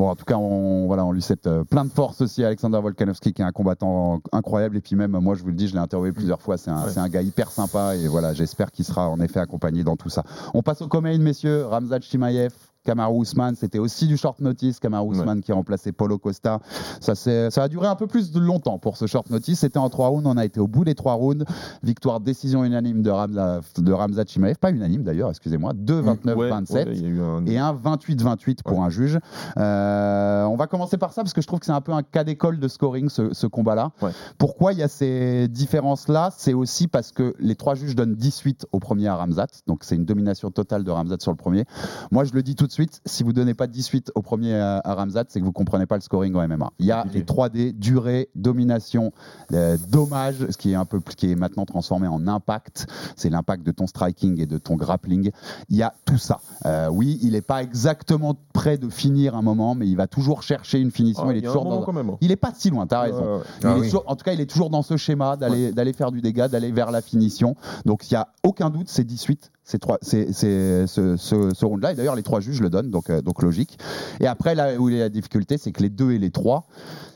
Bon, 0.00 0.08
en 0.08 0.16
tout 0.16 0.24
cas, 0.24 0.36
on, 0.38 0.86
voilà, 0.86 1.04
on 1.04 1.12
lui 1.12 1.20
souhaite 1.20 1.46
euh, 1.46 1.62
plein 1.62 1.84
de 1.84 1.90
force 1.90 2.22
aussi 2.22 2.42
à 2.42 2.46
Alexander 2.46 2.80
Volkanovski, 2.80 3.34
qui 3.34 3.42
est 3.42 3.44
un 3.44 3.52
combattant 3.52 4.20
incroyable. 4.32 4.78
Et 4.78 4.80
puis 4.80 4.96
même, 4.96 5.10
moi, 5.10 5.34
je 5.34 5.42
vous 5.42 5.48
le 5.48 5.54
dis, 5.54 5.68
je 5.68 5.74
l'ai 5.74 5.78
interviewé 5.78 6.10
plusieurs 6.12 6.40
fois. 6.40 6.56
C'est 6.56 6.70
un, 6.70 6.84
Ouais. 6.84 6.90
c'est 6.90 7.00
un 7.00 7.08
gars 7.10 7.20
hyper 7.20 7.50
sympa. 7.50 7.96
Et 7.96 8.08
voilà, 8.08 8.32
j'espère 8.32 8.70
qu'il 8.72 8.86
sera 8.86 9.10
en 9.10 9.20
effet 9.20 9.40
accompagné 9.40 9.84
dans 9.84 9.96
tout 9.96 10.08
ça. 10.08 10.22
On 10.54 10.62
passe 10.62 10.80
au 10.80 10.88
Comain, 10.88 11.18
messieurs. 11.18 11.66
Ramzat 11.66 12.00
Chimaev. 12.00 12.54
Kamaru 12.84 13.22
Usman, 13.22 13.54
c'était 13.54 13.78
aussi 13.78 14.06
du 14.06 14.16
short 14.16 14.40
notice. 14.40 14.80
Kamaru 14.80 15.12
Usman 15.12 15.40
qui 15.40 15.52
a 15.52 15.54
remplacé 15.54 15.92
Paulo 15.92 16.18
Costa. 16.18 16.60
Ça, 17.00 17.14
ça 17.14 17.62
a 17.62 17.68
duré 17.68 17.86
un 17.86 17.96
peu 17.96 18.06
plus 18.06 18.32
de 18.32 18.40
longtemps 18.40 18.78
pour 18.78 18.96
ce 18.96 19.06
short 19.06 19.28
notice. 19.30 19.60
C'était 19.60 19.78
en 19.78 19.88
trois 19.90 20.08
rounds. 20.08 20.26
On 20.26 20.36
a 20.36 20.44
été 20.44 20.60
au 20.60 20.66
bout 20.66 20.84
des 20.84 20.94
trois 20.94 21.14
rounds. 21.14 21.44
Victoire 21.82 22.20
décision 22.20 22.64
unanime 22.64 23.02
de 23.02 23.10
Ramzat, 23.10 23.60
de 23.78 24.28
Chimaev. 24.28 24.56
Pas 24.58 24.70
unanime 24.70 25.02
d'ailleurs, 25.02 25.30
excusez-moi. 25.30 25.72
2-29-27 25.74 26.34
Ouais, 26.36 26.84
ouais, 26.86 26.96
il 26.96 27.02
y 27.02 27.04
a 27.04 27.08
eu 27.08 27.20
un. 27.20 27.44
et 27.46 27.58
un 27.58 27.74
28-28 27.74 28.62
pour 28.64 28.82
un 28.82 28.88
juge. 28.90 29.18
Euh, 29.58 30.44
on 30.44 30.56
va 30.56 30.66
commencer 30.66 30.96
par 30.96 31.12
ça 31.12 31.22
parce 31.22 31.32
que 31.34 31.42
je 31.42 31.46
trouve 31.46 31.60
que 31.60 31.66
c'est 31.66 31.72
un 31.72 31.80
peu 31.80 31.92
un 31.92 32.02
cas 32.02 32.24
d'école 32.24 32.58
de 32.58 32.68
scoring 32.68 33.08
ce, 33.08 33.32
ce 33.34 33.46
combat-là. 33.46 33.90
Pourquoi 34.38 34.72
il 34.72 34.78
y 34.78 34.82
a 34.82 34.88
ces 34.88 35.48
différences-là? 35.48 36.30
C'est 36.36 36.54
aussi 36.54 36.88
parce 36.88 37.12
que 37.12 37.34
les 37.38 37.56
trois 37.56 37.74
juges 37.74 37.94
donnent 37.94 38.14
18 38.14 38.66
au 38.72 38.78
premier 38.78 39.08
à 39.08 39.16
Ramzat, 39.16 39.46
donc 39.66 39.84
c'est 39.84 39.96
une 39.96 40.04
domination 40.06 40.50
totale 40.50 40.84
de 40.84 40.90
Ramzat 40.90 41.16
sur 41.20 41.30
le 41.32 41.36
premier. 41.36 41.64
Moi, 42.10 42.24
je 42.24 42.32
le 42.32 42.42
dis 42.42 42.54
tout 42.54 42.66
de 42.66 42.72
suite, 42.72 42.79
si 43.04 43.22
vous 43.22 43.32
donnez 43.32 43.54
pas 43.54 43.66
18 43.66 44.12
au 44.14 44.22
premier 44.22 44.54
à, 44.54 44.80
à 44.84 44.94
Ramzat, 44.94 45.24
c'est 45.28 45.40
que 45.40 45.44
vous 45.44 45.52
comprenez 45.52 45.86
pas 45.86 45.96
le 45.96 46.00
scoring 46.02 46.34
en 46.34 46.46
MMA. 46.48 46.70
Il 46.78 46.86
y 46.86 46.92
a 46.92 47.04
les 47.12 47.22
3D, 47.22 47.72
durée, 47.78 48.28
domination, 48.34 49.12
euh, 49.52 49.76
dommage, 49.88 50.36
ce 50.50 50.56
qui 50.56 50.72
est 50.72 50.74
un 50.74 50.84
peu 50.84 51.00
qui 51.00 51.30
est 51.30 51.34
maintenant 51.34 51.64
transformé 51.64 52.06
en 52.08 52.26
impact. 52.26 52.86
C'est 53.16 53.30
l'impact 53.30 53.64
de 53.64 53.72
ton 53.72 53.86
striking 53.86 54.40
et 54.40 54.46
de 54.46 54.58
ton 54.58 54.76
grappling. 54.76 55.30
Il 55.68 55.76
y 55.76 55.82
a 55.82 55.92
tout 56.04 56.18
ça. 56.18 56.40
Euh, 56.66 56.88
oui, 56.90 57.18
il 57.22 57.32
n'est 57.32 57.40
pas 57.42 57.62
exactement 57.62 58.34
prêt 58.52 58.78
de 58.78 58.88
finir 58.88 59.34
un 59.36 59.42
moment, 59.42 59.74
mais 59.74 59.86
il 59.88 59.96
va 59.96 60.06
toujours 60.06 60.42
chercher 60.42 60.78
une 60.80 60.90
finition. 60.90 61.24
Ah, 61.26 61.32
il 61.32 61.36
est 61.36 61.40
y 61.40 61.42
toujours 61.44 61.64
dans- 61.64 61.82
quand 61.82 61.92
même. 61.92 62.10
hein. 62.10 62.16
il 62.20 62.30
est 62.32 62.36
pas 62.36 62.52
si 62.54 62.70
loin, 62.70 62.86
t'as 62.86 63.00
raison. 63.02 63.40
Il 63.60 63.66
Ah 63.66 63.70
est 63.76 63.80
oui. 63.80 63.86
toujours- 63.86 64.04
en 64.06 64.16
tout 64.16 64.24
cas, 64.24 64.32
il 64.32 64.40
est 64.40 64.46
toujours 64.50 64.70
dans 64.70 64.82
ce 64.82 64.96
schéma 64.96 65.36
d'aller 65.36 65.72
d'aller 65.72 65.92
faire 65.92 66.10
du 66.10 66.20
dégât, 66.20 66.48
d'aller 66.48 66.72
vers 66.72 66.90
la 66.90 67.00
finition. 67.02 67.54
Donc, 67.84 68.10
il 68.10 68.14
n'y 68.14 68.18
a 68.18 68.28
aucun 68.44 68.70
doute, 68.70 68.88
c'est 68.88 69.04
18. 69.04 69.50
C'est 69.70 69.78
trois, 69.78 69.98
c'est, 70.02 70.32
c'est- 70.32 70.88
ce, 70.88 71.16
ce- 71.16 71.54
ce 71.54 71.64
round-là. 71.64 71.92
Et 71.92 71.94
d'ailleurs, 71.94 72.16
les 72.16 72.24
trois 72.24 72.40
juges 72.40 72.60
le 72.60 72.70
donnent, 72.70 72.90
donc, 72.90 73.08
euh, 73.08 73.22
donc 73.22 73.40
logique. 73.40 73.78
Et 74.18 74.26
après, 74.26 74.56
là 74.56 74.74
où 74.80 74.88
il 74.88 74.96
y 74.96 74.98
a 74.98 75.04
la 75.04 75.08
difficulté, 75.08 75.58
c'est 75.58 75.70
que 75.70 75.80
les 75.80 75.90
deux 75.90 76.10
et 76.10 76.18
les 76.18 76.32
trois, 76.32 76.66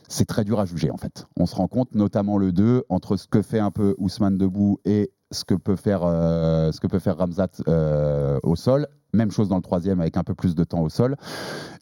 c'est 0.09 0.25
très 0.25 0.45
dur 0.45 0.61
à 0.61 0.65
juger, 0.65 0.93
en 0.93 0.97
fait. 0.97 1.27
On 1.37 1.47
se 1.47 1.57
rend 1.57 1.67
compte, 1.67 1.93
notamment 1.97 2.39
le 2.39 2.53
2, 2.53 2.85
entre 2.91 3.17
ce 3.17 3.27
que 3.27 3.43
fait 3.43 3.59
un 3.59 3.73
peu 3.73 3.97
Ousmane 3.99 4.39
debout 4.39 4.79
et 4.85 5.11
ce 5.33 5.45
que 5.45 5.55
peut 5.55 5.75
faire, 5.75 6.03
euh, 6.05 6.71
ce 6.71 6.79
que 6.79 6.87
peut 6.87 7.01
faire 7.01 7.17
Ramzat 7.17 7.49
euh, 7.67 8.39
au 8.45 8.55
sol. 8.55 8.87
Même 9.15 9.31
chose 9.31 9.49
dans 9.49 9.57
le 9.57 9.63
troisième 9.63 10.01
avec 10.01 10.17
un 10.17 10.23
peu 10.25 10.35
plus 10.35 10.55
de 10.55 10.65
temps 10.65 10.81
au 10.81 10.89
sol. 10.89 11.17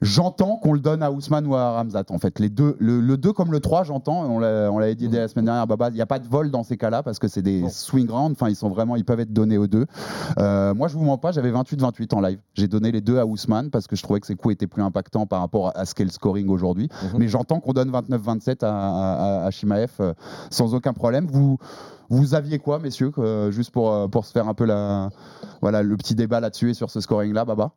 J'entends 0.00 0.56
qu'on 0.56 0.72
le 0.72 0.80
donne 0.80 1.02
à 1.02 1.10
Ousmane 1.10 1.46
ou 1.46 1.54
à 1.54 1.72
Ramzat. 1.72 2.04
En 2.10 2.18
fait, 2.18 2.38
les 2.38 2.48
deux, 2.48 2.76
le, 2.78 3.00
le 3.00 3.16
2 3.16 3.32
comme 3.32 3.52
le 3.52 3.60
3, 3.60 3.84
j'entends. 3.84 4.24
On 4.24 4.38
l'a- 4.38 4.70
on 4.70 4.78
l'avait 4.78 4.94
dit 4.94 5.08
dès 5.08 5.18
la 5.18 5.28
semaine 5.28 5.44
dernière, 5.46 5.66
Baba. 5.66 5.88
Il 5.90 5.94
n'y 5.94 6.00
a 6.00 6.06
pas 6.06 6.18
de 6.18 6.26
vol 6.28 6.50
dans 6.50 6.62
ces 6.62 6.76
cas-là 6.76 7.02
parce 7.02 7.18
que 7.18 7.28
c'est 7.28 7.42
des 7.42 7.68
swing 7.70 8.08
rounds. 8.10 8.32
Enfin, 8.32 8.48
ils 8.48 8.56
sont 8.56 8.68
vraiment, 8.68 8.96
ils 8.96 9.04
peuvent 9.04 9.20
être 9.20 9.32
donnés 9.32 9.58
aux 9.58 9.66
deux. 9.66 9.86
Euh, 10.38 10.74
moi, 10.74 10.88
je 10.88 10.96
vous 10.96 11.04
mens 11.04 11.18
pas, 11.18 11.32
j'avais 11.32 11.50
28-28 11.52 12.14
en 12.14 12.20
live. 12.20 12.38
J'ai 12.54 12.68
donné 12.68 12.90
les 12.92 13.00
deux 13.00 13.18
à 13.18 13.26
Ousmane 13.26 13.70
parce 13.70 13.86
que 13.86 13.96
je 13.96 14.02
trouvais 14.02 14.20
que 14.20 14.26
ses 14.26 14.34
coups 14.34 14.54
étaient 14.54 14.66
plus 14.66 14.82
impactants 14.82 15.26
par 15.26 15.40
rapport 15.40 15.72
à 15.76 15.84
ce 15.84 15.94
qu'est 15.94 16.04
le 16.04 16.10
scoring 16.10 16.48
aujourd'hui. 16.48 16.88
Mais 17.18 17.28
j'entends 17.28 17.60
qu'on 17.60 17.72
donne 17.72 17.90
29-27 17.90 18.64
à, 18.64 18.68
à, 18.68 19.46
à 19.46 19.50
Shimaev 19.50 19.90
euh, 20.00 20.14
sans 20.50 20.74
aucun 20.74 20.92
problème. 20.92 21.26
Vous, 21.30 21.58
vous 22.10 22.34
aviez 22.34 22.58
quoi, 22.58 22.78
messieurs, 22.78 23.10
que- 23.10 23.50
juste 23.52 23.70
pour, 23.70 23.90
euh, 23.92 24.08
pour 24.08 24.24
se 24.26 24.32
faire 24.32 24.48
un 24.48 24.54
peu 24.54 24.64
la, 24.66 25.08
voilà, 25.62 25.82
le 25.82 25.96
petit 25.96 26.14
débat 26.14 26.40
là-dessus 26.40 26.70
et 26.70 26.74
sur 26.74 26.90
ce 26.90 27.00
scoring-là, 27.22 27.44
Baba 27.44 27.72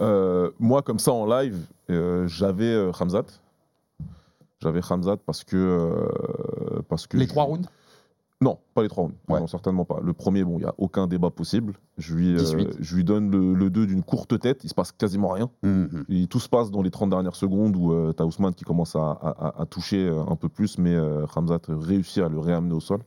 Euh, 0.00 0.50
moi, 0.58 0.82
comme 0.82 0.98
ça 0.98 1.12
en 1.12 1.26
live, 1.26 1.66
euh, 1.90 2.26
j'avais 2.28 2.72
euh, 2.72 2.92
Hamzat. 2.98 3.24
J'avais 4.60 4.80
Hamzat 4.88 5.16
parce 5.18 5.44
que. 5.44 5.56
euh, 5.56 6.80
parce 6.88 7.06
que 7.06 7.16
Les 7.16 7.24
je- 7.24 7.28
trois 7.30 7.44
rounds? 7.44 7.68
Non, 8.40 8.58
pas 8.74 8.82
les 8.82 8.88
trois 8.88 9.02
rounds. 9.04 9.16
Non, 9.28 9.48
certainement 9.48 9.84
pas. 9.84 9.98
Le 10.00 10.12
premier, 10.12 10.44
bon, 10.44 10.58
il 10.58 10.62
n'y 10.62 10.64
a 10.68 10.74
aucun 10.78 11.08
débat 11.08 11.30
possible. 11.30 11.72
Je 11.96 12.14
lui, 12.14 12.34
euh, 12.34 12.38
18. 12.38 12.76
je 12.78 12.94
lui 12.94 13.02
donne 13.02 13.30
le, 13.32 13.68
2 13.70 13.86
d'une 13.86 14.04
courte 14.04 14.38
tête. 14.38 14.62
Il 14.62 14.68
se 14.68 14.74
passe 14.74 14.92
quasiment 14.92 15.30
rien. 15.30 15.50
Et 16.08 16.28
tout 16.28 16.38
se 16.38 16.48
passe 16.48 16.70
dans 16.70 16.82
les 16.82 16.92
30 16.92 17.10
dernières 17.10 17.34
secondes 17.34 17.74
où 17.74 18.12
tu 18.12 18.22
as 18.22 18.26
Ousmane 18.26 18.54
qui 18.54 18.62
commence 18.64 18.94
à, 18.94 19.00
à- 19.10 19.46
à- 19.48 19.62
à 19.62 19.66
toucher 19.66 20.08
euh, 20.08 20.22
un 20.28 20.36
peu 20.36 20.48
plus, 20.48 20.78
mais 20.78 20.94
euh, 20.94 21.26
Hamzat 21.34 21.58
réussit 21.68 22.22
à 22.22 22.28
le 22.28 22.38
réamener 22.38 22.74
au 22.74 22.80
sol. 22.80 23.00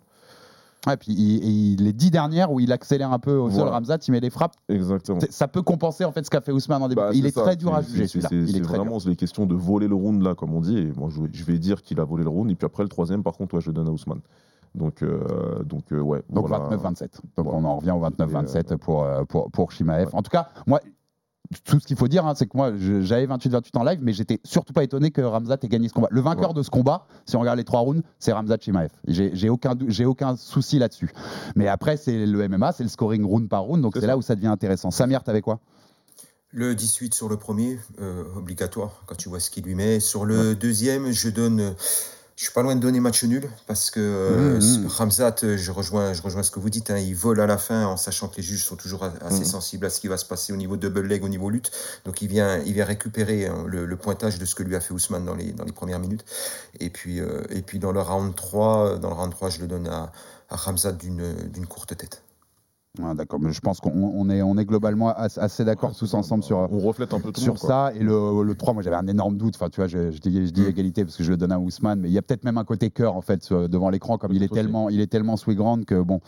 Ouais, 0.87 0.97
puis 0.97 1.11
il- 1.13 1.43
il- 1.75 1.83
les 1.83 1.93
dix 1.93 2.09
dernières 2.09 2.51
où 2.51 2.59
il 2.59 2.71
accélère 2.71 3.11
un 3.11 3.19
peu 3.19 3.35
au 3.35 3.49
sol. 3.51 3.67
Ramzat, 3.67 3.97
il 4.07 4.11
met 4.11 4.19
les 4.19 4.31
frappes. 4.31 4.55
Exactement. 4.67 5.19
Ça 5.29 5.47
peut 5.47 5.61
compenser 5.61 6.05
en 6.05 6.11
fait 6.11 6.25
ce 6.25 6.29
qu'a 6.31 6.41
fait 6.41 6.51
Ousmane 6.51 6.81
en 6.81 6.87
début. 6.87 7.01
Bah, 7.01 7.11
il 7.13 7.25
est 7.27 7.31
très 7.31 7.55
dur 7.55 7.73
à 7.75 7.81
juger 7.83 8.07
c'est- 8.07 8.19
celui-là. 8.19 8.29
C'est 8.29 8.35
Il 8.35 8.41
est 8.41 8.45
c'est 8.53 8.61
très 8.61 8.73
dur. 8.73 8.83
vraiment 8.85 8.97
les 9.05 9.15
questions 9.15 9.45
de 9.45 9.53
voler 9.53 9.87
le 9.87 9.93
round 9.95 10.21
là, 10.23 10.33
comme 10.33 10.53
on 10.55 10.61
dit. 10.61 10.77
Et 10.79 10.91
moi, 10.97 11.09
je, 11.11 11.21
je 11.31 11.43
vais 11.43 11.59
dire 11.59 11.83
qu'il 11.83 11.99
a 11.99 12.03
volé 12.03 12.23
le 12.23 12.29
round. 12.29 12.49
Et 12.49 12.55
puis 12.55 12.65
après, 12.65 12.81
le 12.83 12.89
troisième, 12.89 13.21
par 13.21 13.33
contre, 13.33 13.53
ouais, 13.55 13.61
je 13.61 13.67
le 13.67 13.73
donne 13.73 13.87
à 13.87 13.91
Ousmane. 13.91 14.21
Donc, 14.73 15.03
euh, 15.03 15.61
donc 15.63 15.83
euh, 15.91 15.99
ouais. 15.99 16.23
Donc 16.29 16.47
voilà. 16.47 16.65
29-27. 16.69 17.19
Donc 17.37 17.53
on 17.53 17.63
en 17.63 17.75
revient 17.77 17.91
au 17.91 17.99
29-27 17.99 18.77
pour, 18.77 19.03
euh, 19.03 19.23
pour, 19.25 19.51
pour 19.51 19.71
Shimaev. 19.71 20.09
En 20.13 20.21
tout 20.23 20.31
cas, 20.31 20.47
moi, 20.65 20.79
tout 21.65 21.79
ce 21.79 21.87
qu'il 21.87 21.97
faut 21.97 22.07
dire, 22.07 22.25
hein, 22.25 22.33
c'est 22.35 22.45
que 22.45 22.55
moi, 22.55 22.71
j'avais 23.01 23.25
28-28 23.25 23.77
en 23.77 23.83
live, 23.83 23.99
mais 24.01 24.13
j'étais 24.13 24.39
surtout 24.43 24.73
pas 24.73 24.83
étonné 24.83 25.11
que 25.11 25.21
Ramzat 25.21 25.57
ait 25.61 25.67
gagné 25.67 25.87
ce 25.87 25.93
combat. 25.93 26.07
Le 26.11 26.21
vainqueur 26.21 26.53
de 26.53 26.63
ce 26.63 26.69
combat, 26.69 27.05
si 27.25 27.35
on 27.35 27.39
regarde 27.39 27.57
les 27.57 27.63
trois 27.63 27.81
rounds, 27.81 28.03
c'est 28.19 28.31
Ramzat 28.31 28.57
Shimaev. 28.61 28.89
J'ai 29.07 29.31
j'ai 29.33 29.49
aucun, 29.49 29.75
aucun 30.05 30.35
souci 30.35 30.79
là-dessus. 30.79 31.11
Mais 31.55 31.67
après, 31.67 31.97
c'est 31.97 32.25
le 32.25 32.47
MMA, 32.47 32.71
c'est 32.71 32.83
le 32.83 32.89
scoring 32.89 33.23
round 33.25 33.49
par 33.49 33.63
round, 33.63 33.81
donc 33.81 33.93
c'est 33.99 34.07
là 34.07 34.17
où 34.17 34.21
ça 34.21 34.35
devient 34.35 34.47
intéressant. 34.47 34.91
Samir, 34.91 35.23
t'avais 35.23 35.41
quoi? 35.41 35.59
Le 36.53 36.75
18 36.75 37.13
sur 37.13 37.29
le 37.29 37.37
premier, 37.37 37.79
euh, 38.01 38.25
obligatoire, 38.35 39.03
quand 39.05 39.15
tu 39.15 39.29
vois 39.29 39.39
ce 39.39 39.49
qu'il 39.49 39.63
lui 39.63 39.75
met. 39.75 40.01
Sur 40.01 40.25
le 40.25 40.53
deuxième, 40.53 41.11
je 41.11 41.29
donne. 41.29 41.73
Je 42.41 42.47
suis 42.47 42.53
pas 42.55 42.63
loin 42.63 42.75
de 42.75 42.79
donner 42.81 42.99
match 42.99 43.23
nul 43.23 43.47
parce 43.67 43.91
que 43.91 43.99
euh, 43.99 44.59
Mmh, 44.59 44.85
mmh. 44.85 44.87
Ramzat, 44.87 45.35
euh, 45.43 45.57
je 45.57 45.71
rejoins, 45.71 46.13
je 46.13 46.23
rejoins 46.23 46.41
ce 46.41 46.49
que 46.49 46.59
vous 46.59 46.71
dites, 46.71 46.89
hein, 46.89 46.97
il 46.97 47.13
vole 47.13 47.39
à 47.39 47.45
la 47.45 47.59
fin 47.59 47.85
en 47.85 47.97
sachant 47.97 48.29
que 48.29 48.37
les 48.37 48.41
juges 48.41 48.65
sont 48.65 48.75
toujours 48.75 49.03
assez 49.03 49.41
Mmh. 49.41 49.45
sensibles 49.45 49.85
à 49.85 49.91
ce 49.91 49.99
qui 49.99 50.07
va 50.07 50.17
se 50.17 50.25
passer 50.25 50.51
au 50.51 50.55
niveau 50.55 50.75
double 50.75 51.01
leg, 51.05 51.23
au 51.23 51.29
niveau 51.29 51.51
lutte. 51.51 51.69
Donc 52.03 52.23
il 52.23 52.29
vient, 52.29 52.57
il 52.65 52.73
vient 52.73 52.85
récupérer 52.85 53.45
hein, 53.45 53.63
le, 53.67 53.85
le 53.85 53.95
pointage 53.95 54.39
de 54.39 54.45
ce 54.45 54.55
que 54.55 54.63
lui 54.63 54.75
a 54.75 54.79
fait 54.79 54.91
Ousmane 54.91 55.23
dans 55.23 55.35
les, 55.35 55.51
dans 55.51 55.65
les 55.65 55.71
premières 55.71 55.99
minutes. 55.99 56.25
Et 56.79 56.89
puis, 56.89 57.19
euh, 57.19 57.43
et 57.51 57.61
puis 57.61 57.77
dans 57.77 57.91
le 57.91 58.01
round 58.01 58.35
3, 58.35 58.97
dans 58.97 59.09
le 59.09 59.15
round 59.15 59.31
3, 59.31 59.51
je 59.51 59.59
le 59.59 59.67
donne 59.67 59.87
à, 59.87 60.11
à 60.49 60.55
Ramzat 60.55 60.93
d'une 60.93 61.35
d'une 61.47 61.67
courte 61.67 61.95
tête. 61.95 62.23
Ouais, 62.99 63.15
D'accord, 63.15 63.39
mais 63.39 63.53
je 63.53 63.61
pense 63.61 63.79
qu'on 63.79 63.91
on 63.93 64.29
est, 64.29 64.41
on 64.41 64.57
est 64.57 64.65
globalement 64.65 65.09
as- 65.15 65.37
assez 65.39 65.63
d'accord 65.63 65.95
tous 65.95 66.13
ensemble 66.13 66.43
sur, 66.43 66.57
On 66.57 66.79
reflète 66.79 67.13
un 67.13 67.21
peu 67.21 67.31
tout 67.31 67.39
sur 67.39 67.53
monde, 67.53 67.57
ça. 67.57 67.93
Et 67.95 67.99
le, 67.99 68.43
le 68.43 68.53
3, 68.55 68.73
moi 68.73 68.83
j'avais 68.83 68.97
un 68.97 69.07
énorme 69.07 69.37
doute. 69.37 69.55
Enfin, 69.55 69.69
tu 69.69 69.77
vois, 69.79 69.87
je, 69.87 70.11
je 70.11 70.19
dis, 70.19 70.45
je 70.45 70.51
dis 70.51 70.65
égalité 70.65 71.05
parce 71.05 71.15
que 71.15 71.23
je 71.23 71.31
le 71.31 71.37
donne 71.37 71.53
à 71.53 71.59
Ousmane, 71.59 72.01
mais 72.01 72.09
il 72.09 72.11
y 72.13 72.17
a 72.17 72.21
peut-être 72.21 72.43
même 72.43 72.57
un 72.57 72.65
côté 72.65 72.89
cœur 72.89 73.15
en 73.15 73.21
fait 73.21 73.43
sur- 73.43 73.69
devant 73.69 73.89
l'écran, 73.89 74.17
comme 74.17 74.33
il 74.33 74.43
est, 74.43 74.49
tellement, 74.53 74.89
il 74.89 74.99
est 74.99 75.07
tellement 75.07 75.37
swing 75.37 75.85
que 75.85 76.01
bon, 76.01 76.19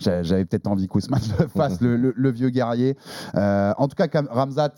j'a- 0.00 0.24
j'avais 0.24 0.44
peut-être 0.44 0.66
envie 0.66 0.88
qu'Ousmane 0.88 1.20
le 1.38 1.46
fasse, 1.48 1.80
le, 1.80 1.96
le- 1.96 2.14
le 2.16 2.30
vieux 2.32 2.50
guerrier. 2.50 2.96
Euh, 3.36 3.72
en 3.78 3.86
tout 3.86 3.94
cas, 3.94 4.08
Ramzat. 4.28 4.72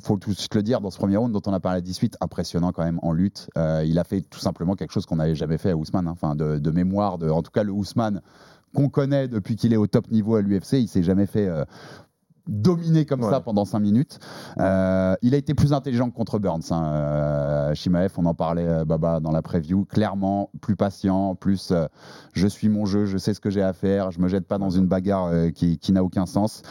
Faut 0.00 0.16
tout 0.16 0.30
de 0.30 0.34
suite 0.38 0.54
le 0.54 0.62
dire, 0.62 0.80
dans 0.80 0.90
ce 0.90 0.96
premier 0.96 1.18
round 1.18 1.32
dont 1.34 1.42
on 1.46 1.52
a 1.52 1.60
parlé 1.60 1.76
à 1.76 1.80
18, 1.82 2.16
impressionnant 2.22 2.72
quand 2.72 2.82
même 2.82 2.98
en 3.02 3.12
lutte. 3.12 3.50
Euh, 3.58 3.84
il 3.86 3.98
a 3.98 4.04
fait 4.04 4.22
tout 4.22 4.38
simplement 4.38 4.74
quelque 4.74 4.90
chose 4.92 5.04
qu'on 5.04 5.16
n'avait 5.16 5.34
jamais 5.34 5.58
fait 5.58 5.68
à 5.72 5.76
Ousmane. 5.76 6.06
hein. 6.08 6.12
Enfin, 6.12 6.34
de, 6.34 6.56
de 6.58 6.70
mémoire, 6.70 7.18
de, 7.18 7.28
en 7.28 7.42
tout 7.42 7.50
cas 7.50 7.62
le 7.62 7.72
Ousmane 7.72 8.22
qu'on 8.74 8.88
connaît 8.88 9.28
depuis 9.28 9.56
qu'il 9.56 9.72
est 9.72 9.76
au 9.76 9.86
top 9.86 10.10
niveau 10.10 10.36
à 10.36 10.42
l'UFC, 10.42 10.74
il 10.74 10.88
s'est 10.88 11.02
jamais 11.02 11.26
fait 11.26 11.46
euh, 11.48 11.64
dominer 12.46 13.06
comme 13.06 13.22
ça 13.22 13.40
pendant 13.40 13.64
5 13.64 13.78
minutes. 13.80 14.18
Euh, 14.58 15.14
il 15.22 15.34
a 15.34 15.36
été 15.36 15.54
plus 15.54 15.72
intelligent 15.72 16.10
que 16.10 16.14
contre 16.14 16.38
Burns. 16.38 16.62
Hein. 16.70 16.92
Euh, 16.92 17.74
Shimaev, 17.74 18.12
on 18.16 18.26
en 18.26 18.34
parlait, 18.34 18.66
euh, 18.66 18.84
Baba, 18.84 19.20
dans 19.20 19.30
la 19.30 19.42
preview. 19.42 19.84
Clairement, 19.84 20.50
plus 20.60 20.76
patient, 20.76 21.34
plus 21.34 21.70
euh, 21.70 21.86
je 22.32 22.46
suis 22.46 22.68
mon 22.68 22.84
jeu, 22.84 23.06
je 23.06 23.18
sais 23.18 23.34
ce 23.34 23.40
que 23.40 23.50
j'ai 23.50 23.62
à 23.62 23.72
faire, 23.72 24.10
je 24.10 24.20
me 24.20 24.28
jette 24.28 24.46
pas 24.46 24.58
dans 24.58 24.70
une 24.70 24.86
bagarre 24.86 25.26
euh, 25.26 25.50
qui, 25.50 25.78
qui 25.78 25.92
n'a 25.92 26.02
aucun 26.02 26.26
sens. 26.26 26.62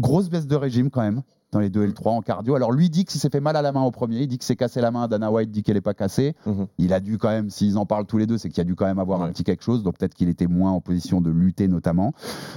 Grosse 0.00 0.28
baisse 0.28 0.46
de 0.46 0.56
régime 0.56 0.90
quand 0.90 1.02
même. 1.02 1.22
Dans 1.52 1.58
les 1.58 1.68
2 1.68 1.82
et 1.82 1.86
le 1.88 1.92
3 1.92 2.12
en 2.12 2.22
cardio. 2.22 2.54
Alors 2.54 2.70
lui 2.70 2.90
dit 2.90 3.04
qu'il 3.04 3.20
s'est 3.20 3.28
fait 3.28 3.40
mal 3.40 3.56
à 3.56 3.62
la 3.62 3.72
main 3.72 3.82
au 3.82 3.90
premier, 3.90 4.20
il 4.20 4.28
dit 4.28 4.38
que 4.38 4.44
s'est 4.44 4.54
cassé 4.54 4.80
la 4.80 4.92
main, 4.92 5.08
Dana 5.08 5.32
White 5.32 5.50
dit 5.50 5.64
qu'elle 5.64 5.74
n'est 5.74 5.80
pas 5.80 5.94
cassée. 5.94 6.36
Il 6.78 6.92
a 6.92 7.00
dû 7.00 7.18
quand 7.18 7.28
même, 7.28 7.50
s'ils 7.50 7.76
en 7.76 7.86
parlent 7.86 8.06
tous 8.06 8.18
les 8.18 8.26
deux, 8.26 8.38
c'est 8.38 8.48
qu'il 8.50 8.60
a 8.60 8.64
dû 8.64 8.76
quand 8.76 8.86
même 8.86 9.00
avoir 9.00 9.20
un 9.22 9.30
petit 9.30 9.42
quelque 9.42 9.64
chose, 9.64 9.82
donc 9.82 9.98
peut-être 9.98 10.14
qu'il 10.14 10.28
était 10.28 10.46
moins 10.46 10.70
en 10.70 10.80
position 10.80 11.20
de 11.20 11.30
lutter 11.30 11.66
notamment. 11.66 12.12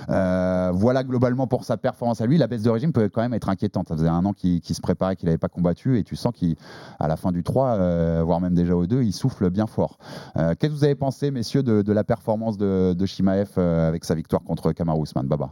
Euh, 0.10 0.71
voilà 0.75 1.03
globalement 1.03 1.47
pour 1.47 1.63
sa 1.63 1.77
performance 1.77 2.21
à 2.21 2.27
lui. 2.27 2.38
La 2.38 2.45
baisse 2.45 2.62
de 2.62 2.69
régime 2.69 2.93
peut 2.93 3.10
quand 3.10 3.21
même 3.21 3.34
être 3.34 3.49
inquiétante. 3.49 3.88
Ça 3.88 3.95
faisait 3.95 4.08
un 4.08 4.25
an 4.25 4.34
qu'il 4.34 4.62
se 4.63 4.82
préparait, 4.82 5.15
qu'il 5.15 5.25
n'avait 5.25 5.39
pas 5.39 5.49
combattu, 5.49 5.97
et 5.97 6.03
tu 6.03 6.15
sens 6.15 6.32
qu'à 6.34 7.08
la 7.08 7.17
fin 7.17 7.32
du 7.32 7.41
3, 7.41 7.69
euh, 7.69 8.21
voire 8.23 8.41
même 8.41 8.53
déjà 8.53 8.75
au 8.75 8.86
2, 8.86 9.01
il 9.01 9.12
souffle 9.13 9.49
bien 9.49 9.65
fort. 9.65 9.97
Euh, 10.38 10.53
Qu'est-ce 10.60 10.71
que 10.71 10.77
vous 10.77 10.84
avez 10.84 10.95
pensé, 10.95 11.32
messieurs, 11.32 11.63
de, 11.63 11.82
de 11.82 11.93
la 11.93 12.03
performance 12.03 12.58
de, 12.58 12.93
de 12.93 13.06
Shimaev 13.08 13.58
avec 13.58 14.06
sa 14.06 14.13
victoire 14.13 14.43
contre 14.43 14.71
Kamaru 14.71 15.01
Usman? 15.01 15.25
Baba 15.25 15.51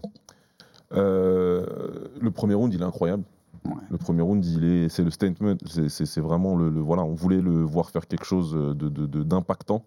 le 2.19 2.31
premier 2.31 2.53
round, 2.53 2.73
il 2.73 2.81
est 2.81 2.85
incroyable. 2.85 3.23
Le 3.91 3.97
premier 3.97 4.21
round, 4.23 4.43
il 4.43 4.63
est, 4.63 4.89
c'est 4.89 5.03
le 5.03 5.11
statement. 5.11 5.55
C'est, 5.65 6.19
vraiment 6.19 6.55
le, 6.55 6.69
le- 6.69 6.81
voilà, 6.81 7.03
on 7.03 7.13
voulait 7.13 7.41
le 7.41 7.61
voir 7.61 7.89
faire 7.91 8.07
quelque 8.07 8.25
chose 8.25 8.53
de, 8.53 9.23
d'impactant. 9.23 9.83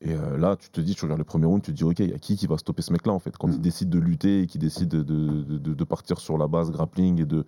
Et 0.00 0.12
euh, 0.14 0.36
là, 0.38 0.56
tu 0.56 0.70
te 0.70 0.80
dis, 0.80 0.94
tu 0.94 1.04
regardes 1.04 1.18
le 1.18 1.24
premier 1.24 1.46
round, 1.46 1.62
tu 1.62 1.72
te 1.72 1.76
dis, 1.76 1.84
ok, 1.84 1.98
il 2.00 2.10
y 2.10 2.14
a 2.14 2.18
qui 2.18 2.36
qui 2.36 2.46
va 2.46 2.56
stopper 2.58 2.82
ce 2.82 2.92
mec-là 2.92 3.12
en 3.12 3.18
fait? 3.18 3.36
Quand 3.36 3.48
il 3.48 3.60
décide 3.60 3.88
de 3.90 3.98
lutter 3.98 4.42
et 4.42 4.46
qui 4.46 4.58
décide 4.58 4.88
de, 4.90 5.02
de- 5.02 5.58
de- 5.58 5.74
de 5.74 5.84
partir 5.84 6.18
sur 6.20 6.38
la 6.38 6.46
base 6.46 6.70
grappling 6.70 7.20
et 7.20 7.24
de, 7.26 7.44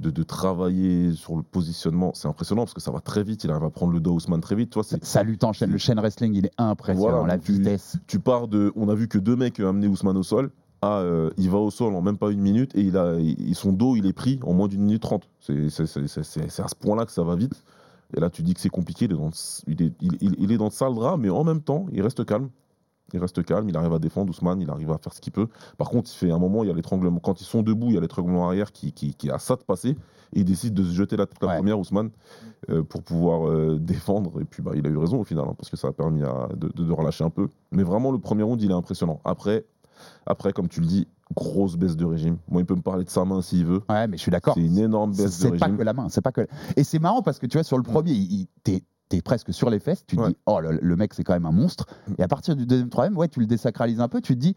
de, 0.00 0.22
travailler 0.24 1.12
sur 1.12 1.36
le 1.36 1.42
positionnement, 1.44 2.10
c'est 2.14 2.26
impressionnant 2.26 2.62
parce 2.62 2.74
que 2.74 2.80
ça 2.80 2.90
va 2.90 3.00
très 3.00 3.22
vite. 3.22 3.44
Il 3.44 3.50
arrive 3.52 3.62
à 3.64 3.70
prendre 3.70 3.92
le 3.92 4.00
dos 4.00 4.14
Ousmane 4.14 4.40
très 4.40 4.56
vite. 4.56 4.70
Toi, 4.70 4.82
Sa 4.82 5.22
lutte 5.22 5.44
en 5.44 5.52
chaîne, 5.52 5.70
le 5.70 5.78
chaîne 5.78 5.98
wrestling, 6.00 6.34
il 6.34 6.46
est 6.46 6.52
impressionnant. 6.58 7.26
la 7.26 7.38
tu- 7.38 7.52
vitesse. 7.52 7.96
Tu 8.08 8.18
pars 8.18 8.48
de. 8.48 8.72
On 8.74 8.88
a 8.88 8.94
vu 8.96 9.06
que 9.06 9.18
deux 9.18 9.36
mecs 9.36 9.60
amenaient 9.60 9.86
Ousmane 9.86 10.16
au 10.16 10.22
sol. 10.24 10.50
À, 10.84 10.98
euh, 10.98 11.30
il 11.38 11.48
va 11.50 11.58
au 11.58 11.70
sol 11.70 11.94
en 11.94 12.02
même 12.02 12.18
pas 12.18 12.30
une 12.30 12.40
minute 12.40 12.74
et 12.76 12.82
il 12.82 12.96
a, 12.96 13.14
il- 13.18 13.54
son 13.54 13.72
dos 13.72 13.96
il 13.96 14.06
est 14.06 14.12
pris 14.12 14.38
en 14.42 14.52
moins 14.52 14.68
d'une 14.68 14.82
minute 14.82 15.02
trente. 15.02 15.28
C'est 15.40 15.54
à 15.56 16.68
ce 16.68 16.74
point-là 16.74 17.06
que 17.06 17.12
ça 17.12 17.22
va 17.24 17.36
vite. 17.36 17.62
Et 18.16 18.20
là, 18.20 18.28
tu 18.30 18.42
dis 18.42 18.54
que 18.54 18.60
c'est 18.60 18.68
compliqué. 18.68 19.06
Il 19.06 19.12
est, 19.12 19.16
dans, 19.16 19.26
le- 19.26 19.32
il, 19.66 19.82
est, 19.82 19.92
il, 20.00 20.12
il- 20.20 20.36
il 20.38 20.52
est 20.52 20.58
dans 20.58 20.66
le 20.66 20.70
sale 20.70 20.94
drap, 20.94 21.16
mais 21.16 21.30
en 21.30 21.42
même 21.44 21.60
temps, 21.62 21.86
il 21.92 22.02
reste 22.02 22.24
calme. 22.24 22.48
Il 23.12 23.20
reste 23.20 23.44
calme, 23.44 23.68
il 23.68 23.76
arrive 23.76 23.92
à 23.92 23.98
défendre 23.98 24.30
Ousmane, 24.30 24.60
il 24.60 24.70
arrive 24.70 24.90
à 24.90 24.98
faire 24.98 25.12
ce 25.12 25.20
qu'il 25.20 25.32
peut. 25.32 25.46
Par 25.78 25.88
contre, 25.88 26.10
il 26.12 26.16
fait 26.16 26.30
un 26.32 26.38
moment, 26.38 26.64
il 26.64 26.68
y 26.68 26.70
a 26.70 26.74
l'étranglement. 26.74 27.20
Quand 27.20 27.40
ils 27.40 27.44
sont 27.44 27.62
debout, 27.62 27.88
il 27.88 27.94
y 27.94 27.98
a 27.98 28.00
l'étranglement 28.00 28.46
arrière 28.48 28.72
qui, 28.72 28.92
qui, 28.92 29.14
qui 29.14 29.30
a 29.30 29.38
ça 29.38 29.56
de 29.56 29.62
passer. 29.62 29.90
Et 30.32 30.40
il 30.40 30.44
décide 30.44 30.74
de 30.74 30.82
se 30.82 30.92
jeter 30.92 31.16
la 31.16 31.26
tête 31.26 31.38
la 31.42 31.56
première, 31.56 31.78
Ousmane, 31.78 32.10
euh, 32.70 32.82
pour 32.82 33.02
pouvoir 33.02 33.48
euh, 33.48 33.78
défendre. 33.78 34.40
Et 34.40 34.44
puis, 34.44 34.62
bah, 34.62 34.72
il 34.74 34.86
a 34.86 34.90
eu 34.90 34.96
raison 34.96 35.20
au 35.20 35.24
final, 35.24 35.44
hein, 35.48 35.54
parce 35.56 35.70
que 35.70 35.76
ça 35.76 35.88
a 35.88 35.92
permis 35.92 36.22
à- 36.24 36.48
de, 36.56 36.68
de- 36.74 36.84
de 36.84 36.92
relâcher 36.92 37.22
un 37.24 37.30
peu. 37.30 37.48
Mais 37.72 37.84
vraiment, 37.84 38.10
le 38.10 38.18
premier 38.18 38.42
round, 38.42 38.60
il 38.62 38.70
est 38.70 38.74
impressionnant. 38.74 39.20
Après, 39.24 39.64
après 40.26 40.52
comme 40.52 40.68
tu 40.68 40.80
le 40.80 40.86
dis, 40.86 41.06
grosse 41.34 41.76
baisse 41.76 41.96
de 41.96 42.04
régime. 42.04 42.36
Moi, 42.48 42.62
il 42.62 42.64
peut 42.66 42.74
me 42.74 42.82
parler 42.82 43.04
de 43.04 43.10
sa 43.10 43.24
main 43.24 43.40
s'il 43.42 43.64
veut. 43.66 43.80
Ouais, 43.88 44.06
mais 44.06 44.16
je 44.16 44.22
suis 44.22 44.30
d'accord. 44.30 44.54
C'est 44.54 44.60
une 44.64 44.78
énorme 44.78 45.10
baisse 45.10 45.38
de 45.38 45.42
C'est 45.42 45.50
régime. 45.50 45.58
pas 45.58 45.70
que 45.70 45.82
la 45.82 45.92
main, 45.92 46.08
c'est 46.08 46.20
pas 46.20 46.32
que. 46.32 46.46
Et 46.76 46.84
c'est 46.84 46.98
marrant 46.98 47.22
parce 47.22 47.38
que 47.38 47.46
tu 47.46 47.56
vois 47.56 47.64
sur 47.64 47.76
le 47.76 47.82
premier, 47.82 48.12
il, 48.12 48.32
il- 48.40 48.46
t'es 48.62 48.82
t'es 49.10 49.20
presque 49.20 49.52
sur 49.52 49.68
les 49.68 49.80
fesses, 49.80 50.04
tu 50.06 50.16
te 50.16 50.26
dis 50.28 50.36
oh 50.46 50.60
le, 50.60 50.78
le 50.80 50.96
mec 50.96 51.12
c'est 51.12 51.24
quand 51.24 51.34
même 51.34 51.44
un 51.44 51.52
monstre. 51.52 51.86
Et 52.18 52.22
à 52.22 52.28
partir 52.28 52.56
du 52.56 52.64
deuxième 52.66 52.88
troisième, 52.88 53.16
ouais, 53.18 53.28
tu 53.28 53.38
le 53.40 53.46
désacralises 53.46 54.00
un 54.00 54.08
peu, 54.08 54.20
tu 54.22 54.34
te 54.34 54.40
dis 54.40 54.56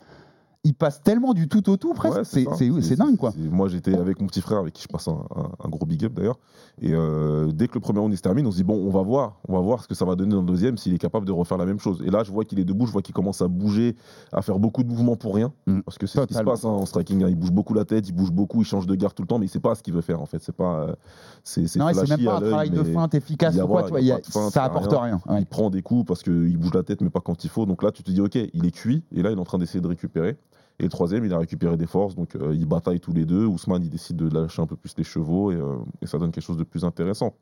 il 0.64 0.74
passe 0.74 1.02
tellement 1.02 1.34
du 1.34 1.48
tout 1.48 1.70
au 1.70 1.78
tout 1.78 1.94
presque, 1.94 2.18
Ouais, 2.18 2.82
c'est 2.82 2.96
dingue 2.96 3.16
quoi. 3.18 3.32
Moi, 3.38 3.68
j'étais 3.70 3.96
avec 3.96 4.20
mon 4.20 4.28
petit 4.28 4.42
frère, 4.42 4.58
avec 4.60 4.74
qui 4.74 4.84
je 4.84 4.88
passe 4.88 5.08
un, 5.08 5.24
un- 5.36 5.52
un 5.64 5.70
gros 5.70 5.86
big 5.86 6.04
up 6.06 6.14
d'ailleurs. 6.14 6.38
Et 6.82 6.94
euh, 6.94 7.52
dès 7.52 7.68
que 7.68 7.74
le 7.76 7.80
premier 7.80 8.00
round 8.00 8.14
il 8.14 8.18
se 8.18 8.22
termine, 8.22 8.46
on 8.46 8.52
se 8.52 8.58
dit 8.58 8.64
bon, 8.64 8.76
on 8.76 8.90
va 8.92 9.02
voir, 9.02 9.40
on 9.48 9.54
va 9.54 9.62
voir 9.62 9.82
ce 9.82 9.88
que 9.88 9.96
ça 9.96 10.06
va 10.06 10.16
donner 10.16 10.34
dans 10.34 10.42
le 10.42 10.48
deuxième, 10.48 10.78
s'il 10.78 10.94
est 10.94 10.98
capable 11.00 11.26
de 11.26 11.32
refaire 11.32 11.58
la 11.58 11.66
même 11.66 11.80
chose. 11.80 12.04
Et 12.06 12.10
là, 12.12 12.24
je 12.24 12.32
vois 12.32 12.44
qu'il 12.46 12.60
est 12.60 12.66
debout, 12.66 12.86
je 12.86 12.92
vois 12.92 13.02
qu'il 13.02 13.16
commence 13.16 13.42
à 13.42 13.48
bouger, 13.48 13.96
à 14.32 14.42
faire 14.42 14.60
beaucoup 14.60 14.84
de 14.84 14.90
mouvements 14.90 15.16
pour 15.16 15.34
rien, 15.36 15.54
parce 15.86 15.98
que 15.98 16.06
c'est 16.06 16.20
ce 16.20 16.28
qui 16.28 16.34
se 16.34 16.40
passe 16.52 16.66
hein, 16.66 16.70
en 16.70 16.86
striking. 16.86 17.24
hein. 17.24 17.30
Il 17.30 17.36
bouge 17.36 17.52
beaucoup 17.52 17.74
la 17.74 17.86
tête, 17.86 18.08
il 18.10 18.12
bouge 18.14 18.32
beaucoup, 18.32 18.62
il 18.62 18.66
change 18.66 18.86
de 18.86 18.96
garde 18.96 19.14
tout 19.16 19.24
le 19.24 19.28
temps, 19.28 19.40
mais 19.40 19.46
il 19.46 19.50
sait 19.50 19.60
pas 19.60 19.74
ce 19.76 19.82
qu'il 19.82 19.94
veut 19.94 20.02
faire 20.02 20.22
en 20.22 20.26
fait. 20.26 20.42
C'est 20.44 20.56
pas, 20.56 20.82
euh, 20.82 20.96
c'est 21.44 21.76
Non, 21.78 21.86
même 21.86 21.94
pas 22.26 22.36
un 22.38 22.42
travail 22.50 22.70
de 22.70 22.84
feinte 22.94 23.16
efficace 23.16 23.56
ou 23.66 23.68
quoi, 23.68 23.84
tu 23.84 23.90
vois, 23.90 24.02
feinte, 24.32 24.52
ça 24.54 24.64
apporte 24.66 24.92
rien, 25.02 25.22
ouais. 25.30 25.40
Il 25.40 25.46
prend 25.46 25.70
des 25.70 25.82
coups 25.82 26.06
parce 26.06 26.22
qu'il 26.24 26.58
bouge 26.58 26.74
la 26.74 26.84
tête, 26.84 27.02
mais 27.02 27.10
pas 27.10 27.22
quand 27.22 27.44
il 27.44 27.50
faut. 27.50 27.66
Donc 27.66 27.82
là, 27.84 27.92
tu 27.92 28.04
te 28.04 28.12
dis 28.12 28.22
ok, 28.22 28.36
il 28.54 28.66
est 28.66 28.72
cuit, 28.72 29.04
et 29.12 29.22
là, 29.24 29.32
il 29.32 29.38
est 29.38 29.42
en 29.42 29.46
train 29.46 29.58
d'essayer 29.58 29.82
de 29.82 29.88
récupérer. 29.88 30.38
Et 30.80 30.84
le 30.84 30.90
troisième, 30.90 31.26
il 31.26 31.34
a 31.34 31.40
récupéré 31.40 31.76
des 31.76 31.88
forces, 31.88 32.16
donc 32.16 32.36
euh, 32.36 32.54
ils 32.54 32.68
bataillent 32.68 33.00
tous 33.00 33.14
les 33.14 33.26
deux. 33.26 33.46
Ousmane, 33.46 33.84
il 33.84 33.90
décide 33.90 34.16
de 34.16 34.30
lâcher 34.30 34.62
un 34.62 34.68
peu 34.68 34.76
plus 34.76 34.94
les 34.98 35.04
chevaux 35.04 35.52
et, 35.52 35.56
euh, 35.56 35.78
et 36.04 36.06
ça 36.06 36.20
donne 36.20 36.32
quelque 36.32 36.44
chose 36.44 36.58
de 36.58 36.64
plus 36.64 36.86
intéressant. 36.86 37.34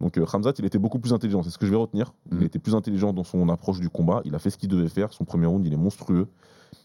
Donc 0.00 0.18
euh, 0.18 0.26
Khamzat, 0.26 0.54
il 0.58 0.64
était 0.64 0.78
beaucoup 0.78 0.98
plus 0.98 1.12
intelligent, 1.12 1.42
c'est 1.44 1.50
ce 1.50 1.58
que 1.58 1.66
je 1.66 1.70
vais 1.70 1.76
retenir. 1.76 2.12
Il 2.32 2.42
était 2.42 2.58
plus 2.58 2.74
intelligent 2.74 3.12
dans 3.12 3.22
son 3.22 3.48
approche 3.48 3.78
du 3.78 3.88
combat. 3.88 4.22
Il 4.24 4.34
a 4.34 4.40
fait 4.40 4.50
ce 4.50 4.58
qu'il 4.58 4.68
devait 4.68 4.88
faire. 4.88 5.12
Son 5.12 5.24
premier 5.24 5.46
round, 5.46 5.64
il 5.64 5.72
est 5.72 5.76
monstrueux. 5.76 6.26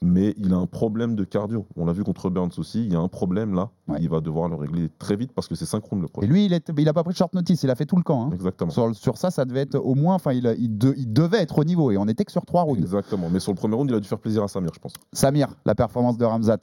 Mais 0.01 0.33
il 0.37 0.53
a 0.53 0.57
un 0.57 0.65
problème 0.65 1.15
de 1.15 1.23
cardio. 1.23 1.65
On 1.75 1.85
l'a 1.85 1.93
vu 1.93 2.03
contre 2.03 2.29
Burns 2.29 2.51
aussi. 2.57 2.85
Il 2.85 2.93
y 2.93 2.95
a 2.95 2.99
un 2.99 3.07
problème 3.07 3.53
là. 3.53 3.69
Il 3.99 4.09
va 4.09 4.19
devoir 4.19 4.49
le 4.49 4.55
régler 4.55 4.89
très 4.99 5.15
vite 5.15 5.31
parce 5.33 5.47
que 5.47 5.55
c'est 5.55 5.65
synchrone 5.65 5.99
le 6.01 6.05
Et 6.05 6.09
problème. 6.09 6.31
lui, 6.31 6.45
il, 6.45 6.53
est, 6.53 6.71
il 6.77 6.89
a 6.89 6.93
pas 6.93 7.03
pris 7.03 7.13
de 7.13 7.17
short 7.17 7.33
notice, 7.33 7.63
il 7.63 7.69
a 7.69 7.75
fait 7.75 7.85
tout 7.85 7.95
le 7.97 8.03
camp. 8.03 8.25
hein. 8.25 8.29
Exactement. 8.33 8.71
Sur, 8.71 8.95
sur 8.95 9.17
ça, 9.17 9.31
ça 9.31 9.45
devait 9.45 9.61
être 9.61 9.75
au 9.75 9.95
moins, 9.95 10.15
enfin, 10.15 10.33
il, 10.33 10.53
il, 10.59 10.77
de- 10.77 10.93
il 10.97 11.11
devait 11.13 11.39
être 11.39 11.59
au 11.59 11.63
niveau 11.63 11.91
et 11.91 11.97
on 11.97 12.07
était 12.07 12.25
que 12.25 12.31
sur 12.31 12.45
trois 12.45 12.63
rounds. 12.63 12.79
Exactement. 12.81 13.29
Mais 13.31 13.39
sur 13.39 13.51
le 13.51 13.57
premier 13.57 13.75
round, 13.75 13.89
il 13.89 13.95
a 13.95 13.99
dû 13.99 14.07
faire 14.07 14.19
plaisir 14.19 14.43
à 14.43 14.47
Samir, 14.47 14.71
je 14.73 14.79
pense. 14.79 14.93
Samir, 15.13 15.49
la 15.65 15.75
performance 15.75 16.17
de 16.17 16.25
Ramzat. 16.25 16.57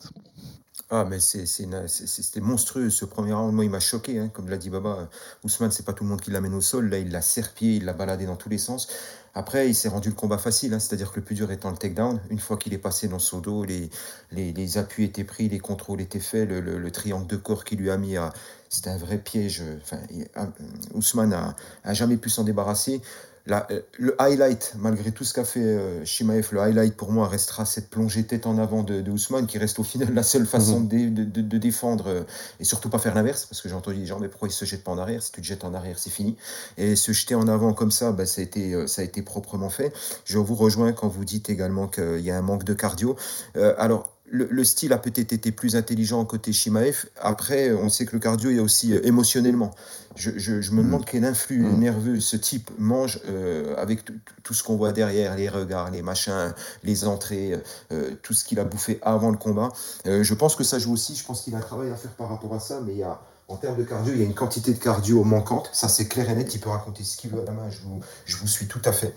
Ah, 0.95 1.07
mais 1.09 1.21
c'était 1.21 2.41
monstrueux 2.43 2.91
ce 2.91 3.07
premier 3.07 3.33
round. 3.33 3.55
Moi, 3.55 3.65
il 3.65 3.71
m'a 3.71 3.81
choqué, 3.81 4.19
hein, 4.19 4.29
comme 4.29 4.51
l'a 4.51 4.59
dit 4.59 4.69
Baba. 4.69 4.91
Euh, 5.01 5.07
Ousmane, 5.43 5.71
c'est 5.71 5.87
pas 5.87 5.95
tout 5.95 6.05
le 6.05 6.11
monde 6.11 6.21
qui 6.21 6.31
l'amène 6.31 6.53
au 6.53 6.61
sol. 6.61 6.91
Là, 6.91 6.99
il 6.99 7.11
l'a 7.11 7.23
serpié, 7.23 7.77
il 7.77 7.87
l'a 7.87 7.95
baladé 7.95 8.27
dans 8.27 8.37
tous 8.37 8.51
les 8.51 8.59
sens. 8.59 8.89
Après, 9.35 9.71
il 9.71 9.75
s'est 9.75 9.89
rendu 9.89 10.11
le 10.11 10.15
combat 10.15 10.37
facile, 10.37 10.75
hein, 10.75 10.79
c'est-à-dire 10.79 11.11
que 11.11 11.17
le 11.21 11.25
plus 11.25 11.35
dur 11.35 11.51
étant 11.51 11.71
le 11.71 11.79
takedown. 11.79 12.21
Une 12.29 12.39
fois 12.39 12.59
qu'il 12.59 12.75
est 12.75 12.79
passé 12.79 13.09
dans 13.09 13.19
son 13.19 13.39
dos, 13.41 13.65
les, 13.65 13.89
les, 14.33 14.53
les 14.53 14.77
appuis 14.77 15.05
étaient 15.05 15.25
pris, 15.25 15.49
les 15.49 15.61
contrôles 15.61 16.03
étaient 16.03 16.21
faits, 16.21 16.47
le, 16.47 16.61
le- 16.61 16.79
le 16.79 16.91
triangle 16.91 17.27
de 17.27 17.37
corps 17.37 17.65
qu'il 17.65 17.79
lui 17.79 17.91
a 17.91 17.97
mis, 17.97 18.19
à- 18.19 18.31
c'était 18.69 18.91
un 18.91 18.99
vrai 18.99 19.17
piège. 19.17 19.63
Enfin, 19.83 19.97
il- 20.11 20.29
ah, 20.35 20.49
Ousmane 20.95 21.33
a, 21.33 21.57
a 21.85 21.95
jamais 21.95 22.19
pu 22.19 22.29
s'en 22.29 22.45
débarrasser. 22.45 23.01
La- 23.45 23.67
euh, 23.73 23.81
le 23.99 24.15
highlight, 24.23 24.75
malgré 24.79 25.11
tout 25.11 25.25
ce 25.25 25.35
qu'a 25.35 25.43
fait 25.45 25.59
euh, 25.65 26.05
Shimaev, 26.05 26.51
le 26.53 26.61
highlight 26.61 26.95
pour 26.97 27.11
moi 27.11 27.27
restera 27.27 27.65
cette 27.65 27.91
plongée 27.91 28.25
tête 28.25 28.47
en 28.47 28.57
avant 28.57 28.85
de, 28.85 29.01
de 29.01 29.11
Ousmane 29.11 29.49
qui 29.49 29.59
reste 29.59 29.81
au 29.81 29.83
final 29.83 30.15
la 30.15 30.23
seule 30.23 30.47
façon 30.47 30.79
Mhm. 30.79 30.89
de, 30.89 31.09
de- 31.09 31.25
de- 31.25 31.41
de 31.41 31.59
défendre 31.59 32.05
euh, 32.07 32.23
et 32.61 32.65
surtout 32.65 32.89
pas 32.89 32.99
faire 33.01 33.17
l'inverse 33.17 33.47
parce 33.47 33.61
que 33.61 33.69
j'ai 33.69 33.75
entendu 33.75 33.99
des 33.99 34.07
gens 34.07 34.21
mais 34.21 34.29
pourquoi 34.29 34.47
il 34.47 34.53
se 34.53 34.65
jette 34.65 34.85
pas 34.85 34.93
en 34.93 34.99
arrière? 34.99 35.25
Si 35.25 35.33
tu 35.33 35.41
te 35.41 35.47
jettes 35.47 35.65
en 35.65 35.75
arrière 35.75 35.99
c'est 35.99 36.11
fini. 36.11 36.37
Et 36.79 36.95
se 36.95 37.11
jeter 37.11 37.35
en 37.35 37.49
avant 37.49 37.73
comme 37.73 37.91
ça 37.91 38.13
bah, 38.13 38.27
ça, 38.27 38.41
a 38.43 38.45
été, 38.45 38.75
euh, 38.75 38.87
ça 38.87 39.03
a 39.03 39.05
été 39.05 39.23
proprement 39.23 39.71
fait. 39.71 39.93
Je 40.25 40.39
vous 40.39 40.55
rejoins 40.55 40.93
quand 40.93 41.09
vous 41.09 41.25
dites 41.25 41.51
également 41.51 41.89
qu'il 41.89 42.21
y 42.21 42.31
a 42.31 42.39
un 42.39 42.43
manque 42.43 42.63
de 42.63 42.75
cardio. 42.75 43.17
Euh, 43.57 43.75
alors 43.77 44.12
le, 44.35 44.49
le 44.51 44.65
style 44.65 44.93
a 44.95 44.99
peut-être 44.99 45.33
été 45.35 45.53
plus 45.53 45.77
intelligent 45.77 46.25
côté 46.25 46.53
Shimaev. 46.53 47.05
Après, 47.21 47.73
on 47.73 47.89
sait 47.91 48.07
que 48.07 48.13
le 48.15 48.19
cardio 48.19 48.51
est 48.51 48.59
aussi 48.61 48.95
euh, 48.95 49.01
émotionnellement. 49.07 49.73
Je, 50.17 50.31
je- 50.37 50.61
je 50.63 50.71
me 50.73 50.83
demande 50.83 51.05
quel 51.05 51.25
influx 51.25 51.59
nerveux 51.59 52.19
ce 52.19 52.37
type 52.37 52.71
mange 52.79 53.21
euh, 53.29 53.75
avec 53.77 54.05
tout- 54.43 54.55
ce 54.55 54.63
qu'on 54.63 54.77
voit 54.77 54.93
derrière, 54.93 55.37
les 55.37 55.49
regards, 55.51 55.91
les 55.91 56.01
machins, 56.03 56.55
les 56.83 57.05
entrées, 57.05 57.59
euh, 57.93 58.11
tout 58.23 58.33
ce 58.33 58.45
qu'il 58.47 58.59
a 58.59 58.65
bouffé 58.65 58.99
avant 59.03 59.31
le 59.31 59.37
combat. 59.37 59.69
Je 60.07 60.35
pense 60.35 60.57
que 60.57 60.65
ça 60.65 60.79
joue 60.79 60.93
aussi. 60.95 61.15
Je 61.15 61.25
pense 61.25 61.43
qu'il 61.43 61.55
a 61.55 61.59
un 61.59 61.63
travail 61.63 61.91
à 61.91 61.97
faire 61.97 62.11
par 62.13 62.29
rapport 62.31 62.55
à 62.55 62.61
ça, 62.61 62.81
mais 62.85 62.93
il 62.93 62.99
y 62.99 63.03
a. 63.03 63.21
En 63.49 63.57
termes 63.57 63.77
de 63.77 63.83
cardio, 63.85 64.15
il 64.15 64.21
y 64.21 64.23
a 64.23 64.25
une 64.25 64.35
quantité 64.35 64.73
de 64.73 64.79
cardio 64.79 65.25
manquante. 65.25 65.69
Ça, 65.75 65.89
c'est 65.89 66.07
clair 66.09 66.31
et 66.31 66.35
net. 66.35 66.55
Il 66.55 66.61
peut 66.61 66.71
raconter 66.71 67.05
ce 67.05 67.19
qu'il 67.19 67.29
veut 67.31 67.43
à 67.43 67.45
la 67.45 67.51
main. 67.53 67.69
Je 67.69 67.81
vous, 67.83 68.01
je 68.25 68.37
vous 68.39 68.47
suis 68.47 68.67
tout 68.67 68.81
à 68.87 68.93
fait. 68.93 69.15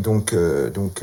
Donc, 0.00 0.32
donc 0.72 1.02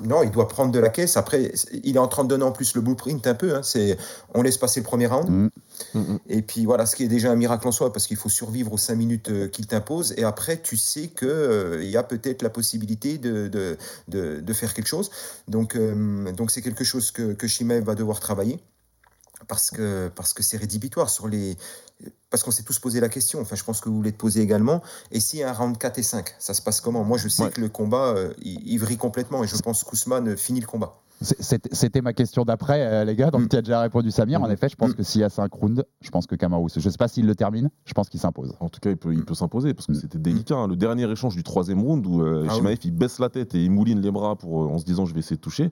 non, 0.00 0.22
il 0.22 0.30
doit 0.30 0.48
prendre 0.48 0.70
de 0.72 0.78
la 0.78 0.88
caisse. 0.90 1.16
Après, 1.16 1.52
il 1.72 1.96
est 1.96 1.98
en 1.98 2.08
train 2.08 2.24
de 2.24 2.28
donner 2.28 2.44
en 2.44 2.52
plus 2.52 2.74
le 2.74 2.80
blueprint 2.80 3.26
un 3.26 3.34
peu. 3.34 3.54
hein. 3.54 3.62
C'est, 3.62 3.96
on 4.34 4.42
laisse 4.42 4.58
passer 4.58 4.80
le 4.80 4.84
premier 4.84 5.06
round. 5.06 5.50
Et 6.28 6.42
puis 6.42 6.64
voilà, 6.66 6.86
ce 6.86 6.96
qui 6.96 7.04
est 7.04 7.08
déjà 7.08 7.30
un 7.30 7.36
miracle 7.36 7.66
en 7.66 7.72
soi, 7.72 7.92
parce 7.92 8.06
qu'il 8.06 8.16
faut 8.16 8.28
survivre 8.28 8.72
aux 8.72 8.78
5 8.78 8.94
minutes 8.94 9.30
euh, 9.30 9.48
qu'il 9.48 9.66
t'impose. 9.66 10.14
Et 10.16 10.24
après, 10.24 10.60
tu 10.60 10.76
sais 10.76 11.08
qu'il 11.08 11.88
y 11.90 11.96
a 11.96 12.02
peut-être 12.02 12.42
la 12.42 12.50
possibilité 12.50 13.18
de, 13.18 13.48
de, 13.48 13.76
de, 14.08 14.40
de 14.40 14.52
faire 14.52 14.74
quelque 14.74 14.88
chose. 14.88 15.10
Donc, 15.48 15.74
euh, 15.76 16.30
donc 16.32 16.50
c'est 16.50 16.62
quelque 16.62 16.84
chose 16.84 17.10
que, 17.10 17.32
que 17.32 17.46
Shimaev 17.46 17.84
va 17.84 17.94
devoir 17.94 18.20
travailler. 18.20 18.60
Parce 19.46 19.70
que 19.70 20.10
parce 20.14 20.32
que 20.34 20.42
c'est 20.42 20.56
rédhibitoire 20.56 21.08
sur 21.08 21.28
les 21.28 21.56
parce 22.30 22.42
qu'on 22.42 22.50
s'est 22.50 22.62
tous 22.62 22.78
posé 22.78 23.00
la 23.00 23.08
question. 23.08 23.40
Enfin, 23.40 23.56
je 23.56 23.64
pense 23.64 23.80
que 23.80 23.88
vous 23.88 23.96
voulez 23.96 24.12
te 24.12 24.18
poser 24.18 24.40
également. 24.40 24.82
Et 25.10 25.20
s'il 25.20 25.38
y 25.40 25.42
a 25.42 25.50
un 25.50 25.52
round 25.52 25.78
4 25.78 25.98
et 25.98 26.02
5, 26.02 26.34
ça 26.38 26.54
se 26.54 26.62
passe 26.62 26.80
comment? 26.80 27.04
Moi, 27.04 27.18
je 27.18 27.28
sais 27.28 27.50
que 27.50 27.60
le 27.60 27.68
combat, 27.68 28.14
euh, 28.16 28.32
il, 28.42 28.60
il 28.66 28.78
vrille 28.78 28.98
complètement. 28.98 29.42
Et 29.44 29.48
je 29.48 29.56
pense 29.56 29.84
qu'Ousmane 29.84 30.36
finit 30.36 30.60
le 30.60 30.66
combat. 30.66 31.00
C'était 31.20 32.00
ma 32.00 32.12
question 32.12 32.44
d'après, 32.44 32.82
euh, 32.86 33.04
les 33.04 33.16
gars. 33.16 33.30
Donc, 33.30 33.42
Mm. 33.42 33.48
tu 33.48 33.56
as 33.56 33.62
déjà 33.62 33.80
répondu 33.80 34.10
Samir. 34.10 34.40
En 34.42 34.48
effet, 34.50 34.68
je 34.68 34.76
pense 34.76 34.94
que 34.94 35.02
s'il 35.02 35.20
y 35.20 35.24
a 35.24 35.28
5 35.28 35.52
rounds, 35.52 35.84
je 36.00 36.10
pense 36.10 36.26
que 36.26 36.34
Kamaru, 36.36 36.68
je 36.74 36.80
sais 36.88 36.96
pas 36.96 37.08
s'il 37.08 37.26
le 37.26 37.34
termine, 37.34 37.70
je 37.84 37.92
pense 37.92 38.08
qu'il 38.08 38.20
s'impose. 38.20 38.54
En 38.60 38.68
tout 38.68 38.78
cas, 38.80 38.90
il 38.90 38.96
peut, 38.96 39.12
il 39.12 39.24
peut 39.24 39.34
s'imposer 39.34 39.74
parce 39.74 39.86
que 39.86 39.94
c'était 39.94 40.18
délicat. 40.18 40.54
hein. 40.56 40.68
Le 40.68 40.76
dernier 40.76 41.10
échange 41.10 41.34
du 41.34 41.42
troisième 41.42 41.80
round 41.80 42.06
où 42.06 42.22
euh, 42.22 42.44
Ah 42.48 42.52
oui. 42.52 42.56
Shimaev 42.58 42.78
il 42.84 42.92
baisse 42.92 43.18
la 43.18 43.28
tête 43.30 43.54
et 43.54 43.64
il 43.64 43.70
mouline 43.70 44.00
les 44.00 44.10
bras 44.10 44.36
pour, 44.36 44.62
euh, 44.62 44.68
en 44.68 44.78
se 44.78 44.84
disant 44.84 45.06
je 45.06 45.12
vais 45.14 45.20
essayer 45.20 45.36
de 45.36 45.40
toucher, 45.40 45.70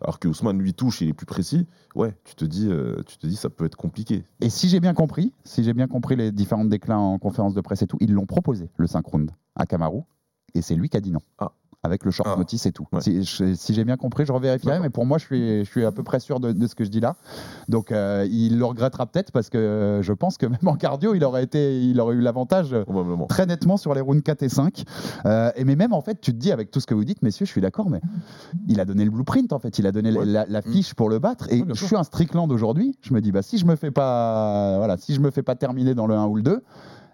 alors 0.00 0.18
que 0.20 0.28
Ousmane 0.28 0.58
lui 0.58 0.74
touche 0.74 1.02
et 1.02 1.06
il 1.06 1.08
est 1.10 1.14
plus 1.14 1.26
précis. 1.26 1.66
Ouais, 1.94 2.14
tu 2.24 2.34
te 2.36 2.44
dis, 2.44 2.68
euh, 2.70 3.02
tu 3.06 3.18
te 3.18 3.26
dis 3.26 3.36
ça 3.36 3.50
peut 3.50 3.64
être 3.64 3.76
compliqué. 3.76 4.24
Et 4.40 4.50
si 4.50 4.68
j'ai 4.68 4.80
bien 4.80 4.94
compris, 4.94 5.32
si 5.44 5.64
j'ai 5.64 5.72
bien 5.74 5.88
compris 5.88 6.14
les 6.16 6.30
différents 6.32 6.64
déclins 6.64 6.98
en 6.98 7.18
conférence 7.18 7.54
de 7.54 7.60
presse 7.60 7.82
et 7.82 7.86
tout, 7.86 7.98
ils 8.00 8.12
l'ont 8.12 8.26
proposé, 8.26 8.70
le 8.76 8.86
5 8.86 9.04
rounds, 9.06 9.32
à 9.56 9.66
Kamaru, 9.66 10.02
et 10.54 10.62
c'est 10.62 10.74
lui 10.76 10.88
qui 10.88 10.96
a 10.96 11.00
dit 11.00 11.10
non. 11.10 11.20
Avec 11.84 12.04
le 12.04 12.10
short 12.10 12.28
notice 12.38 12.64
et 12.66 12.72
tout. 12.72 12.86
Si, 13.02 13.74
j'ai 13.74 13.84
bien 13.84 13.96
compris, 13.96 14.24
je 14.24 14.32
revérifierai, 14.32 14.80
mais 14.80 14.90
pour 14.90 15.04
moi, 15.06 15.18
je 15.18 15.24
suis, 15.26 15.64
je 15.64 15.70
suis 15.70 15.84
à 15.84 15.92
peu 15.92 16.02
près 16.02 16.18
sûr 16.18 16.40
de, 16.40 16.50
de 16.52 16.66
ce 16.66 16.74
que 16.74 16.82
je 16.82 16.88
dis 16.90 17.00
là. 17.00 17.14
Donc, 17.68 17.92
euh, 17.92 18.26
il 18.30 18.58
le 18.58 18.64
regrettera 18.64 19.04
peut-être 19.06 19.30
parce 19.32 19.50
que 19.50 19.58
euh, 19.58 20.02
je 20.02 20.12
pense 20.14 20.38
que 20.38 20.46
même 20.46 20.66
en 20.66 20.76
cardio, 20.76 21.14
il 21.14 21.22
aurait, 21.24 21.44
été, 21.44 21.80
il 21.82 22.00
aurait 22.00 22.14
eu 22.16 22.20
l'avantage 22.20 22.74
très 23.28 23.44
nettement 23.46 23.76
sur 23.76 23.94
les 23.94 24.00
rounds 24.00 24.22
4 24.22 24.42
et 24.42 24.48
5. 24.48 24.84
Euh, 25.26 25.50
et 25.56 25.64
mais 25.64 25.76
même 25.76 25.92
en 25.92 26.00
fait, 26.00 26.20
tu 26.20 26.32
te 26.32 26.38
dis 26.38 26.52
avec 26.52 26.70
tout 26.70 26.80
ce 26.80 26.86
que 26.86 26.94
vous 26.94 27.04
dites, 27.04 27.20
messieurs, 27.22 27.44
je 27.46 27.50
suis 27.50 27.60
d'accord, 27.60 27.90
mais 27.90 28.00
il 28.66 28.80
a 28.80 28.84
donné 28.86 29.04
le 29.04 29.10
blueprint 29.10 29.52
en 29.52 29.58
fait, 29.58 29.78
il 29.78 29.86
a 29.86 29.92
donné 29.92 30.10
la- 30.10 30.24
la, 30.24 30.46
la 30.48 30.62
fiche 30.62 30.94
pour 30.94 31.10
le 31.10 31.18
battre. 31.18 31.46
Et 31.52 31.58
je 31.74 31.84
suis 31.84 31.96
un 31.96 32.02
Strickland 32.04 32.50
aujourd'hui. 32.50 32.96
Je 33.02 33.12
me 33.12 33.20
dis, 33.20 33.30
bah 33.30 33.42
si 33.42 33.58
je 33.58 33.66
me 33.66 33.76
fais 33.76 33.90
pas, 33.90 34.78
voilà, 34.78 34.96
si 34.96 35.14
je 35.14 35.20
me 35.20 35.30
fais 35.30 35.42
pas 35.42 35.54
terminer 35.54 35.94
dans 35.94 36.06
le 36.06 36.14
1 36.14 36.24
ou 36.26 36.36
le 36.36 36.42
2. 36.42 36.62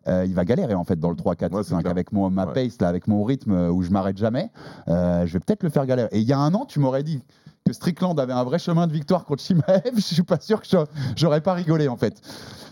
Euh, 0.08 0.24
il 0.26 0.34
va 0.34 0.44
galérer 0.44 0.74
en 0.74 0.84
fait 0.84 0.98
dans 0.98 1.10
le 1.10 1.16
3, 1.16 1.36
4, 1.36 1.62
5 1.62 1.86
avec 1.86 2.12
mon, 2.12 2.30
ma 2.30 2.46
pace, 2.46 2.80
là, 2.80 2.88
avec 2.88 3.06
mon 3.06 3.22
rythme 3.24 3.52
euh, 3.52 3.70
où 3.70 3.82
je 3.82 3.90
m'arrête 3.90 4.16
jamais. 4.16 4.50
euh, 4.88 5.26
je 5.26 5.32
vais 5.34 5.40
peut-être 5.40 5.62
le 5.62 5.68
faire 5.70 5.86
galérer. 5.86 6.08
Et 6.12 6.18
il 6.20 6.26
y 6.26 6.32
a 6.32 6.38
un 6.38 6.54
an, 6.54 6.64
tu 6.66 6.78
m'aurais 6.80 7.02
dit 7.02 7.22
que 7.64 7.72
Strickland 7.72 8.18
avait 8.18 8.32
un 8.32 8.44
vrai 8.44 8.58
chemin 8.58 8.86
de 8.86 8.92
victoire 8.92 9.24
contre 9.24 9.42
Shimaev. 9.42 9.82
Je 9.96 10.00
suis 10.00 10.22
pas 10.22 10.40
sûr 10.40 10.60
que 10.60 10.66
j'a- 10.68 10.86
j'aurais 11.16 11.40
pas 11.40 11.52
rigolé 11.54 11.88
en 11.88 11.96
fait. 11.96 12.20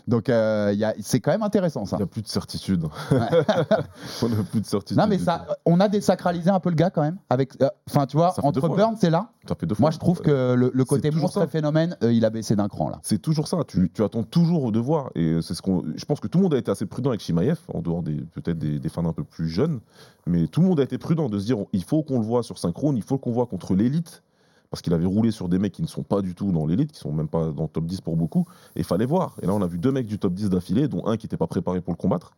Donc 0.07 0.31
euh, 0.31 0.75
c'est 1.01 1.21
quand 1.21 1.31
même 1.33 1.43
intéressant 1.43 1.85
ça. 1.85 1.97
Il 1.97 2.01
n'y 2.01 2.05
a 2.05 2.07
plus 2.07 2.23
de 2.23 2.29
certitude. 2.29 2.85
On 3.11 4.29
n'a 4.29 4.43
plus 4.51 4.61
de 4.61 4.67
certitude. 4.67 4.97
Non 4.97 5.07
mais 5.07 5.19
ça, 5.19 5.47
on 5.67 5.79
a 5.81 5.89
désacralisé 5.89 6.49
un 6.51 6.61
peu 6.61 6.71
le 6.71 6.77
gars 6.77 6.89
quand 6.91 7.03
même. 7.03 7.19
Avec, 7.29 7.61
euh, 7.63 7.69
enfin 7.89 8.07
tu 8.07 8.17
vois, 8.17 8.35
entre 8.43 8.61
fois, 8.61 8.71
Burns 8.71 8.97
et 9.03 9.11
là, 9.11 9.29
Ça 9.47 9.55
fait 9.55 9.67
deux 9.67 9.75
moi 9.79 9.91
fois. 9.91 9.95
je 9.95 9.99
trouve 9.99 10.21
que 10.21 10.55
le, 10.55 10.71
le 10.73 10.85
côté 10.85 11.11
monstre 11.11 11.47
phénomène, 11.47 11.97
euh, 12.03 12.13
il 12.13 12.25
a 12.25 12.31
baissé 12.31 12.57
d'un 12.57 12.69
cran 12.69 12.89
là. 12.89 13.01
C'est 13.03 13.19
toujours 13.21 13.49
ça. 13.49 13.59
Tu, 13.67 13.91
tu 13.93 14.03
attends 14.03 14.23
toujours 14.23 14.73
de 14.73 14.79
voir. 14.79 15.11
Et 15.15 15.41
c'est 15.43 15.53
ce 15.55 15.61
qu'on. 15.61 15.85
Je 15.95 16.05
pense 16.07 16.21
que 16.21 16.27
tout 16.29 16.39
le 16.39 16.45
monde 16.45 16.55
a 16.55 16.59
été 16.59 16.71
assez 16.71 16.87
prudent 16.87 17.11
avec 17.11 17.21
Shimaev, 17.21 17.59
en 17.75 17.81
dehors 17.83 18.03
des 18.03 18.15
peut-être 18.35 18.59
des, 18.59 18.79
des 18.79 18.89
fans 18.89 19.05
un 19.07 19.13
peu 19.13 19.25
plus 19.25 19.49
jeunes. 19.49 19.81
Mais 20.27 20.47
tout 20.47 20.63
le 20.63 20.69
monde 20.69 20.81
a 20.81 20.85
été 20.85 20.97
prudent 20.97 21.29
de 21.29 21.39
se 21.39 21.45
dire 21.45 21.59
il 21.75 21.85
faut 21.85 22.03
qu'on 22.03 22.19
le 22.19 22.25
voit 22.25 22.43
sur 22.43 22.59
synchrone, 22.59 22.97
il 22.97 23.03
faut 23.03 23.19
qu'on 23.19 23.31
le 23.31 23.35
voit 23.35 23.47
contre 23.47 23.75
l'élite. 23.75 24.23
Parce 24.71 24.83
qu'il 24.83 24.93
avait 24.93 25.07
roulé 25.07 25.31
sur 25.31 25.49
des 25.49 25.59
mecs 25.59 25.73
qui 25.73 25.83
ne 25.83 25.87
sont 25.87 26.03
pas 26.03 26.21
du 26.21 26.35
tout 26.35 26.53
dans 26.53 26.67
l'élite, 26.67 26.93
qui 26.93 26.99
sont 27.01 27.13
même 27.13 27.29
pas 27.29 27.53
dans 27.53 27.63
le 27.63 27.69
top 27.69 27.87
10 27.87 28.01
pour 28.03 28.17
beaucoup. 28.17 28.45
Et 28.77 28.81
il 28.81 28.85
fallait 28.85 29.07
voir. 29.07 29.37
Et 29.43 29.47
là, 29.47 29.55
on 29.55 29.63
a 29.63 29.67
vu 29.67 29.79
deux 29.79 29.93
mecs 29.93 30.07
du 30.07 30.19
top 30.19 30.35
10 30.35 30.51
d'affilée, 30.51 30.89
dont 30.89 31.07
un 31.07 31.17
qui 31.17 31.27
n'était 31.27 31.39
pas 31.39 31.47
préparé 31.47 31.81
pour 31.81 31.93
le 31.93 31.97
combattre. 31.97 32.37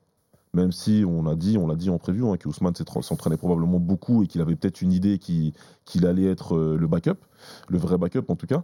Même 0.54 0.70
si 0.72 1.04
on 1.06 1.26
a 1.26 1.34
dit, 1.36 1.58
on 1.58 1.66
l'a 1.66 1.74
dit 1.76 1.90
en 1.90 1.98
prévu, 1.98 2.24
hein, 2.24 2.36
qu'Ousmane 2.36 2.74
s'est- 2.74 2.84
s'entraînait 3.02 3.36
probablement 3.36 3.78
beaucoup 3.78 4.22
et 4.22 4.26
qu'il 4.26 4.40
avait 4.40 4.54
peut-être 4.56 4.80
une 4.82 4.92
idée 4.92 5.18
qui- 5.18 5.54
qu'il 5.84 6.06
allait 6.06 6.26
être 6.26 6.56
euh, 6.56 6.76
le 6.76 6.86
backup, 6.88 7.18
le 7.68 7.78
vrai 7.78 7.98
backup 7.98 8.24
en 8.28 8.36
tout 8.36 8.46
cas. 8.46 8.62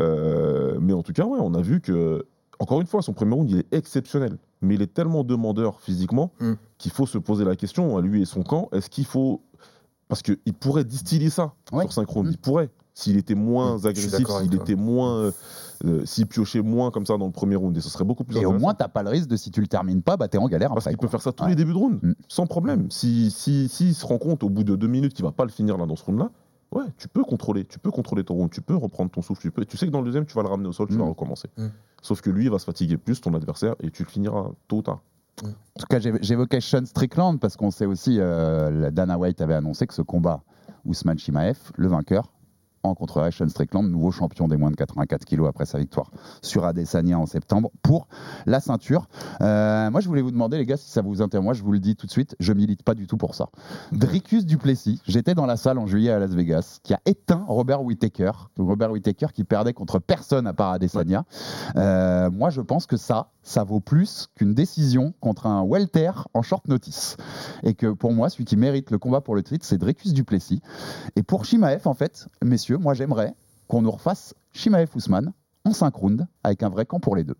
Euh, 0.00 0.78
mais 0.80 0.92
en 0.92 1.02
tout 1.02 1.12
cas, 1.12 1.24
ouais, 1.24 1.38
on 1.40 1.54
a 1.54 1.62
vu 1.62 1.80
que, 1.80 2.26
encore 2.58 2.80
une 2.80 2.86
fois, 2.86 3.02
son 3.02 3.12
premier 3.12 3.34
round, 3.34 3.50
il 3.50 3.58
est 3.58 3.72
exceptionnel. 3.74 4.38
Mais 4.62 4.74
il 4.74 4.82
est 4.82 4.92
tellement 4.92 5.24
demandeur 5.24 5.80
physiquement 5.80 6.32
qu'il 6.78 6.92
faut 6.92 7.06
se 7.06 7.18
poser 7.18 7.44
la 7.44 7.56
question, 7.56 7.96
à 7.96 8.00
lui 8.02 8.22
et 8.22 8.24
son 8.24 8.42
camp, 8.42 8.68
est-ce 8.72 8.90
qu'il 8.90 9.04
faut. 9.06 9.40
Parce 10.08 10.22
qu'il 10.22 10.36
pourrait 10.58 10.84
distiller 10.84 11.30
ça 11.30 11.54
sur 11.84 11.92
5 11.92 12.08
rounds. 12.08 12.30
Il 12.32 12.38
pourrait. 12.38 12.70
S'il 12.94 13.16
était 13.16 13.34
moins 13.34 13.84
agressif, 13.84 14.26
s'il 14.28 14.54
était 14.54 14.74
moins. 14.74 15.16
euh, 15.16 15.32
euh, 15.86 16.04
s'il 16.04 16.26
piochait 16.26 16.60
moins 16.60 16.90
comme 16.90 17.06
ça 17.06 17.16
dans 17.16 17.24
le 17.26 17.32
premier 17.32 17.56
round. 17.56 17.74
Et 17.76 17.80
ce 17.80 17.88
serait 17.88 18.04
beaucoup 18.04 18.24
plus 18.24 18.36
Et 18.36 18.44
au 18.44 18.52
moins 18.52 18.74
t'as 18.74 18.88
pas 18.88 19.02
le 19.02 19.08
risque 19.08 19.28
de 19.28 19.36
si 19.36 19.50
tu 19.50 19.60
le 19.62 19.66
termines 19.66 20.02
pas, 20.02 20.16
bah 20.18 20.28
t'es 20.28 20.36
en 20.36 20.46
galère 20.46 20.74
Parce 20.74 20.86
qu'il 20.86 20.98
peut 20.98 21.08
faire 21.08 21.22
ça 21.22 21.32
tous 21.32 21.44
Ouais. 21.44 21.50
les 21.50 21.56
débuts 21.56 21.72
de 21.72 21.78
round, 21.78 22.00
sans 22.28 22.46
problème. 22.46 22.90
Si, 22.90 23.30
si, 23.30 23.68
s'il 23.68 23.94
se 23.94 24.04
rend 24.04 24.18
compte 24.18 24.42
au 24.42 24.50
bout 24.50 24.62
de 24.64 24.76
deux 24.76 24.88
minutes 24.88 25.14
qu'il 25.14 25.24
va 25.24 25.32
pas 25.32 25.44
le 25.44 25.50
finir 25.50 25.78
là 25.78 25.86
dans 25.86 25.96
ce 25.96 26.04
round-là, 26.04 26.30
ouais, 26.72 26.84
tu 26.98 27.08
peux 27.08 27.22
contrôler, 27.24 27.64
tu 27.64 27.78
peux 27.78 27.90
contrôler 27.90 28.24
ton 28.24 28.34
round, 28.34 28.50
tu 28.50 28.60
peux 28.60 28.76
reprendre 28.76 29.10
ton 29.10 29.22
souffle, 29.22 29.40
tu 29.40 29.50
peux. 29.50 29.64
Tu 29.64 29.78
sais 29.78 29.86
que 29.86 29.90
dans 29.90 30.00
le 30.00 30.04
deuxième, 30.04 30.26
tu 30.26 30.34
vas 30.34 30.42
le 30.42 30.48
ramener 30.48 30.68
au 30.68 30.72
sol, 30.72 30.88
tu 30.88 30.96
vas 30.98 31.04
recommencer. 31.04 31.48
Sauf 32.02 32.20
que 32.20 32.28
lui, 32.30 32.44
il 32.44 32.50
va 32.50 32.58
se 32.58 32.64
fatiguer 32.66 32.96
plus, 32.98 33.20
ton 33.20 33.32
adversaire, 33.34 33.74
et 33.80 33.90
tu 33.90 34.02
le 34.04 34.08
finiras 34.10 34.50
tôt 34.68 34.78
ou 34.78 34.82
tard. 34.82 35.00
En 35.42 35.48
tout 35.78 35.86
cas, 35.88 35.98
j'év- 35.98 36.18
j'évoquais 36.20 36.60
Sean 36.60 36.84
Strickland 36.84 37.38
parce 37.40 37.56
qu'on 37.56 37.70
sait 37.70 37.86
aussi, 37.86 38.16
euh, 38.20 38.90
Dana 38.90 39.16
White 39.18 39.40
avait 39.40 39.54
annoncé 39.54 39.86
que 39.86 39.94
ce 39.94 40.02
combat 40.02 40.42
Ousmane 40.84 41.18
Chimaev, 41.18 41.56
le 41.76 41.88
vainqueur, 41.88 42.30
rencontrerait 42.82 43.30
Sean 43.30 43.48
Strickland, 43.48 43.88
nouveau 43.90 44.10
champion 44.10 44.48
des 44.48 44.56
moins 44.56 44.70
de 44.70 44.76
84 44.76 45.24
kilos 45.24 45.48
après 45.48 45.66
sa 45.66 45.78
victoire 45.78 46.10
sur 46.42 46.64
Adesanya 46.64 47.18
en 47.18 47.26
septembre 47.26 47.70
pour 47.82 48.08
la 48.46 48.60
ceinture. 48.60 49.08
Euh, 49.40 49.90
moi, 49.90 50.00
je 50.00 50.08
voulais 50.08 50.22
vous 50.22 50.30
demander, 50.30 50.58
les 50.58 50.66
gars, 50.66 50.76
si 50.76 50.90
ça 50.90 51.02
vous 51.02 51.22
intéresse. 51.22 51.44
Moi, 51.44 51.54
je 51.54 51.62
vous 51.62 51.72
le 51.72 51.78
dis 51.78 51.96
tout 51.96 52.06
de 52.06 52.12
suite, 52.12 52.36
je 52.40 52.52
milite 52.52 52.82
pas 52.82 52.94
du 52.94 53.06
tout 53.06 53.16
pour 53.16 53.34
ça. 53.34 53.48
Dricus 53.92 54.44
Duplessis, 54.44 55.00
j'étais 55.06 55.34
dans 55.34 55.46
la 55.46 55.56
salle 55.56 55.78
en 55.78 55.86
juillet 55.86 56.10
à 56.10 56.18
Las 56.18 56.30
Vegas, 56.30 56.78
qui 56.82 56.94
a 56.94 57.00
éteint 57.06 57.44
Robert 57.46 57.82
Whittaker. 57.82 58.32
Robert 58.58 58.90
Whittaker 58.90 59.28
qui 59.32 59.44
perdait 59.44 59.72
contre 59.72 59.98
personne 59.98 60.46
à 60.46 60.52
part 60.52 60.72
Adesanya. 60.72 61.24
Euh, 61.76 62.30
moi, 62.30 62.50
je 62.50 62.60
pense 62.60 62.86
que 62.86 62.96
ça, 62.96 63.28
ça 63.42 63.64
vaut 63.64 63.80
plus 63.80 64.28
qu'une 64.34 64.54
décision 64.54 65.14
contre 65.20 65.46
un 65.46 65.62
welter 65.64 66.12
en 66.34 66.42
short 66.42 66.66
notice. 66.68 67.16
Et 67.62 67.74
que 67.74 67.88
pour 67.88 68.12
moi, 68.12 68.30
celui 68.30 68.44
qui 68.44 68.56
mérite 68.56 68.90
le 68.90 68.98
combat 68.98 69.20
pour 69.20 69.34
le 69.34 69.42
titre, 69.42 69.64
c'est 69.64 69.78
Dricus 69.78 70.12
Duplessis. 70.12 70.60
Et 71.16 71.22
pour 71.22 71.44
Shimaev, 71.44 71.86
en 71.86 71.94
fait, 71.94 72.28
messieurs, 72.44 72.78
moi 72.78 72.94
j'aimerais 72.94 73.34
qu'on 73.68 73.82
nous 73.82 73.90
refasse 73.90 74.34
Shimaev 74.52 74.90
Ousmane 74.94 75.32
en 75.64 75.72
5 75.72 75.94
rounds 75.94 76.26
avec 76.42 76.62
un 76.62 76.68
vrai 76.68 76.86
camp 76.86 77.00
pour 77.00 77.16
les 77.16 77.24
deux. 77.24 77.36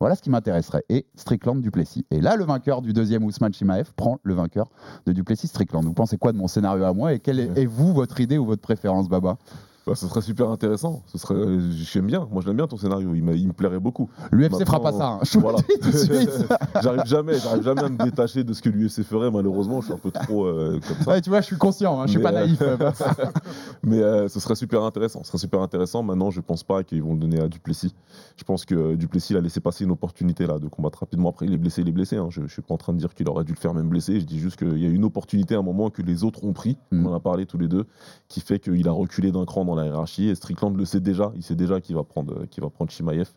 Voilà 0.00 0.16
ce 0.16 0.22
qui 0.22 0.30
m'intéresserait. 0.30 0.84
Et 0.88 1.06
Strickland 1.14 1.60
Duplessis. 1.60 2.04
Et 2.10 2.20
là, 2.20 2.34
le 2.34 2.44
vainqueur 2.44 2.82
du 2.82 2.92
deuxième 2.92 3.22
Ousmane 3.24 3.54
Shimaev 3.54 3.92
prend 3.94 4.18
le 4.24 4.34
vainqueur 4.34 4.68
de 5.06 5.12
Duplessis 5.12 5.46
Strickland. 5.46 5.84
Vous 5.84 5.94
pensez 5.94 6.18
quoi 6.18 6.32
de 6.32 6.38
mon 6.38 6.48
scénario 6.48 6.82
à 6.84 6.92
moi 6.92 7.12
et 7.12 7.20
quelle 7.20 7.38
est, 7.38 7.56
est 7.56 7.66
vous 7.66 7.92
votre 7.92 8.20
idée 8.20 8.36
ou 8.36 8.44
votre 8.44 8.62
préférence, 8.62 9.08
Baba? 9.08 9.38
Bah, 9.86 9.94
ce 9.96 10.06
serait 10.06 10.20
super 10.20 10.48
intéressant. 10.50 11.02
Ce 11.06 11.18
serait, 11.18 11.34
euh, 11.34 11.70
j'aime 11.72 12.06
bien. 12.06 12.28
Moi, 12.30 12.42
j'aime 12.44 12.56
bien 12.56 12.68
ton 12.68 12.76
scénario. 12.76 13.14
Il, 13.14 13.28
il 13.36 13.48
me 13.48 13.52
plairait 13.52 13.80
beaucoup. 13.80 14.08
L'UFC 14.30 14.64
fera 14.64 14.80
pas 14.80 14.92
ça, 14.92 15.06
hein. 15.08 15.20
Je 15.24 15.38
tout 15.38 15.90
de 15.90 15.96
suite. 15.96 16.46
j'arrive 16.82 17.04
jamais, 17.04 17.38
j'arrive 17.38 17.64
jamais 17.64 17.82
à 17.82 17.88
me 17.88 17.96
détacher 17.96 18.44
de 18.44 18.52
ce 18.52 18.62
que 18.62 18.68
l'UFC 18.68 19.02
ferait. 19.02 19.30
Malheureusement, 19.30 19.80
je 19.80 19.86
suis 19.86 19.94
un 19.94 19.98
peu 19.98 20.12
trop 20.12 20.46
euh, 20.46 20.78
comme 20.86 20.96
ça. 21.04 21.10
Ouais, 21.10 21.20
tu 21.20 21.30
vois, 21.30 21.40
je 21.40 21.46
suis 21.46 21.56
conscient, 21.56 22.00
hein, 22.00 22.06
je 22.06 22.12
suis 22.12 22.18
Mais, 22.18 22.22
pas 22.22 22.32
euh, 22.32 22.46
naïf. 22.46 22.62
Mais 23.82 24.00
euh, 24.00 24.28
ce 24.28 24.38
serait 24.38 24.54
super 24.54 24.82
intéressant. 24.84 25.22
Ce 25.24 25.28
serait 25.28 25.38
super 25.38 25.60
intéressant. 25.60 26.02
Maintenant, 26.02 26.30
je 26.30 26.40
pense 26.40 26.62
pas 26.62 26.84
qu'ils 26.84 27.02
vont 27.02 27.14
le 27.14 27.18
donner 27.18 27.40
à 27.40 27.48
Duplessis. 27.48 27.94
Je 28.36 28.44
pense 28.44 28.64
que 28.64 28.94
Duplessis 28.94 29.32
il 29.32 29.36
a 29.36 29.40
laissé 29.40 29.60
passer 29.60 29.84
une 29.84 29.90
opportunité 29.90 30.46
là 30.46 30.58
de 30.58 30.68
combattre 30.68 31.00
rapidement. 31.00 31.30
Après, 31.30 31.46
il 31.46 31.52
est 31.52 31.58
blessé, 31.58 31.82
il 31.82 31.88
est 31.88 31.92
blessé. 31.92 32.16
hein. 32.16 32.28
Je, 32.30 32.42
je 32.46 32.52
suis 32.52 32.62
pas 32.62 32.74
en 32.74 32.78
train 32.78 32.92
de 32.92 32.98
dire 32.98 33.14
qu'il 33.14 33.28
aurait 33.28 33.44
dû 33.44 33.52
le 33.52 33.58
faire 33.58 33.74
même 33.74 33.88
blessé. 33.88 34.20
Je 34.20 34.26
dis 34.26 34.38
juste 34.38 34.56
qu'il 34.58 34.78
y 34.78 34.86
a 34.86 34.88
une 34.88 35.04
opportunité 35.04 35.54
à 35.54 35.58
un 35.58 35.62
moment 35.62 35.90
que 35.90 36.02
les 36.02 36.22
autres 36.24 36.44
ont 36.44 36.52
pris. 36.52 36.76
Mm. 36.92 37.06
On 37.06 37.10
en 37.10 37.14
a 37.14 37.20
parlé 37.20 37.46
tous 37.46 37.58
les 37.58 37.68
deux, 37.68 37.86
qui 38.28 38.40
fait 38.40 38.58
qu'il 38.58 38.86
a 38.88 38.92
reculé 38.92 39.32
d'un 39.32 39.44
cran 39.44 39.64
dans 39.64 39.71
la 39.74 39.86
hiérarchie. 39.86 40.28
Et 40.28 40.34
Strickland 40.34 40.76
le 40.76 40.84
sait 40.84 41.00
déjà. 41.00 41.32
Il 41.36 41.42
sait 41.42 41.54
déjà 41.56 41.80
qu'il 41.80 41.94
va 41.96 42.02
prendre, 42.04 42.32
euh, 42.42 42.46
qu'il 42.50 42.62
va 42.62 42.70
prendre 42.70 42.90
Shimaev. 42.90 43.28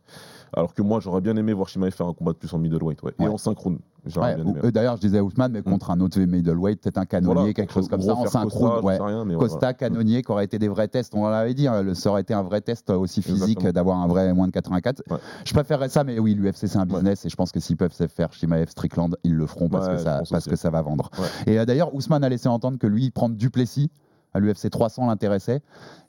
Alors 0.55 0.73
que 0.73 0.81
moi, 0.81 0.99
j'aurais 1.01 1.21
bien 1.21 1.35
aimé 1.35 1.51
voir 1.53 1.67
Shimaev 1.67 1.91
faire 1.91 2.07
un 2.07 2.13
combat 2.13 2.31
de 2.31 2.37
plus 2.37 2.53
en 2.53 2.59
middleweight, 2.59 3.01
ouais. 3.03 3.13
Ouais. 3.19 3.25
et 3.25 3.29
en 3.29 3.37
synchrone. 3.37 3.79
Ouais, 4.15 4.39
ou- 4.39 4.55
euh, 4.63 4.69
D'ailleurs, 4.71 4.95
je 4.97 5.01
disais 5.01 5.19
Ousmane, 5.19 5.51
mais 5.51 5.63
contre 5.63 5.89
un 5.89 5.99
autre 5.99 6.19
middleweight, 6.19 6.79
peut-être 6.79 6.99
un 6.99 7.05
canonnier, 7.05 7.33
Voilà, 7.33 7.53
quelque 7.53 7.73
chose 7.73 7.87
comme 7.89 8.01
ça, 8.03 8.13
en 8.13 8.25
synchrone. 8.27 8.79
Costa, 8.81 9.03
rien, 9.05 9.37
Costa, 9.37 9.73
canonnier, 9.73 10.21
qui 10.21 10.31
aurait 10.31 10.45
été 10.45 10.59
des 10.59 10.67
vrais 10.67 10.87
tests. 10.87 11.13
On 11.15 11.27
l'avait 11.27 11.55
dit, 11.55 11.67
hein, 11.67 11.81
le- 11.81 11.95
ça 11.95 12.11
aurait 12.11 12.21
été 12.21 12.33
un 12.35 12.43
vrai 12.43 12.61
test 12.61 12.89
aussi 12.91 13.21
physique 13.23 13.65
d'avoir 13.67 13.97
un 13.97 14.07
vrai 14.07 14.31
moins 14.33 14.45
de 14.47 14.51
84. 14.51 15.01
Ouais. 15.09 15.17
Je 15.43 15.51
préférerais 15.53 15.89
ça, 15.89 16.03
mais 16.03 16.19
oui, 16.19 16.35
l'UFC 16.35 16.67
c'est 16.67 16.77
un 16.77 16.85
business 16.85 17.25
et 17.25 17.29
je 17.29 17.35
pense 17.35 17.51
que 17.51 17.59
s'ils 17.59 17.77
peuvent 17.77 17.93
se 17.93 18.05
faire 18.07 18.31
Shimaev 18.31 18.69
Strickland, 18.69 19.15
ils 19.23 19.33
le 19.33 19.47
feront 19.47 19.67
parce, 19.69 19.87
que, 19.89 19.97
ça, 19.97 20.19
pense 20.19 20.29
parce 20.29 20.43
aussi. 20.43 20.51
que 20.51 20.55
ça 20.55 20.69
va 20.69 20.83
vendre. 20.83 21.09
Et 21.47 21.57
euh, 21.59 21.65
d'ailleurs, 21.65 21.93
Ousmane 21.95 22.23
a 22.23 22.29
laissé 22.29 22.47
entendre 22.47 22.77
que 22.77 22.87
lui, 22.87 23.09
prendre 23.09 23.35
Duplessis 23.35 23.89
à 24.35 24.39
l'UFC 24.39 24.69
300 24.69 25.07
l'intéressait, 25.07 25.61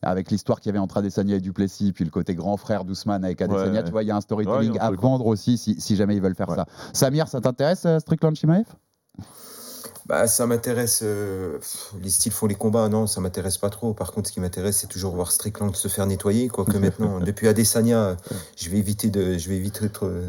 avec 0.02 0.30
l'histoire 0.32 0.58
qu'il 0.60 0.68
y 0.68 0.70
avait 0.70 0.80
entre 0.80 0.96
Adesanya 0.98 1.36
et 1.36 1.40
Duplessis, 1.40 1.92
puis 1.92 2.04
le 2.04 2.10
côté 2.10 2.34
grand 2.34 2.56
frère 2.56 2.84
d'Ousmane 2.84 3.24
avec 3.24 3.40
Adesanya, 3.40 3.78
Ouais. 3.80 3.84
tu 3.84 3.92
vois, 3.92 4.02
il 4.02 4.08
y 4.08 4.10
a 4.10 4.16
un 4.16 4.20
storytelling 4.20 4.76
a 4.78 4.84
un 4.84 4.88
à 4.88 4.90
vendre 4.90 5.26
aussi 5.26 5.56
si, 5.56 5.80
si 5.80 5.94
jamais 5.96 6.16
ils 6.16 6.20
veulent 6.22 6.34
faire 6.34 6.48
Ouais. 6.48 6.56
ça. 6.56 6.66
Samir, 6.92 7.28
ça 7.28 7.40
t'intéresse, 7.40 7.86
euh, 7.86 8.00
Strickland 8.00 8.34
Shimaev? 8.34 8.64
Bah, 10.06 10.28
ça 10.28 10.46
m'intéresse. 10.46 11.00
euh, 11.02 11.58
les 12.00 12.10
styles 12.10 12.30
font 12.30 12.46
les 12.46 12.54
combats, 12.54 12.88
non, 12.88 13.08
ça 13.08 13.20
m'intéresse 13.20 13.58
pas 13.58 13.70
trop. 13.70 13.92
Par 13.92 14.12
contre, 14.12 14.28
ce 14.28 14.32
qui 14.32 14.38
m'intéresse, 14.38 14.76
c'est 14.78 14.86
toujours 14.86 15.12
voir 15.16 15.32
Strickland 15.32 15.74
se 15.74 15.88
faire 15.88 16.06
nettoyer. 16.06 16.46
Quoique 16.46 16.76
maintenant, 16.78 17.18
depuis 17.20 17.48
Adesanya, 17.48 18.16
je 18.56 18.70
vais 18.70 18.78
éviter 18.78 19.10
de, 19.10 19.36
je 19.36 19.48
vais 19.48 19.56
éviter 19.56 19.88
de, 19.88 20.22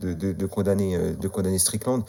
de, 0.00 0.14
de- 0.14 0.32
de 0.32 0.46
condamner, 0.46 0.96
euh, 0.96 1.14
de 1.14 1.28
condamner 1.28 1.58
Strickland. 1.60 2.02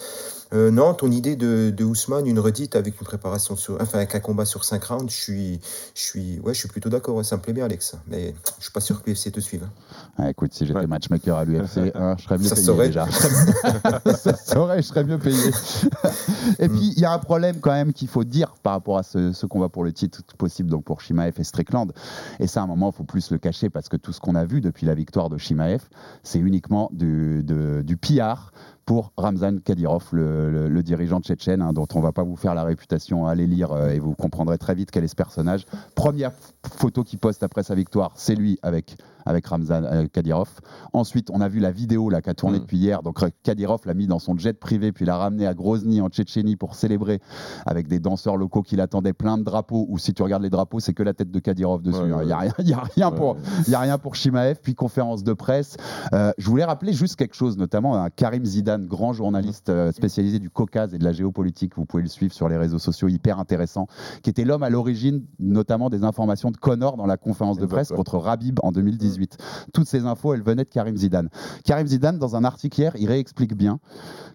Euh, 0.53 0.69
non, 0.71 0.93
ton 0.93 1.11
idée 1.11 1.35
de, 1.35 1.73
de 1.75 1.83
Ousmane, 1.83 2.27
une 2.27 2.39
redite 2.39 2.75
avec 2.75 2.99
une 3.01 3.05
préparation 3.05 3.55
sur, 3.55 3.77
enfin 3.81 3.97
avec 3.97 4.13
un 4.15 4.19
combat 4.19 4.45
sur 4.45 4.63
5 4.63 4.83
rounds, 4.83 5.11
je 5.11 5.15
suis, 5.19 5.59
je 5.95 6.01
suis, 6.01 6.39
ouais, 6.41 6.53
je 6.53 6.59
suis 6.59 6.67
plutôt 6.69 6.89
d'accord. 6.89 7.15
ouais, 7.15 7.23
ça 7.23 7.35
me 7.37 7.41
plaît 7.41 7.53
bien, 7.53 7.65
Alex. 7.65 7.95
Mais 8.07 8.35
je 8.59 8.63
suis 8.63 8.71
pas 8.71 8.79
sûr 8.79 9.01
que 9.01 9.09
l'UFC 9.09 9.31
te 9.31 9.39
suive. 9.39 9.63
hein. 9.63 9.69
Ah, 10.17 10.29
écoute, 10.29 10.53
si 10.53 10.65
j'étais 10.65 10.79
Ouais. 10.79 10.87
matchmaker 10.87 11.37
à 11.37 11.45
l'UFC, 11.45 11.91
hein, 11.95 12.15
je 12.19 12.23
serais 12.25 12.37
mieux 12.37 12.43
Ça 12.47 12.55
payé 12.55 12.65
saurait. 12.65 12.87
déjà. 12.87 13.07
ça 14.15 14.35
se 14.37 14.53
saurait, 14.53 14.81
je 14.81 14.87
serais 14.87 15.03
mieux 15.03 15.17
payé. 15.17 15.37
et 16.59 16.69
puis, 16.69 16.93
il 16.95 16.99
y 16.99 17.05
a 17.05 17.11
un 17.11 17.19
problème 17.19 17.59
quand 17.59 17.71
même 17.71 17.91
qu'il 17.93 18.07
faut 18.07 18.23
dire 18.23 18.53
par 18.61 18.73
rapport 18.73 18.97
à 18.97 19.03
ce, 19.03 19.31
ce 19.33 19.45
combat 19.45 19.69
pour 19.69 19.83
le 19.83 19.91
titre 19.93 20.21
possible 20.37 20.69
donc 20.69 20.83
pour 20.83 21.01
Shimaev 21.01 21.33
et 21.39 21.43
Strickland. 21.43 21.91
Et 22.39 22.47
ça, 22.47 22.61
à 22.61 22.63
un 22.63 22.67
moment, 22.67 22.91
il 22.93 22.95
faut 22.95 23.03
plus 23.03 23.31
le 23.31 23.37
cacher 23.39 23.69
parce 23.69 23.89
que 23.89 23.97
tout 23.97 24.13
ce 24.13 24.19
qu'on 24.19 24.35
a 24.35 24.45
vu 24.45 24.61
depuis 24.61 24.85
la 24.85 24.93
victoire 24.93 25.29
de 25.29 25.37
Shimaev, 25.37 25.81
c'est 26.23 26.39
uniquement 26.39 26.89
du, 26.93 27.41
de- 27.43 27.81
du 27.81 27.97
PR 27.97 28.51
pour 28.85 29.11
Ramzan 29.17 29.57
Kadyrov, 29.63 30.09
le, 30.11 30.81
dirigeant 30.83 31.19
tchétchène, 31.19 31.61
hein, 31.61 31.73
dont 31.73 31.87
on 31.95 32.01
va 32.01 32.11
pas 32.11 32.23
vous 32.23 32.35
faire 32.35 32.53
la 32.53 32.63
réputation. 32.63 33.25
Allez 33.25 33.47
lire 33.47 33.71
euh, 33.71 33.89
et 33.89 33.99
vous 33.99 34.13
comprendrez 34.13 34.57
très 34.57 34.75
vite 34.75 34.91
quel 34.91 35.03
est 35.03 35.07
ce 35.07 35.15
personnage. 35.15 35.65
Première 35.95 36.31
photo 36.67 37.03
qu'il 37.03 37.19
poste 37.19 37.43
après 37.43 37.63
sa 37.63 37.75
victoire, 37.75 38.11
c'est 38.15 38.35
lui 38.35 38.57
avec, 38.63 38.97
avec 39.25 39.45
Ramzan 39.45 39.83
euh, 39.83 40.07
Kadyrov. 40.11 40.49
Ensuite, 40.93 41.29
on 41.31 41.41
a 41.41 41.47
vu 41.47 41.59
la 41.59 41.71
vidéo 41.71 42.09
là, 42.09 42.21
qui 42.21 42.29
a 42.29 42.33
tourné 42.33 42.55
Mm. 42.55 42.61
depuis 42.61 42.77
hier. 42.77 43.03
Donc 43.03 43.21
euh, 43.21 43.29
Kadyrov 43.43 43.81
l'a 43.85 43.93
mis 43.93 44.07
dans 44.07 44.19
son 44.19 44.37
jet 44.37 44.53
privé, 44.59 44.91
puis 44.91 45.05
l'a 45.05 45.17
ramené 45.17 45.47
à 45.47 45.53
Grozny 45.53 46.01
en 46.01 46.09
Tchétchénie 46.09 46.55
pour 46.55 46.75
célébrer 46.75 47.19
avec 47.65 47.87
des 47.87 47.99
danseurs 47.99 48.37
locaux 48.37 48.61
qui 48.61 48.75
l'attendaient, 48.75 49.13
plein 49.13 49.37
de 49.37 49.43
drapeaux. 49.43 49.85
Ou 49.89 49.97
si 49.97 50.13
tu 50.13 50.23
regardes 50.23 50.43
les 50.43 50.49
drapeaux, 50.49 50.79
c'est 50.79 50.93
que 50.93 51.03
la 51.03 51.13
tête 51.13 51.31
de 51.31 51.39
Kadyrov 51.39 51.81
dessus. 51.81 51.97
Hein. 51.97 52.07
Il 52.07 52.13
ouais. 52.13 52.25
n'y 52.25 52.31
a 52.31 52.37
rien, 52.37 52.53
il 52.59 52.69
y 52.69 52.73
a 52.73 52.83
rien 52.95 53.11
pour, 53.11 53.37
y 53.67 53.75
a 53.75 53.79
rien 53.79 53.97
pour 53.97 54.15
Shimaev. 54.15 54.59
Puis 54.61 54.75
conférence 54.75 55.23
de 55.23 55.33
presse. 55.33 55.77
Euh, 56.13 56.31
je 56.37 56.49
voulais 56.49 56.65
rappeler 56.65 56.93
juste 56.93 57.15
quelque 57.15 57.35
chose, 57.35 57.57
notamment 57.57 58.01
à 58.01 58.09
Karim 58.09 58.45
Zidane, 58.45 58.85
grand 58.85 59.13
journaliste 59.13 59.69
euh, 59.69 59.91
spécialisé 59.91 60.39
du 60.39 60.49
Caucase 60.49 60.93
et 60.93 60.97
de 60.97 61.03
la 61.03 61.11
géopolitique. 61.11 61.75
Vous 61.75 61.85
pouvez 61.85 62.03
le 62.03 62.09
suivre 62.09 62.33
sur 62.33 62.49
les 62.49 62.57
réseaux 62.57 62.79
sociaux, 62.79 63.07
hyper 63.07 63.39
intéressant, 63.39 63.87
qui 64.23 64.29
était 64.29 64.45
l'homme 64.45 64.63
à 64.63 64.69
l'origine, 64.69 65.23
notamment 65.39 65.89
des 65.89 66.03
informations 66.03 66.51
de 66.55 66.59
Connor 66.59 66.97
dans 66.97 67.05
la 67.05 67.17
conférence 67.17 67.57
de 67.57 67.65
presse 67.65 67.89
contre 67.97 68.17
Rabib 68.17 68.59
en 68.63 68.71
2018. 68.71 69.37
Toutes 69.73 69.87
ces 69.87 70.05
infos, 70.05 70.33
elles 70.33 70.41
venaient 70.43 70.63
de 70.63 70.69
Karim 70.69 70.95
Zidane. 70.97 71.29
Karim 71.63 71.87
Zidane, 71.87 72.17
dans 72.17 72.35
un 72.35 72.43
article 72.43 72.79
hier, 72.79 72.93
il 72.97 73.07
réexplique 73.07 73.55
bien 73.55 73.79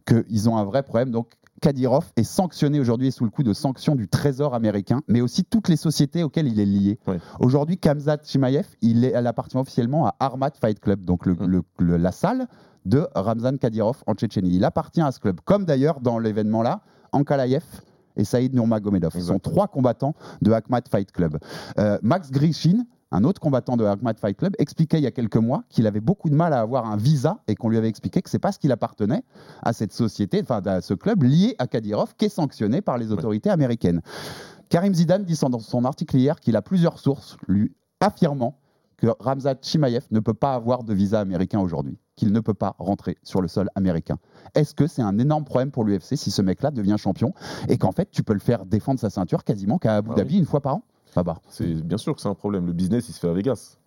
qu'ils 0.06 0.48
ont 0.48 0.56
un 0.56 0.64
vrai 0.64 0.82
problème. 0.82 1.10
Donc, 1.10 1.32
Kadyrov 1.60 2.10
est 2.16 2.22
sanctionné 2.24 2.80
aujourd'hui 2.80 3.08
et 3.08 3.10
sous 3.10 3.24
le 3.24 3.30
coup 3.30 3.42
de 3.42 3.52
sanctions 3.52 3.94
du 3.94 4.08
Trésor 4.08 4.54
américain, 4.54 5.00
mais 5.08 5.20
aussi 5.20 5.44
toutes 5.44 5.68
les 5.68 5.76
sociétés 5.76 6.22
auxquelles 6.22 6.48
il 6.48 6.58
est 6.58 6.64
lié. 6.64 6.98
Aujourd'hui, 7.38 7.76
Kamzat 7.76 8.18
Chimaev, 8.24 8.66
il 8.80 9.04
est, 9.04 9.10
elle 9.14 9.26
appartient 9.26 9.58
officiellement 9.58 10.06
à 10.06 10.14
Armat 10.20 10.52
Fight 10.58 10.80
Club, 10.80 11.04
donc 11.04 11.26
le- 11.26 11.34
Mm. 11.34 11.62
le- 11.80 11.96
la 11.98 12.12
salle 12.12 12.46
de 12.86 13.06
Ramzan 13.14 13.58
Kadyrov 13.58 14.02
en 14.06 14.14
Tchétchénie. 14.14 14.54
Il 14.56 14.64
appartient 14.64 15.02
à 15.02 15.12
ce 15.12 15.20
club, 15.20 15.40
comme 15.44 15.66
d'ailleurs 15.66 16.00
dans 16.00 16.18
l'événement 16.18 16.62
là, 16.62 16.80
Ankalaev 17.12 17.62
et 18.20 18.24
Saïd 18.24 18.54
Nurmagomedov. 18.54 19.12
Ils 19.16 19.24
sont 19.24 19.38
trois 19.38 19.66
combattants 19.66 20.14
de 20.42 20.52
Akhmat 20.52 20.82
Fight 20.90 21.10
Club. 21.10 21.38
Euh, 21.78 21.98
Max 22.02 22.30
Grishin, 22.30 22.84
un 23.10 23.24
autre 23.24 23.40
combattant 23.40 23.76
de 23.76 23.84
Akhmat 23.84 24.14
Fight 24.20 24.36
Club, 24.36 24.54
expliquait 24.58 24.98
il 24.98 25.04
y 25.04 25.06
a 25.06 25.10
quelques 25.10 25.36
mois 25.36 25.64
qu'il 25.68 25.86
avait 25.86 26.00
beaucoup 26.00 26.28
de 26.28 26.34
mal 26.34 26.52
à 26.52 26.60
avoir 26.60 26.86
un 26.86 26.96
visa 26.96 27.38
et 27.48 27.54
qu'on 27.54 27.68
lui 27.68 27.78
avait 27.78 27.88
expliqué 27.88 28.22
que 28.22 28.30
c'est 28.30 28.38
parce 28.38 28.58
qu'il 28.58 28.70
appartenait 28.72 29.24
à 29.62 29.72
cette 29.72 29.92
société, 29.92 30.40
enfin 30.42 30.60
à 30.64 30.80
ce 30.80 30.94
club 30.94 31.22
lié 31.22 31.56
à 31.58 31.66
Kadyrov, 31.66 32.14
qui 32.16 32.26
est 32.26 32.30
sanctionné 32.30 32.82
par 32.82 32.98
les 32.98 33.10
autorités 33.10 33.50
américaines. 33.50 34.02
Karim 34.68 34.94
Zidane 34.94 35.24
dit 35.24 35.38
dans 35.40 35.58
son 35.58 35.84
article 35.84 36.16
hier 36.16 36.38
qu'il 36.38 36.54
a 36.56 36.62
plusieurs 36.62 36.98
sources 36.98 37.36
lui 37.48 37.74
affirmant 38.00 38.56
que 38.96 39.08
Ramzat 39.18 39.56
Chimaev 39.62 40.04
ne 40.10 40.20
peut 40.20 40.34
pas 40.34 40.54
avoir 40.54 40.84
de 40.84 40.94
visa 40.94 41.20
américain 41.20 41.58
aujourd'hui, 41.58 41.98
qu'il 42.20 42.32
ne 42.32 42.40
peut 42.40 42.54
pas 42.54 42.76
rentrer 42.78 43.16
sur 43.22 43.40
le 43.40 43.48
sol 43.48 43.70
américain. 43.74 44.18
Est-ce 44.54 44.74
que 44.74 44.86
c'est 44.86 45.00
un 45.00 45.18
énorme 45.18 45.44
problème 45.44 45.70
pour 45.70 45.84
l'UFC 45.84 46.16
si 46.16 46.30
ce 46.30 46.42
mec-là 46.42 46.70
devient 46.70 46.96
champion 46.98 47.32
et 47.68 47.78
qu'en 47.78 47.92
fait 47.92 48.10
tu 48.10 48.22
peux 48.22 48.34
le 48.34 48.40
faire 48.40 48.66
défendre 48.66 49.00
sa 49.00 49.08
ceinture 49.08 49.42
quasiment 49.42 49.78
qu'à 49.78 49.96
Abu 49.96 50.10
Ah 50.12 50.16
Dhabi 50.16 50.36
une 50.36 50.44
fois 50.44 50.60
par 50.60 50.76
an? 50.76 50.82
Bah. 51.16 51.40
C'est 51.48 51.66
bien 51.82 51.98
sûr 51.98 52.14
que 52.14 52.20
c'est 52.20 52.28
un 52.28 52.34
problème. 52.34 52.66
Le 52.66 52.72
business, 52.72 53.08
il 53.08 53.12
se 53.12 53.18
fait 53.18 53.28
à 53.28 53.32
Vegas. 53.32 53.78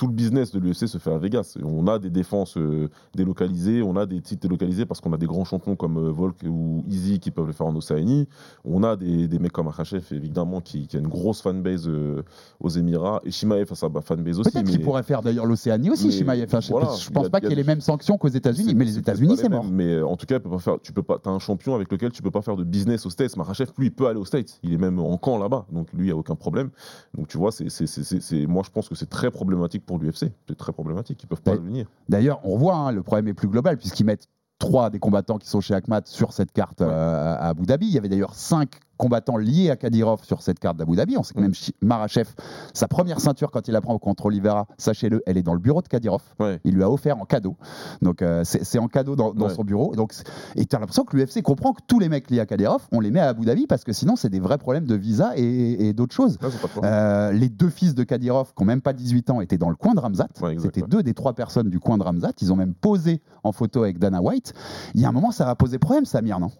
Tout 0.00 0.06
le 0.06 0.14
business 0.14 0.50
de 0.50 0.58
l'UFC 0.58 0.86
se 0.88 0.96
fait 0.96 1.12
à 1.12 1.18
Vegas. 1.18 1.58
On 1.62 1.86
a 1.86 1.98
des 1.98 2.08
défenses 2.08 2.56
euh, 2.56 2.88
délocalisées, 3.14 3.82
on 3.82 3.96
a 3.96 4.06
des 4.06 4.22
titres 4.22 4.40
délocalisés 4.40 4.86
parce 4.86 4.98
qu'on 5.02 5.12
a 5.12 5.18
des 5.18 5.26
grands 5.26 5.44
champions 5.44 5.76
comme 5.76 5.98
euh, 5.98 6.10
Volk 6.10 6.36
ou 6.48 6.82
Easy 6.88 7.20
qui 7.20 7.30
peuvent 7.30 7.46
le 7.46 7.52
faire 7.52 7.66
en 7.66 7.76
Océanie. 7.76 8.26
On 8.64 8.82
a 8.82 8.96
des, 8.96 9.28
des 9.28 9.38
mecs 9.38 9.52
comme 9.52 9.68
Akhachev, 9.68 10.02
évidemment, 10.12 10.62
qui, 10.62 10.86
qui 10.86 10.96
a 10.96 11.00
une 11.00 11.08
grosse 11.08 11.42
fanbase 11.42 11.86
euh, 11.86 12.22
aux 12.60 12.70
Émirats. 12.70 13.20
Et 13.26 13.30
Shimaev 13.30 13.66
a 13.70 13.74
sa 13.74 13.88
fanbase 14.02 14.40
aussi. 14.40 14.50
Peut-être 14.50 14.70
qu'il 14.70 14.80
pourrait 14.80 15.02
faire 15.02 15.20
d'ailleurs 15.20 15.44
l'Océanie 15.44 15.90
aussi, 15.90 16.06
mais 16.06 16.12
Chimaev. 16.12 16.44
Enfin, 16.46 16.60
je, 16.60 16.70
voilà, 16.70 16.88
je 16.98 17.04
il 17.06 17.10
y 17.10 17.12
pense 17.12 17.26
a- 17.26 17.30
pas 17.30 17.40
qu'il 17.40 17.50
y 17.50 17.52
ait 17.52 17.56
les 17.56 17.64
mêmes 17.64 17.82
sanctions 17.82 18.16
qu'aux 18.16 18.28
États-Unis, 18.28 18.74
mais 18.74 18.86
les 18.86 18.96
États-Unis, 18.96 19.36
c'est 19.36 19.50
mort. 19.50 19.64
Mais 19.64 20.00
en 20.00 20.16
tout 20.16 20.24
cas, 20.24 20.40
pas 20.40 20.58
faire, 20.58 20.78
tu 20.82 20.94
peux 20.94 21.02
pas, 21.02 21.18
as 21.22 21.28
un 21.28 21.38
champion 21.38 21.74
avec 21.74 21.92
lequel 21.92 22.10
tu 22.10 22.22
peux 22.22 22.30
pas 22.30 22.40
faire 22.40 22.56
de 22.56 22.64
business 22.64 23.04
aux 23.04 23.10
States. 23.10 23.36
Marachev, 23.36 23.70
lui, 23.76 23.88
il 23.88 23.92
peut 23.92 24.06
aller 24.06 24.18
aux 24.18 24.24
States. 24.24 24.60
Il 24.62 24.72
est 24.72 24.78
même 24.78 24.98
en 24.98 25.18
camp 25.18 25.36
là-bas. 25.36 25.66
Donc 25.70 25.92
lui, 25.92 26.04
il 26.04 26.06
n'y 26.06 26.10
a 26.12 26.16
aucun 26.16 26.36
problème. 26.36 26.70
Donc 27.12 27.28
tu 27.28 27.36
vois, 27.36 27.52
c'est- 27.52 28.46
moi, 28.46 28.62
je 28.64 28.70
pense 28.70 28.88
que 28.88 28.94
c'est 28.94 29.10
très 29.10 29.30
problématique 29.30 29.84
pour 29.90 29.98
l'UFC. 29.98 30.30
C'est 30.48 30.56
très 30.56 30.72
problématique. 30.72 31.20
Ils 31.22 31.26
peuvent 31.26 31.42
pas 31.42 31.54
le 31.54 31.60
venir. 31.60 31.86
D'ailleurs, 32.08 32.40
on 32.44 32.56
voit, 32.56 32.76
hein, 32.76 32.92
le 32.92 33.02
problème 33.02 33.26
est 33.26 33.34
plus 33.34 33.48
global, 33.48 33.76
puisqu'ils 33.76 34.04
mettent 34.04 34.28
trois 34.60 34.90
des 34.90 35.00
combattants 35.00 35.38
qui 35.38 35.48
sont 35.48 35.60
chez 35.60 35.74
Akhmat 35.74 36.02
sur 36.04 36.32
cette 36.32 36.52
carte 36.52 36.80
euh, 36.82 37.34
à 37.34 37.48
Abu 37.48 37.66
Dhabi. 37.66 37.86
Il 37.88 37.92
y 37.92 37.98
avait 37.98 38.08
d'ailleurs 38.08 38.34
cinq 38.36 38.78
combattants 38.96 39.38
liés 39.38 39.70
à 39.70 39.76
Kadyrov 39.76 40.22
sur 40.24 40.42
cette 40.42 40.58
carte 40.58 40.76
d'Abu 40.76 40.94
Dhabi. 40.94 41.16
On 41.16 41.22
sait 41.22 41.32
que 41.32 41.40
même 41.40 41.54
Marachev, 41.80 42.28
sa 42.74 42.86
première 42.86 43.18
ceinture 43.18 43.50
quand 43.50 43.66
il 43.66 43.70
la 43.72 43.80
prend 43.80 43.98
contre 43.98 44.26
Oliveira, 44.26 44.66
sachez-le, 44.76 45.22
elle 45.24 45.38
est 45.38 45.42
dans 45.42 45.54
le 45.54 45.58
bureau 45.58 45.80
de 45.80 45.88
Kadyrov. 45.88 46.20
Il 46.64 46.74
lui 46.74 46.82
a 46.82 46.90
offert 46.90 47.18
en 47.18 47.24
cadeau. 47.24 47.56
Donc 48.02 48.20
euh, 48.20 48.42
c'est 48.44 48.78
en 48.78 48.88
cadeau 48.88 49.16
dans, 49.16 49.32
dans 49.32 49.46
Ouais. 49.48 49.54
son 49.54 49.64
bureau. 49.64 49.94
Donc, 49.96 50.12
et 50.54 50.66
tu 50.66 50.76
as 50.76 50.78
l'impression 50.78 51.04
que 51.04 51.16
l'UFC 51.16 51.40
comprend 51.42 51.72
que 51.72 51.80
tous 51.86 51.98
les 51.98 52.10
mecs 52.10 52.28
liés 52.30 52.40
à 52.40 52.46
Kadyrov, 52.46 52.86
on 52.92 53.00
les 53.00 53.10
met 53.10 53.20
à 53.20 53.28
Abu 53.28 53.46
Dhabi 53.46 53.66
parce 53.66 53.84
que 53.84 53.94
sinon 53.94 54.16
c'est 54.16 54.28
des 54.28 54.38
vrais 54.40 54.58
problèmes 54.58 54.84
de 54.84 54.94
visa 54.96 55.32
et, 55.34 55.88
et 55.88 55.92
d'autres 55.94 56.14
choses. 56.14 56.36
Euh, 56.84 57.32
les 57.32 57.48
deux 57.48 57.70
fils 57.70 57.94
de 57.94 58.04
Kadyrov, 58.04 58.52
qui 58.54 58.62
n'ont 58.62 58.66
même 58.66 58.82
pas 58.82 58.92
18 58.92 59.30
ans, 59.30 59.40
étaient 59.40 59.56
dans 59.56 59.70
le 59.70 59.76
coin 59.76 59.94
de 59.94 60.00
Ramzat. 60.00 60.28
C'était 60.60 60.82
deux 60.82 61.02
des 61.02 61.14
trois 61.14 61.32
personnes 61.32 61.70
du 61.70 61.80
coin 61.80 61.96
de 61.96 62.02
Ramzat. 62.02 62.32
Ils 62.42 62.52
ont 62.52 62.56
même 62.56 62.74
posé 62.74 63.22
en 63.44 63.52
photo 63.52 63.82
avec 63.82 63.98
Dana 63.98 64.20
White. 64.20 64.49
Il 64.94 65.00
y 65.00 65.04
a 65.04 65.08
un 65.08 65.12
moment, 65.12 65.30
ça 65.32 65.44
va 65.44 65.54
poser 65.54 65.78
problème, 65.78 66.04
Samir, 66.06 66.38
non? 66.40 66.50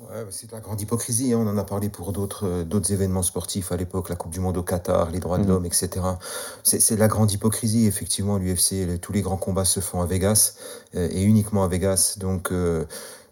Ouais, 0.00 0.24
c'est 0.30 0.50
la 0.50 0.60
grande 0.60 0.80
hypocrisie. 0.80 1.34
hein. 1.34 1.38
On 1.44 1.46
en 1.46 1.58
a 1.58 1.64
parlé 1.64 1.90
pour 1.90 2.12
d'autres 2.12 2.46
euh, 2.46 2.64
d'autres 2.64 2.90
événements 2.90 3.22
sportifs 3.22 3.70
à 3.70 3.76
l'époque, 3.76 4.08
la 4.08 4.16
Coupe 4.16 4.30
du 4.30 4.40
Monde 4.40 4.56
au 4.56 4.62
Qatar, 4.62 5.10
les 5.10 5.20
droits 5.20 5.36
de 5.36 5.42
Mhm. 5.42 5.48
l'homme, 5.50 5.66
etc. 5.66 5.88
C'est 6.62 6.96
la 6.96 7.06
grande 7.06 7.30
hypocrisie, 7.32 7.86
effectivement, 7.86 8.38
l'UFC. 8.38 8.86
le- 8.86 8.98
Tous 8.98 9.12
les 9.12 9.20
grands 9.20 9.36
combats 9.36 9.66
se 9.66 9.80
font 9.80 10.00
à 10.00 10.06
Vegas 10.06 10.54
euh, 10.94 11.06
et 11.10 11.22
uniquement 11.22 11.64
à 11.64 11.68
Vegas. 11.68 12.14
Donc, 12.18 12.50
euh, 12.50 12.86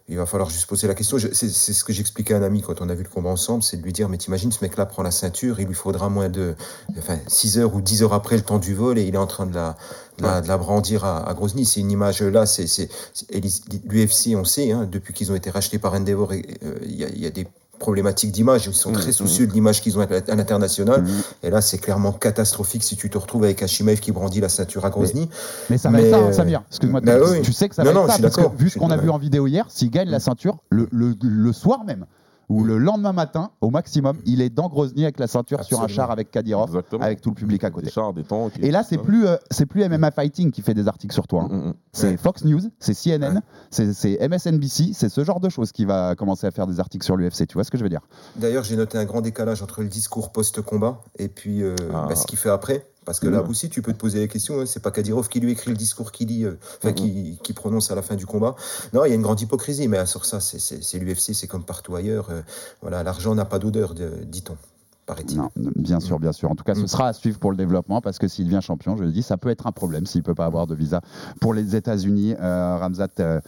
il 0.07 0.17
va 0.17 0.25
falloir 0.27 0.49
juste 0.51 0.67
poser 0.67 0.87
la 0.87 0.93
question. 0.95 1.17
C'est 1.19 1.49
ce 1.49 1.83
que 1.83 1.91
j'expliquais 1.93 2.33
à 2.35 2.37
un 2.37 2.43
ami 2.43 2.61
quand 2.61 2.81
on 2.81 2.89
a 2.89 2.93
vu 2.95 3.03
le 3.03 3.09
combat 3.09 3.29
ensemble, 3.31 3.61
c'est 3.63 3.77
de 3.77 3.83
lui 3.83 3.93
dire, 3.93 4.07
mais 4.09 4.17
t'imagines, 4.17 4.51
ce 4.51 4.63
mec-là 4.63 4.85
prend 4.87 5.01
la 5.03 5.11
ceinture, 5.11 5.59
il 5.59 5.67
lui 5.67 5.75
faudra 5.75 6.09
moins 6.09 6.29
de, 6.29 6.55
enfin, 6.99 7.17
6 7.27 7.57
heures 7.59 7.73
ou 7.75 7.81
10 7.81 8.01
heures 8.03 8.13
après 8.13 8.35
le 8.35 8.41
temps 8.43 8.57
du 8.59 8.73
vol 8.75 8.97
et 8.99 9.03
il 9.03 9.13
est 9.15 9.19
en 9.19 9.27
train 9.27 9.45
de 9.47 9.53
la, 9.53 9.75
de 10.19 10.23
la, 10.23 10.41
de 10.41 10.47
la 10.47 10.57
brandir 10.57 11.05
à, 11.05 11.27
à 11.29 11.33
Grozny. 11.33 11.65
C'est 11.65 11.79
une 11.79 11.91
image 11.91 12.21
là, 12.21 12.45
c'est 12.45 12.67
l'UFC, 13.87 14.35
on 14.35 14.43
sait, 14.43 14.71
hein, 14.71 14.87
depuis 14.91 15.13
qu'ils 15.13 15.31
ont 15.31 15.35
été 15.35 15.49
rachetés 15.49 15.79
par 15.79 15.93
Endeavor, 15.93 16.31
euh, 16.31 16.37
il 16.83 16.95
y, 16.95 17.03
a- 17.03 17.09
il 17.09 17.21
y 17.21 17.25
a 17.25 17.29
des 17.29 17.47
problématiques 17.79 18.31
d'image. 18.33 18.65
Ils 18.67 18.73
sont 18.73 18.91
très 18.91 19.13
soucieux 19.13 19.47
de 19.47 19.53
l'image 19.53 19.81
qu'ils 19.81 19.97
ont 19.97 20.01
à 20.01 20.35
l'international. 20.35 21.05
Et 21.43 21.49
là, 21.49 21.61
c'est 21.61 21.77
clairement 21.77 22.11
catastrophique 22.11 22.83
si 22.83 22.97
tu 22.97 23.09
te 23.09 23.17
retrouves 23.17 23.45
avec 23.45 23.63
Hashimaev 23.63 23.99
qui 24.01 24.11
brandit 24.11 24.41
la 24.41 24.49
ceinture 24.49 24.83
à 24.85 24.89
Grozny. 24.89 25.29
Mais 25.69 25.77
ça 25.77 25.89
va 25.89 26.01
être 26.01 26.09
ça, 26.11 26.17
hein, 26.19 26.33
Samir. 26.33 26.61
Excuse-moi, 26.69 26.99
bah 26.99 27.15
tu, 27.41 27.53
sais 27.53 27.69
que 27.69 27.75
ça 27.75 27.83
va 27.85 27.93
non, 27.93 28.05
être 28.05 28.33
ça. 28.33 28.51
vu 28.57 28.69
ce 28.69 28.77
qu'on 28.79 28.91
a 28.91 28.97
vu 28.97 29.09
en 29.09 29.17
vidéo 29.17 29.47
hier, 29.47 29.65
s'il 29.69 29.91
gagne 29.91 30.09
la 30.09 30.19
ceinture, 30.19 30.57
le 30.71 31.53
soir 31.53 31.85
même, 31.85 32.05
ou 32.49 32.63
le 32.63 32.77
lendemain 32.79 33.13
matin, 33.13 33.51
au 33.61 33.69
maximum, 33.69 34.17
il 34.25 34.41
est 34.41 34.49
dans 34.49 34.67
Grozny 34.69 35.03
avec 35.03 35.19
la 35.19 35.27
ceinture 35.27 35.63
sur 35.63 35.81
un 35.81 35.87
char 35.87 36.09
avec 36.11 36.31
Kadyrov, 36.31 36.81
avec 36.99 37.21
tout 37.21 37.29
le 37.29 37.35
public 37.35 37.63
à 37.63 37.69
côté. 37.69 37.85
Des 37.85 37.91
chars, 37.91 38.11
des 38.13 38.23
tanks. 38.23 38.53
Et 38.59 38.71
là, 38.71 38.83
c'est 38.83 38.97
plus, 38.97 39.27
euh, 39.27 39.35
c'est 39.51 39.65
plus 39.67 39.83
MMA 39.87 40.11
Fighting 40.11 40.51
qui 40.51 40.61
fait 40.61 40.73
des 40.73 40.87
articles 40.87 41.13
sur 41.13 41.27
toi. 41.27 41.47
hein. 41.51 41.73
C'est 41.93 42.17
Fox 42.17 42.43
News, 42.45 42.61
c'est 42.79 42.93
CNN, 42.93 43.41
c'est 43.69 43.93
c'est 43.93 44.17
MSNBC, 44.27 44.91
c'est 44.93 45.09
ce 45.09 45.23
genre 45.23 45.39
de 45.39 45.49
choses 45.49 45.71
qui 45.71 45.85
va 45.85 46.15
commencer 46.15 46.47
à 46.47 46.51
faire 46.51 46.67
des 46.67 46.79
articles 46.79 47.05
sur 47.05 47.15
l'UFC. 47.17 47.45
Tu 47.47 47.53
vois 47.53 47.63
ce 47.63 47.71
que 47.71 47.77
je 47.77 47.83
veux 47.83 47.89
dire 47.89 48.01
D'ailleurs, 48.35 48.63
j'ai 48.63 48.75
noté 48.75 48.97
un 48.97 49.05
grand 49.05 49.21
décalage 49.21 49.61
entre 49.61 49.81
le 49.81 49.87
discours 49.87 50.31
post-combat 50.31 51.01
et 51.17 51.27
puis 51.29 51.61
euh, 51.63 51.75
Ah. 51.93 52.05
bah, 52.09 52.15
ce 52.15 52.25
qu'il 52.25 52.37
fait 52.39 52.49
après. 52.49 52.85
Parce 53.09 53.19
que 53.19 53.27
là 53.27 53.41
Mhm. 53.41 53.49
aussi, 53.49 53.69
tu 53.71 53.81
peux 53.81 53.91
te 53.91 53.97
poser 53.97 54.19
la 54.19 54.27
question, 54.27 54.59
hein, 54.61 54.65
c'est 54.67 54.83
pas 54.83 54.91
Kadyrov 54.91 55.29
qui 55.29 55.39
lui 55.39 55.51
écrit 55.53 55.71
le 55.71 55.75
discours 55.77 56.11
qu'il 56.11 56.27
lit, 56.27 56.45
euh, 56.45 56.59
enfin, 56.77 56.93
qui, 56.93 57.39
qui 57.41 57.53
prononce 57.53 57.89
à 57.89 57.95
la 57.95 58.03
fin 58.03 58.13
du 58.15 58.27
combat. 58.27 58.55
Non, 58.93 59.03
il 59.03 59.09
y 59.09 59.11
a 59.13 59.15
une 59.15 59.23
grande 59.23 59.41
hypocrisie, 59.41 59.87
mais 59.87 60.05
sur 60.05 60.25
ça, 60.25 60.39
c'est- 60.39 60.99
l'UFC, 60.99 61.33
c'est 61.33 61.47
comme 61.47 61.63
partout 61.63 61.95
ailleurs. 61.95 62.27
euh, 62.29 62.41
voilà, 62.83 63.01
l'argent 63.01 63.33
n'a 63.33 63.45
pas 63.45 63.57
d'odeur, 63.57 63.95
de- 63.95 64.11
dit-on. 64.27 64.55
paraît-il. 65.07 65.37
Non, 65.37 65.49
bien 65.55 65.99
sûr, 65.99 66.19
bien 66.19 66.31
sûr. 66.31 66.51
En 66.51 66.55
tout 66.55 66.63
cas, 66.63 66.75
ce 66.75 66.85
sera 66.85 67.07
à 67.07 67.13
suivre 67.13 67.39
pour 67.39 67.49
le 67.49 67.57
développement 67.57 67.99
parce 67.99 68.19
que 68.19 68.27
s'il 68.27 68.45
devient 68.45 68.59
champion, 68.61 68.95
je 68.95 69.03
le 69.03 69.11
dis, 69.11 69.23
ça 69.23 69.37
peut 69.37 69.49
être 69.49 69.65
un 69.65 69.71
problème 69.71 70.05
s'il 70.05 70.21
peut 70.21 70.35
pas 70.35 70.45
avoir 70.45 70.67
de 70.67 70.75
visa 70.75 71.01
pour 71.41 71.55
les 71.55 71.75
États-Unis. 71.75 72.35
Euh, 72.39 72.77
Ramzat 72.77 73.07
euh. 73.19 73.41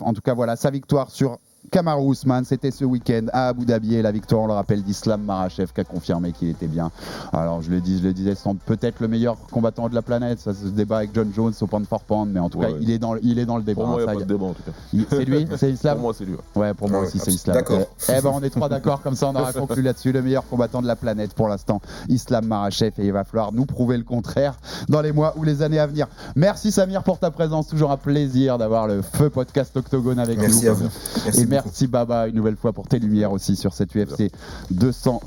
En 0.00 0.12
tout 0.12 0.20
cas, 0.20 0.34
voilà 0.34 0.56
sa 0.56 0.68
victoire 0.70 1.10
sur. 1.10 1.38
Kamaru 1.70 2.02
Ousmane, 2.06 2.44
c'était 2.44 2.70
ce 2.70 2.84
week-end 2.84 3.26
à 3.32 3.48
Abu 3.48 3.64
Dhabi 3.66 3.94
et 3.94 4.02
la 4.02 4.10
victoire, 4.12 4.42
on 4.42 4.46
le 4.46 4.52
rappelle, 4.54 4.82
d'Islam 4.82 5.22
Marachev 5.22 5.70
qui 5.74 5.80
a 5.80 5.84
confirmé 5.84 6.32
qu'il 6.32 6.48
était 6.48 6.66
bien. 6.66 6.90
Alors 7.32 7.60
je 7.62 7.70
le 7.70 7.80
dis, 7.80 7.98
je 7.98 8.04
le 8.04 8.12
disais, 8.12 8.34
sans 8.34 8.54
peut-être 8.54 9.00
le 9.00 9.08
meilleur 9.08 9.36
combattant 9.50 9.88
de 9.88 9.94
la 9.94 10.02
planète. 10.02 10.38
Ça 10.40 10.54
se 10.54 10.66
débat 10.68 10.98
avec 10.98 11.10
John 11.14 11.30
Jones 11.34 11.52
au 11.60 11.66
pound 11.66 11.86
for 11.86 12.00
pound, 12.04 12.30
mais 12.32 12.40
en 12.40 12.48
tout 12.48 12.58
cas, 12.58 12.68
Ouais. 12.70 12.78
il 12.80 12.90
est 12.90 12.98
dans, 12.98 13.14
le- 13.14 13.20
il 13.22 13.38
est 13.38 13.44
dans 13.46 13.56
le 13.58 13.62
débat. 13.62 13.82
Pour 13.82 13.88
moi, 13.90 14.00
il 14.02 14.02
hein, 14.02 14.04
n'y 14.06 14.10
a 14.10 14.12
ça 14.12 14.18
pas 14.18 14.22
y 14.22 14.26
de 14.26 14.32
débat 14.32 14.46
en 14.46 14.52
tout 14.54 14.62
cas. 14.62 14.72
il- 14.92 15.06
C'est 15.10 15.24
lui 15.24 15.46
C'est 15.58 15.70
Islam 15.72 15.94
Pour 15.96 16.02
moi, 16.04 16.14
c'est 16.16 16.24
lui. 16.24 16.34
ouais. 16.34 16.38
Ouais, 16.62 16.74
pour 16.74 16.88
moi 16.88 17.00
Ouais, 17.00 17.06
aussi, 17.06 17.18
c'est 17.18 17.32
Islam. 17.32 17.56
d'accord. 17.56 17.80
Eh 18.08 18.12
eh 18.18 18.22
ben, 18.22 18.30
on 18.32 18.42
est 18.42 18.50
trois 18.50 18.68
d'accord, 18.68 19.02
comme 19.02 19.14
ça, 19.14 19.28
on 19.28 19.34
aura 19.36 19.52
conclu 19.52 19.82
là-dessus. 19.82 20.12
Le 20.12 20.22
meilleur 20.22 20.46
combattant 20.48 20.80
de 20.80 20.86
la 20.86 20.96
planète 20.96 21.34
pour 21.34 21.48
l'instant, 21.48 21.80
Islam 22.08 22.46
Marachev, 22.46 22.92
et 22.98 23.06
il 23.06 23.12
va 23.12 23.24
falloir 23.24 23.52
nous 23.52 23.66
prouver 23.66 23.96
le 23.98 24.04
contraire 24.04 24.54
dans 24.88 25.00
les 25.02 25.12
mois 25.12 25.34
ou 25.36 25.44
les 25.44 25.62
années 25.62 25.78
à 25.78 25.86
venir. 25.86 26.06
Merci 26.34 26.72
Samir 26.72 27.02
pour 27.02 27.18
ta 27.18 27.30
présence, 27.30 27.66
toujours 27.68 27.90
un 27.90 27.96
plaisir 27.98 28.56
d'avoir 28.58 28.86
le 28.86 29.02
feu 29.02 29.28
podcast 29.30 29.76
Octogone 29.76 30.18
avec 30.18 30.38
Merci 30.38 30.64
nous. 30.64 30.70
à 30.70 30.74
vous. 30.74 30.88
Merci 31.24 31.40
et. 31.42 31.46
Merci 31.64 31.86
Baba 31.86 32.28
une 32.28 32.34
nouvelle 32.34 32.56
fois 32.56 32.72
pour 32.72 32.86
tes 32.86 32.98
lumières 32.98 33.32
aussi 33.32 33.56
sur 33.56 33.72
cette 33.72 33.94
UFC 33.94 34.30
200 34.70 35.20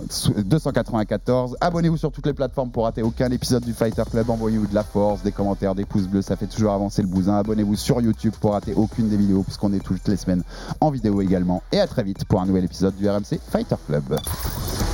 294. 0.46 1.58
Abonnez-vous 1.62 1.98
sur 1.98 2.12
toutes 2.12 2.26
les 2.26 2.34
plateformes 2.34 2.72
pour 2.72 2.84
rater 2.84 3.02
aucun 3.02 3.30
épisode 3.32 3.64
du 3.64 3.74
Fighter 3.74 4.04
Club. 4.10 4.30
Envoyez-nous 4.30 4.68
de 4.68 4.76
la 4.76 4.84
force, 4.84 5.24
des 5.24 5.32
commentaires, 5.32 5.76
des 5.76 5.86
pouces 5.86 6.08
bleus, 6.08 6.22
ça 6.22 6.36
fait 6.36 6.48
toujours 6.48 6.72
avancer 6.72 7.02
le 7.02 7.08
bousin. 7.08 7.36
Abonnez-vous 7.36 7.76
sur 7.76 8.02
YouTube 8.02 8.34
pour 8.40 8.54
rater 8.54 8.74
aucune 8.76 9.10
des 9.10 9.18
vidéos 9.18 9.44
puisqu'on 9.44 9.74
est 9.74 9.84
toutes 9.84 10.08
les 10.08 10.18
semaines 10.18 10.44
en 10.80 10.90
vidéo 10.90 11.22
également. 11.22 11.64
Et 11.72 11.80
à 11.80 11.88
très 11.88 12.04
vite 12.04 12.26
pour 12.26 12.42
un 12.42 12.46
nouvel 12.46 12.66
épisode 12.66 12.96
du 12.96 13.10
RMC 13.10 13.40
Fighter 13.50 13.76
Club. 13.88 14.04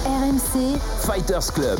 RMC 0.05 0.77
Fighters 1.01 1.53
Club. 1.53 1.79